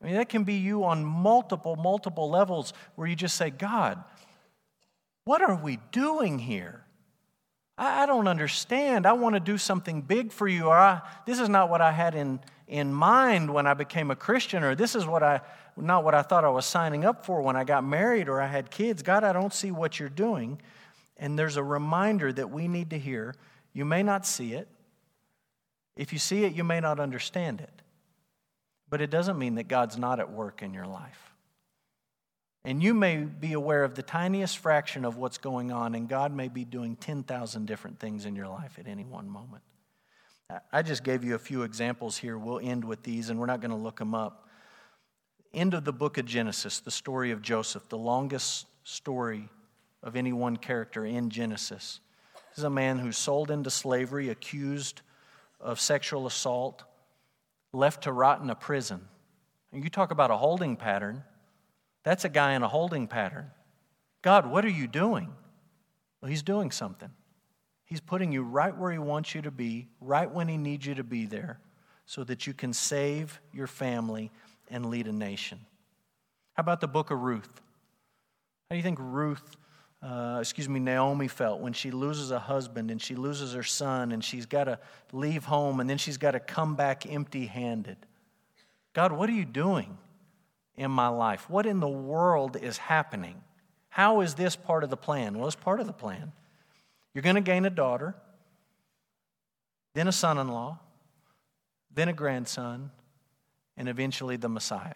I 0.00 0.06
mean, 0.06 0.14
that 0.16 0.28
can 0.28 0.42
be 0.44 0.54
you 0.54 0.84
on 0.84 1.04
multiple, 1.04 1.76
multiple 1.76 2.28
levels 2.28 2.72
where 2.96 3.06
you 3.06 3.14
just 3.14 3.36
say, 3.36 3.50
God, 3.50 4.02
what 5.24 5.42
are 5.42 5.54
we 5.54 5.78
doing 5.92 6.40
here? 6.40 6.84
I, 7.82 8.04
I 8.04 8.06
don't 8.06 8.28
understand. 8.28 9.06
I 9.06 9.12
want 9.12 9.34
to 9.34 9.40
do 9.40 9.58
something 9.58 10.02
big 10.02 10.30
for 10.30 10.46
you, 10.46 10.66
or 10.66 10.78
I, 10.78 11.02
this 11.26 11.40
is 11.40 11.48
not 11.48 11.68
what 11.68 11.80
I 11.80 11.90
had 11.90 12.14
in, 12.14 12.38
in 12.68 12.92
mind 12.92 13.52
when 13.52 13.66
I 13.66 13.74
became 13.74 14.12
a 14.12 14.16
Christian, 14.16 14.62
or 14.62 14.76
this 14.76 14.94
is 14.94 15.04
what 15.04 15.22
I 15.22 15.40
not 15.74 16.04
what 16.04 16.14
I 16.14 16.20
thought 16.20 16.44
I 16.44 16.50
was 16.50 16.66
signing 16.66 17.06
up 17.06 17.24
for 17.24 17.40
when 17.40 17.56
I 17.56 17.64
got 17.64 17.82
married 17.82 18.28
or 18.28 18.42
I 18.42 18.46
had 18.46 18.70
kids. 18.70 19.02
God, 19.02 19.24
I 19.24 19.32
don't 19.32 19.54
see 19.54 19.70
what 19.70 19.98
you're 19.98 20.10
doing. 20.10 20.60
And 21.16 21.38
there's 21.38 21.56
a 21.56 21.62
reminder 21.62 22.30
that 22.30 22.50
we 22.50 22.68
need 22.68 22.90
to 22.90 22.98
hear. 22.98 23.34
You 23.72 23.86
may 23.86 24.02
not 24.02 24.26
see 24.26 24.52
it. 24.52 24.68
If 25.96 26.12
you 26.12 26.18
see 26.18 26.44
it, 26.44 26.52
you 26.52 26.62
may 26.62 26.80
not 26.80 27.00
understand 27.00 27.62
it. 27.62 27.82
But 28.90 29.00
it 29.00 29.08
doesn't 29.08 29.38
mean 29.38 29.54
that 29.54 29.68
God's 29.68 29.96
not 29.96 30.20
at 30.20 30.30
work 30.30 30.62
in 30.62 30.74
your 30.74 30.86
life. 30.86 31.31
And 32.64 32.82
you 32.82 32.94
may 32.94 33.16
be 33.16 33.54
aware 33.54 33.82
of 33.82 33.96
the 33.96 34.02
tiniest 34.02 34.58
fraction 34.58 35.04
of 35.04 35.16
what's 35.16 35.38
going 35.38 35.72
on, 35.72 35.94
and 35.94 36.08
God 36.08 36.32
may 36.32 36.48
be 36.48 36.64
doing 36.64 36.94
10,000 36.94 37.66
different 37.66 37.98
things 37.98 38.24
in 38.24 38.36
your 38.36 38.48
life 38.48 38.78
at 38.78 38.86
any 38.86 39.04
one 39.04 39.28
moment. 39.28 39.64
I 40.72 40.82
just 40.82 41.02
gave 41.02 41.24
you 41.24 41.34
a 41.34 41.40
few 41.40 41.62
examples 41.62 42.18
here. 42.18 42.38
We'll 42.38 42.60
end 42.60 42.84
with 42.84 43.02
these, 43.02 43.30
and 43.30 43.40
we're 43.40 43.46
not 43.46 43.60
going 43.60 43.70
to 43.70 43.76
look 43.76 43.98
them 43.98 44.14
up. 44.14 44.48
End 45.52 45.74
of 45.74 45.84
the 45.84 45.92
book 45.92 46.18
of 46.18 46.24
Genesis, 46.24 46.80
the 46.80 46.90
story 46.90 47.30
of 47.30 47.42
Joseph, 47.42 47.88
the 47.88 47.98
longest 47.98 48.66
story 48.84 49.48
of 50.02 50.14
any 50.14 50.32
one 50.32 50.56
character 50.56 51.04
in 51.04 51.30
Genesis. 51.30 52.00
This 52.50 52.58
is 52.58 52.64
a 52.64 52.70
man 52.70 52.98
who's 52.98 53.16
sold 53.16 53.50
into 53.50 53.70
slavery, 53.70 54.28
accused 54.28 55.00
of 55.60 55.80
sexual 55.80 56.26
assault, 56.26 56.84
left 57.72 58.04
to 58.04 58.12
rot 58.12 58.40
in 58.40 58.50
a 58.50 58.54
prison. 58.54 59.08
And 59.72 59.82
you 59.82 59.90
talk 59.90 60.10
about 60.10 60.30
a 60.30 60.36
holding 60.36 60.76
pattern. 60.76 61.24
That's 62.04 62.24
a 62.24 62.28
guy 62.28 62.54
in 62.54 62.62
a 62.62 62.68
holding 62.68 63.06
pattern. 63.06 63.50
God, 64.22 64.46
what 64.46 64.64
are 64.64 64.70
you 64.70 64.86
doing? 64.86 65.32
Well, 66.20 66.30
he's 66.30 66.42
doing 66.42 66.70
something. 66.70 67.10
He's 67.84 68.00
putting 68.00 68.32
you 68.32 68.42
right 68.42 68.74
where 68.74 68.90
He 68.90 68.98
wants 68.98 69.34
you 69.34 69.42
to 69.42 69.50
be, 69.50 69.86
right 70.00 70.30
when 70.30 70.48
He 70.48 70.56
needs 70.56 70.86
you 70.86 70.94
to 70.94 71.04
be 71.04 71.26
there, 71.26 71.60
so 72.06 72.24
that 72.24 72.46
you 72.46 72.54
can 72.54 72.72
save 72.72 73.38
your 73.52 73.66
family 73.66 74.30
and 74.70 74.86
lead 74.86 75.06
a 75.08 75.12
nation. 75.12 75.58
How 76.54 76.62
about 76.62 76.80
the 76.80 76.88
book 76.88 77.10
of 77.10 77.20
Ruth? 77.20 77.50
How 78.70 78.74
do 78.74 78.76
you 78.76 78.82
think 78.82 78.98
Ruth, 78.98 79.56
uh, 80.02 80.38
excuse 80.40 80.70
me, 80.70 80.80
Naomi 80.80 81.28
felt 81.28 81.60
when 81.60 81.74
she 81.74 81.90
loses 81.90 82.30
a 82.30 82.38
husband 82.38 82.90
and 82.90 83.00
she 83.00 83.14
loses 83.14 83.52
her 83.52 83.62
son 83.62 84.12
and 84.12 84.24
she's 84.24 84.46
got 84.46 84.64
to 84.64 84.78
leave 85.12 85.44
home 85.44 85.78
and 85.78 85.90
then 85.90 85.98
she's 85.98 86.16
got 86.16 86.30
to 86.30 86.40
come 86.40 86.74
back 86.74 87.04
empty 87.06 87.44
handed? 87.44 87.98
God, 88.94 89.12
what 89.12 89.28
are 89.28 89.34
you 89.34 89.44
doing 89.44 89.98
in 90.76 90.90
my 90.90 91.08
life? 91.08 91.48
What 91.48 91.66
in 91.66 91.80
the 91.80 91.88
world 91.88 92.56
is 92.56 92.78
happening? 92.78 93.42
How 93.88 94.20
is 94.20 94.34
this 94.34 94.56
part 94.56 94.84
of 94.84 94.90
the 94.90 94.96
plan? 94.96 95.36
Well, 95.36 95.46
it's 95.46 95.56
part 95.56 95.80
of 95.80 95.86
the 95.86 95.92
plan. 95.92 96.32
You're 97.14 97.22
going 97.22 97.36
to 97.36 97.42
gain 97.42 97.64
a 97.64 97.70
daughter, 97.70 98.14
then 99.94 100.08
a 100.08 100.12
son 100.12 100.38
in 100.38 100.48
law, 100.48 100.78
then 101.94 102.08
a 102.08 102.12
grandson, 102.12 102.90
and 103.76 103.88
eventually 103.88 104.36
the 104.36 104.48
Messiah. 104.48 104.94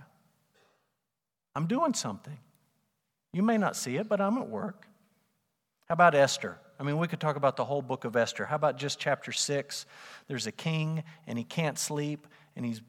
I'm 1.55 1.66
doing 1.66 1.95
something. 1.95 2.39
You 3.33 3.43
may 3.43 3.59
not 3.59 3.77
see 3.77 3.97
it, 3.97 4.09
but 4.09 4.20
I'm 4.20 4.39
at 4.39 4.49
work. 4.49 4.87
How 5.89 5.93
about 5.93 6.14
Esther? 6.14 6.59
I 6.81 6.83
mean, 6.83 6.99
we 6.99 7.07
could 7.07 7.20
talk 7.20 7.37
about 7.37 7.57
the 7.57 7.64
whole 7.64 7.83
book 7.83 8.05
of 8.05 8.16
Esther. 8.16 8.47
How 8.47 8.57
about 8.57 8.79
just 8.79 8.99
chapter 8.99 9.33
six? 9.33 9.87
There's 10.27 10.47
a 10.47 10.53
king, 10.53 11.05
and 11.27 11.39
he 11.39 11.45
can't 11.45 11.79
sleep, 11.79 12.27
and 12.55 12.64
he's 12.64 12.81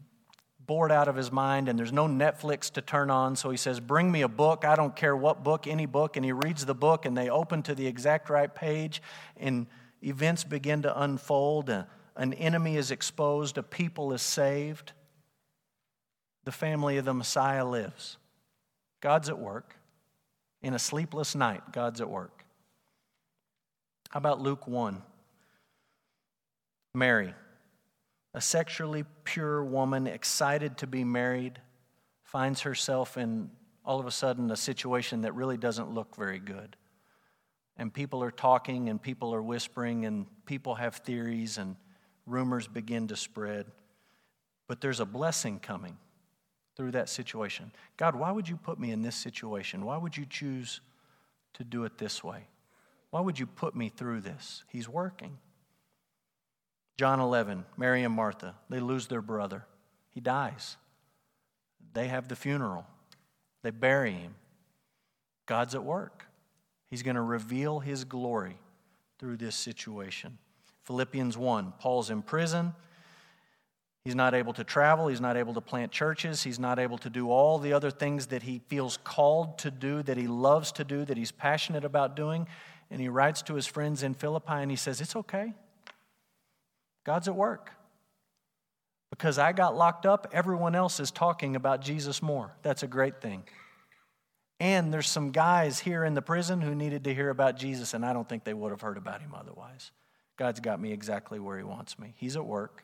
bored 0.67 0.91
out 0.91 1.07
of 1.07 1.15
his 1.15 1.31
mind, 1.31 1.69
and 1.69 1.79
there's 1.79 1.93
no 1.93 2.07
Netflix 2.07 2.69
to 2.73 2.81
turn 2.81 3.09
on. 3.09 3.35
So 3.35 3.49
he 3.49 3.57
says, 3.57 3.79
Bring 3.79 4.11
me 4.11 4.21
a 4.21 4.27
book. 4.27 4.65
I 4.65 4.75
don't 4.75 4.95
care 4.95 5.15
what 5.15 5.43
book, 5.43 5.65
any 5.65 5.85
book. 5.85 6.17
And 6.17 6.25
he 6.25 6.33
reads 6.33 6.65
the 6.65 6.75
book, 6.75 7.05
and 7.05 7.17
they 7.17 7.29
open 7.29 7.63
to 7.63 7.73
the 7.73 7.87
exact 7.87 8.29
right 8.29 8.53
page, 8.53 9.01
and 9.37 9.65
events 10.03 10.43
begin 10.43 10.83
to 10.83 11.01
unfold. 11.01 11.69
An 12.15 12.33
enemy 12.33 12.75
is 12.75 12.91
exposed, 12.91 13.57
a 13.57 13.63
people 13.63 14.11
is 14.13 14.21
saved. 14.21 14.91
The 16.43 16.51
family 16.51 16.97
of 16.97 17.05
the 17.05 17.13
Messiah 17.13 17.65
lives. 17.65 18.17
God's 19.01 19.29
at 19.29 19.39
work. 19.39 19.75
In 20.61 20.73
a 20.73 20.79
sleepless 20.79 21.35
night, 21.35 21.71
God's 21.71 22.01
at 22.01 22.09
work. 22.09 22.43
How 24.09 24.17
about 24.17 24.41
Luke 24.41 24.67
1? 24.67 25.01
Mary, 26.95 27.33
a 28.37 28.41
sexually 28.41 29.03
pure 29.23 29.63
woman, 29.63 30.05
excited 30.05 30.77
to 30.77 30.85
be 30.85 31.03
married, 31.03 31.59
finds 32.21 32.61
herself 32.61 33.17
in 33.17 33.49
all 33.83 33.99
of 33.99 34.05
a 34.05 34.11
sudden 34.11 34.51
a 34.51 34.55
situation 34.55 35.21
that 35.21 35.33
really 35.33 35.57
doesn't 35.57 35.91
look 35.91 36.15
very 36.15 36.37
good. 36.37 36.75
And 37.77 37.91
people 37.91 38.21
are 38.21 38.29
talking 38.29 38.89
and 38.89 39.01
people 39.01 39.33
are 39.33 39.41
whispering 39.41 40.05
and 40.05 40.27
people 40.45 40.75
have 40.75 40.97
theories 40.97 41.57
and 41.57 41.75
rumors 42.27 42.67
begin 42.67 43.07
to 43.07 43.15
spread. 43.15 43.65
But 44.67 44.81
there's 44.81 44.99
a 44.99 45.05
blessing 45.05 45.57
coming 45.59 45.97
through 46.75 46.91
that 46.91 47.09
situation. 47.09 47.71
God, 47.97 48.15
why 48.15 48.29
would 48.29 48.47
you 48.47 48.57
put 48.57 48.79
me 48.79 48.91
in 48.91 49.01
this 49.01 49.15
situation? 49.15 49.83
Why 49.83 49.97
would 49.97 50.15
you 50.15 50.27
choose 50.29 50.79
to 51.55 51.63
do 51.63 51.85
it 51.85 51.97
this 51.97 52.23
way? 52.23 52.45
Why 53.09 53.19
would 53.19 53.39
you 53.39 53.47
put 53.47 53.75
me 53.75 53.89
through 53.89 54.21
this? 54.21 54.63
He's 54.67 54.87
working. 54.87 55.39
John 56.97 57.19
11, 57.19 57.65
Mary 57.77 58.03
and 58.03 58.13
Martha, 58.13 58.55
they 58.69 58.79
lose 58.79 59.07
their 59.07 59.21
brother. 59.21 59.65
He 60.09 60.19
dies. 60.19 60.77
They 61.93 62.07
have 62.07 62.27
the 62.27 62.35
funeral, 62.35 62.85
they 63.63 63.71
bury 63.71 64.13
him. 64.13 64.35
God's 65.45 65.75
at 65.75 65.83
work. 65.83 66.25
He's 66.89 67.03
going 67.03 67.15
to 67.15 67.21
reveal 67.21 67.79
his 67.79 68.03
glory 68.03 68.57
through 69.17 69.37
this 69.37 69.55
situation. 69.55 70.37
Philippians 70.83 71.37
1, 71.37 71.73
Paul's 71.79 72.09
in 72.09 72.21
prison. 72.21 72.73
He's 74.03 74.15
not 74.15 74.33
able 74.33 74.53
to 74.53 74.63
travel. 74.63 75.07
He's 75.07 75.19
not 75.19 75.35
able 75.35 75.53
to 75.53 75.61
plant 75.61 75.91
churches. 75.91 76.43
He's 76.43 76.59
not 76.59 76.79
able 76.79 76.97
to 76.99 77.09
do 77.09 77.29
all 77.29 77.59
the 77.59 77.73
other 77.73 77.91
things 77.91 78.27
that 78.27 78.43
he 78.43 78.61
feels 78.67 78.97
called 79.03 79.57
to 79.59 79.71
do, 79.71 80.01
that 80.03 80.15
he 80.15 80.27
loves 80.27 80.71
to 80.73 80.85
do, 80.85 81.03
that 81.03 81.17
he's 81.17 81.31
passionate 81.31 81.83
about 81.83 82.15
doing. 82.15 82.47
And 82.89 83.01
he 83.01 83.09
writes 83.09 83.41
to 83.43 83.55
his 83.55 83.67
friends 83.67 84.03
in 84.03 84.13
Philippi 84.13 84.53
and 84.53 84.71
he 84.71 84.77
says, 84.77 85.01
It's 85.01 85.15
okay. 85.15 85.53
God's 87.07 87.29
at 87.29 87.35
work. 87.35 87.71
Because 89.09 89.39
I 89.39 89.53
got 89.53 89.77
locked 89.77 90.05
up, 90.05 90.27
everyone 90.33 90.75
else 90.75 90.99
is 90.99 91.09
talking 91.09 91.55
about 91.55 91.81
Jesus 91.81 92.21
more. 92.21 92.51
That's 92.63 92.83
a 92.83 92.87
great 92.87 93.21
thing. 93.21 93.43
And 94.59 94.93
there's 94.93 95.07
some 95.07 95.31
guys 95.31 95.79
here 95.79 96.03
in 96.03 96.15
the 96.15 96.21
prison 96.21 96.59
who 96.59 96.75
needed 96.75 97.05
to 97.05 97.13
hear 97.13 97.29
about 97.29 97.55
Jesus, 97.55 97.93
and 97.93 98.05
I 98.05 98.11
don't 98.11 98.27
think 98.27 98.43
they 98.43 98.53
would 98.53 98.71
have 98.71 98.81
heard 98.81 98.97
about 98.97 99.21
him 99.21 99.33
otherwise. 99.33 99.91
God's 100.35 100.59
got 100.59 100.81
me 100.81 100.91
exactly 100.91 101.39
where 101.39 101.57
he 101.57 101.63
wants 101.63 101.97
me. 101.97 102.13
He's 102.17 102.35
at 102.35 102.45
work. 102.45 102.83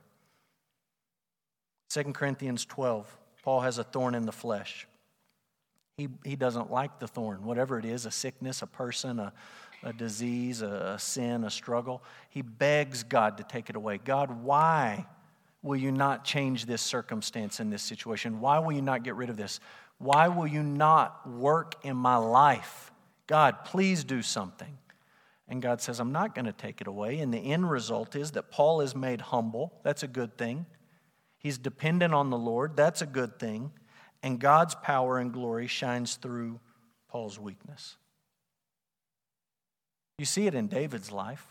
2 1.89 2.03
Corinthians 2.13 2.65
12, 2.65 3.17
Paul 3.43 3.59
has 3.59 3.77
a 3.77 3.83
thorn 3.83 4.15
in 4.15 4.25
the 4.25 4.31
flesh. 4.31 4.87
He, 5.97 6.07
he 6.23 6.37
doesn't 6.37 6.71
like 6.71 6.99
the 6.99 7.07
thorn, 7.07 7.43
whatever 7.43 7.77
it 7.77 7.85
is 7.85 8.05
a 8.05 8.11
sickness, 8.11 8.61
a 8.61 8.67
person, 8.67 9.19
a, 9.19 9.33
a 9.83 9.93
disease, 9.93 10.61
a, 10.61 10.93
a 10.95 10.99
sin, 10.99 11.43
a 11.43 11.49
struggle. 11.49 12.03
He 12.29 12.41
begs 12.41 13.03
God 13.03 13.37
to 13.37 13.43
take 13.43 13.69
it 13.69 13.75
away. 13.75 13.99
God, 14.03 14.43
why 14.43 15.05
will 15.61 15.75
you 15.75 15.91
not 15.91 16.25
change 16.25 16.65
this 16.65 16.81
circumstance 16.81 17.59
in 17.59 17.69
this 17.69 17.83
situation? 17.83 18.39
Why 18.39 18.59
will 18.59 18.73
you 18.73 18.81
not 18.81 19.03
get 19.03 19.15
rid 19.15 19.29
of 19.29 19.37
this? 19.37 19.59
Why 19.97 20.27
will 20.27 20.47
you 20.47 20.63
not 20.63 21.29
work 21.29 21.75
in 21.83 21.95
my 21.95 22.17
life? 22.17 22.91
God, 23.27 23.63
please 23.65 24.03
do 24.03 24.21
something. 24.21 24.77
And 25.47 25.61
God 25.61 25.81
says, 25.81 25.99
I'm 25.99 26.11
not 26.11 26.35
going 26.35 26.45
to 26.45 26.53
take 26.53 26.81
it 26.81 26.87
away. 26.87 27.19
And 27.19 27.33
the 27.33 27.37
end 27.37 27.69
result 27.69 28.15
is 28.15 28.31
that 28.31 28.51
Paul 28.51 28.81
is 28.81 28.95
made 28.95 29.21
humble. 29.21 29.73
That's 29.83 30.03
a 30.03 30.07
good 30.07 30.37
thing. 30.37 30.65
He's 31.37 31.57
dependent 31.57 32.13
on 32.13 32.29
the 32.29 32.37
Lord. 32.37 32.75
That's 32.75 33.01
a 33.01 33.05
good 33.05 33.39
thing. 33.39 33.71
And 34.21 34.39
God's 34.39 34.75
power 34.75 35.17
and 35.19 35.33
glory 35.33 35.67
shines 35.67 36.15
through 36.15 36.59
Paul's 37.09 37.37
weakness. 37.37 37.97
You 40.17 40.25
see 40.25 40.47
it 40.47 40.55
in 40.55 40.67
David's 40.67 41.11
life. 41.11 41.45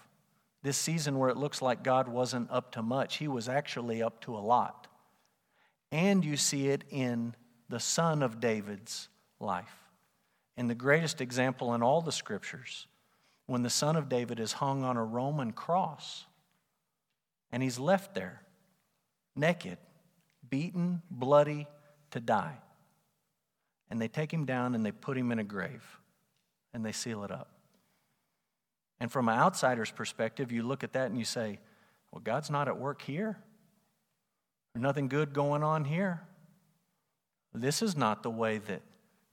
This 0.62 0.76
season 0.76 1.18
where 1.18 1.28
it 1.28 1.36
looks 1.36 1.60
like 1.60 1.82
God 1.82 2.06
wasn't 2.06 2.50
up 2.50 2.72
to 2.72 2.82
much, 2.82 3.16
he 3.16 3.26
was 3.26 3.48
actually 3.48 4.02
up 4.02 4.20
to 4.22 4.36
a 4.36 4.38
lot. 4.38 4.86
And 5.90 6.24
you 6.24 6.36
see 6.36 6.68
it 6.68 6.84
in 6.90 7.34
the 7.68 7.80
son 7.80 8.22
of 8.22 8.40
David's 8.40 9.08
life. 9.40 9.74
And 10.56 10.70
the 10.70 10.74
greatest 10.74 11.20
example 11.20 11.74
in 11.74 11.82
all 11.82 12.00
the 12.00 12.12
scriptures, 12.12 12.86
when 13.46 13.62
the 13.62 13.70
son 13.70 13.96
of 13.96 14.08
David 14.08 14.38
is 14.38 14.52
hung 14.52 14.84
on 14.84 14.96
a 14.96 15.04
Roman 15.04 15.52
cross 15.52 16.26
and 17.50 17.62
he's 17.62 17.78
left 17.78 18.14
there 18.14 18.42
naked, 19.34 19.78
beaten, 20.48 21.02
bloody, 21.10 21.66
to 22.10 22.20
die. 22.20 22.58
And 23.90 24.00
they 24.00 24.08
take 24.08 24.32
him 24.32 24.44
down 24.44 24.74
and 24.74 24.84
they 24.84 24.92
put 24.92 25.16
him 25.16 25.32
in 25.32 25.38
a 25.38 25.44
grave 25.44 25.84
and 26.72 26.84
they 26.84 26.92
seal 26.92 27.24
it 27.24 27.30
up. 27.30 27.51
And 29.02 29.10
from 29.10 29.28
an 29.28 29.36
outsider's 29.36 29.90
perspective, 29.90 30.52
you 30.52 30.62
look 30.62 30.84
at 30.84 30.92
that 30.92 31.06
and 31.06 31.18
you 31.18 31.24
say, 31.24 31.58
well, 32.12 32.20
God's 32.22 32.50
not 32.50 32.68
at 32.68 32.78
work 32.78 33.02
here. 33.02 33.36
There's 34.72 34.82
nothing 34.84 35.08
good 35.08 35.32
going 35.32 35.64
on 35.64 35.84
here. 35.84 36.20
This 37.52 37.82
is 37.82 37.96
not 37.96 38.22
the 38.22 38.30
way 38.30 38.58
that 38.58 38.80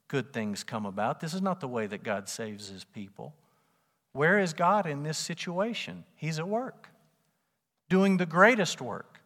good 0.08 0.34
things 0.34 0.64
come 0.64 0.88
about. 0.88 1.20
This 1.20 1.36
is 1.36 1.44
not 1.44 1.60
the 1.60 1.68
way 1.68 1.86
that 1.86 2.02
God 2.02 2.28
saves 2.28 2.70
his 2.70 2.84
people. 2.84 3.36
Where 4.12 4.40
is 4.40 4.54
God 4.54 4.88
in 4.88 5.04
this 5.04 5.20
situation? 5.20 6.04
He's 6.16 6.40
at 6.40 6.48
work, 6.48 6.90
doing 7.90 8.18
the 8.18 8.26
greatest 8.26 8.82
work 8.82 9.20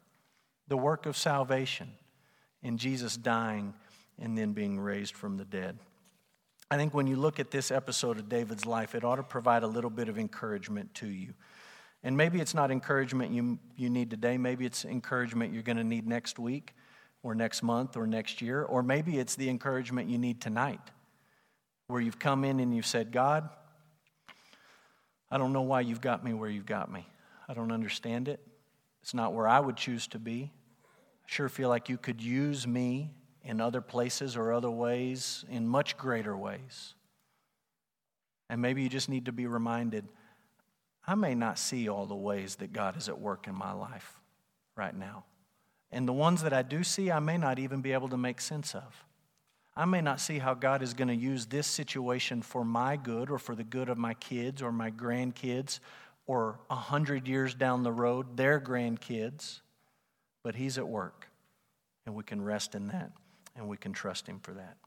the 0.68 0.76
work 0.76 1.06
of 1.06 1.16
salvation 1.16 1.90
in 2.62 2.78
Jesus 2.78 3.16
dying 3.16 3.74
and 4.20 4.38
then 4.38 4.52
being 4.52 4.78
raised 4.78 5.16
from 5.16 5.38
the 5.38 5.46
dead. 5.46 5.80
I 6.74 6.78
think 6.78 6.96
when 6.96 7.06
you 7.06 7.18
look 7.18 7.40
at 7.40 7.52
this 7.52 7.70
episode 7.70 8.18
of 8.18 8.28
David's 8.28 8.66
life, 8.66 8.96
it 8.96 9.04
ought 9.04 9.18
to 9.18 9.24
provide 9.24 9.62
a 9.62 9.68
little 9.68 9.92
bit 9.92 10.10
of 10.10 10.18
encouragement 10.18 10.92
to 10.96 11.08
you. 11.08 11.36
And 12.02 12.18
maybe 12.18 12.42
it's 12.42 12.56
not 12.56 12.72
encouragement 12.72 13.32
you, 13.32 13.60
you 13.78 13.92
need 13.92 14.10
today. 14.10 14.40
Maybe 14.40 14.66
it's 14.66 14.84
encouragement 14.84 15.54
you're 15.54 15.62
going 15.62 15.78
to 15.78 15.84
need 15.84 16.08
next 16.08 16.40
week 16.40 16.74
or 17.22 17.36
next 17.36 17.62
month 17.62 17.96
or 17.96 18.08
next 18.08 18.42
year. 18.42 18.64
Or 18.64 18.82
maybe 18.82 19.20
it's 19.20 19.36
the 19.36 19.50
encouragement 19.50 20.10
you 20.10 20.18
need 20.18 20.42
tonight, 20.42 20.82
where 21.86 22.02
you've 22.02 22.18
come 22.18 22.44
in 22.44 22.60
and 22.60 22.76
you've 22.76 22.88
said, 22.88 23.12
God, 23.12 23.50
I 25.30 25.38
don't 25.38 25.54
know 25.54 25.62
why 25.62 25.82
you've 25.82 26.02
got 26.02 26.26
me 26.26 26.34
where 26.34 26.50
you've 26.50 26.66
got 26.66 26.92
me. 26.92 27.06
I 27.48 27.54
don't 27.54 27.72
understand 27.72 28.28
it. 28.28 28.40
It's 29.04 29.14
not 29.14 29.36
where 29.36 29.48
I 29.48 29.60
would 29.60 29.78
choose 29.78 30.08
to 30.08 30.18
be. 30.18 30.52
I 31.24 31.28
sure 31.28 31.50
feel 31.50 31.70
like 31.70 31.88
you 31.88 32.00
could 32.00 32.20
use 32.20 32.66
me 32.66 33.12
in 33.44 33.60
other 33.60 33.82
places 33.82 34.38
or 34.38 34.54
other 34.54 34.72
ways, 34.72 35.44
in 35.50 35.68
much 35.68 35.98
greater 35.98 36.36
ways. 36.36 36.96
And 38.50 38.62
maybe 38.62 38.84
you 38.84 38.90
just 38.90 39.10
need 39.10 39.26
to 39.26 39.32
be 39.32 39.48
reminded 39.48 40.08
I 41.06 41.16
may 41.16 41.36
not 41.36 41.60
see 41.60 41.90
all 41.90 42.06
the 42.06 42.16
ways 42.16 42.56
that 42.58 42.72
God 42.72 42.96
is 42.96 43.10
at 43.10 43.20
work 43.20 43.48
in 43.48 43.56
my 43.56 43.74
life 43.74 44.22
right 44.78 44.96
now. 44.96 45.26
And 45.92 46.08
the 46.08 46.14
ones 46.14 46.44
that 46.44 46.54
I 46.54 46.62
do 46.62 46.84
see, 46.84 47.12
I 47.12 47.20
may 47.20 47.38
not 47.38 47.60
even 47.60 47.82
be 47.82 47.92
able 47.92 48.10
to 48.10 48.18
make 48.18 48.40
sense 48.40 48.74
of. 48.74 49.06
I 49.76 49.86
may 49.86 50.02
not 50.02 50.22
see 50.22 50.38
how 50.38 50.54
God 50.54 50.82
is 50.82 50.94
going 50.94 51.08
to 51.10 51.16
use 51.16 51.48
this 51.48 51.68
situation 51.68 52.42
for 52.42 52.64
my 52.64 52.96
good 52.96 53.30
or 53.30 53.38
for 53.38 53.54
the 53.54 53.64
good 53.64 53.90
of 53.90 53.98
my 53.98 54.14
kids 54.14 54.62
or 54.62 54.72
my 54.72 54.92
grandkids 54.92 55.80
or 56.26 56.60
a 56.70 56.76
hundred 56.76 57.28
years 57.28 57.54
down 57.54 57.84
the 57.84 57.92
road, 57.92 58.38
their 58.38 58.62
grandkids, 58.62 59.60
but 60.42 60.56
He's 60.56 60.78
at 60.78 60.88
work. 60.88 61.28
And 62.06 62.16
we 62.16 62.24
can 62.24 62.42
rest 62.42 62.76
in 62.76 62.88
that 62.88 63.12
and 63.56 63.68
we 63.68 63.78
can 63.78 63.94
trust 63.94 64.28
Him 64.28 64.40
for 64.40 64.54
that. 64.54 64.78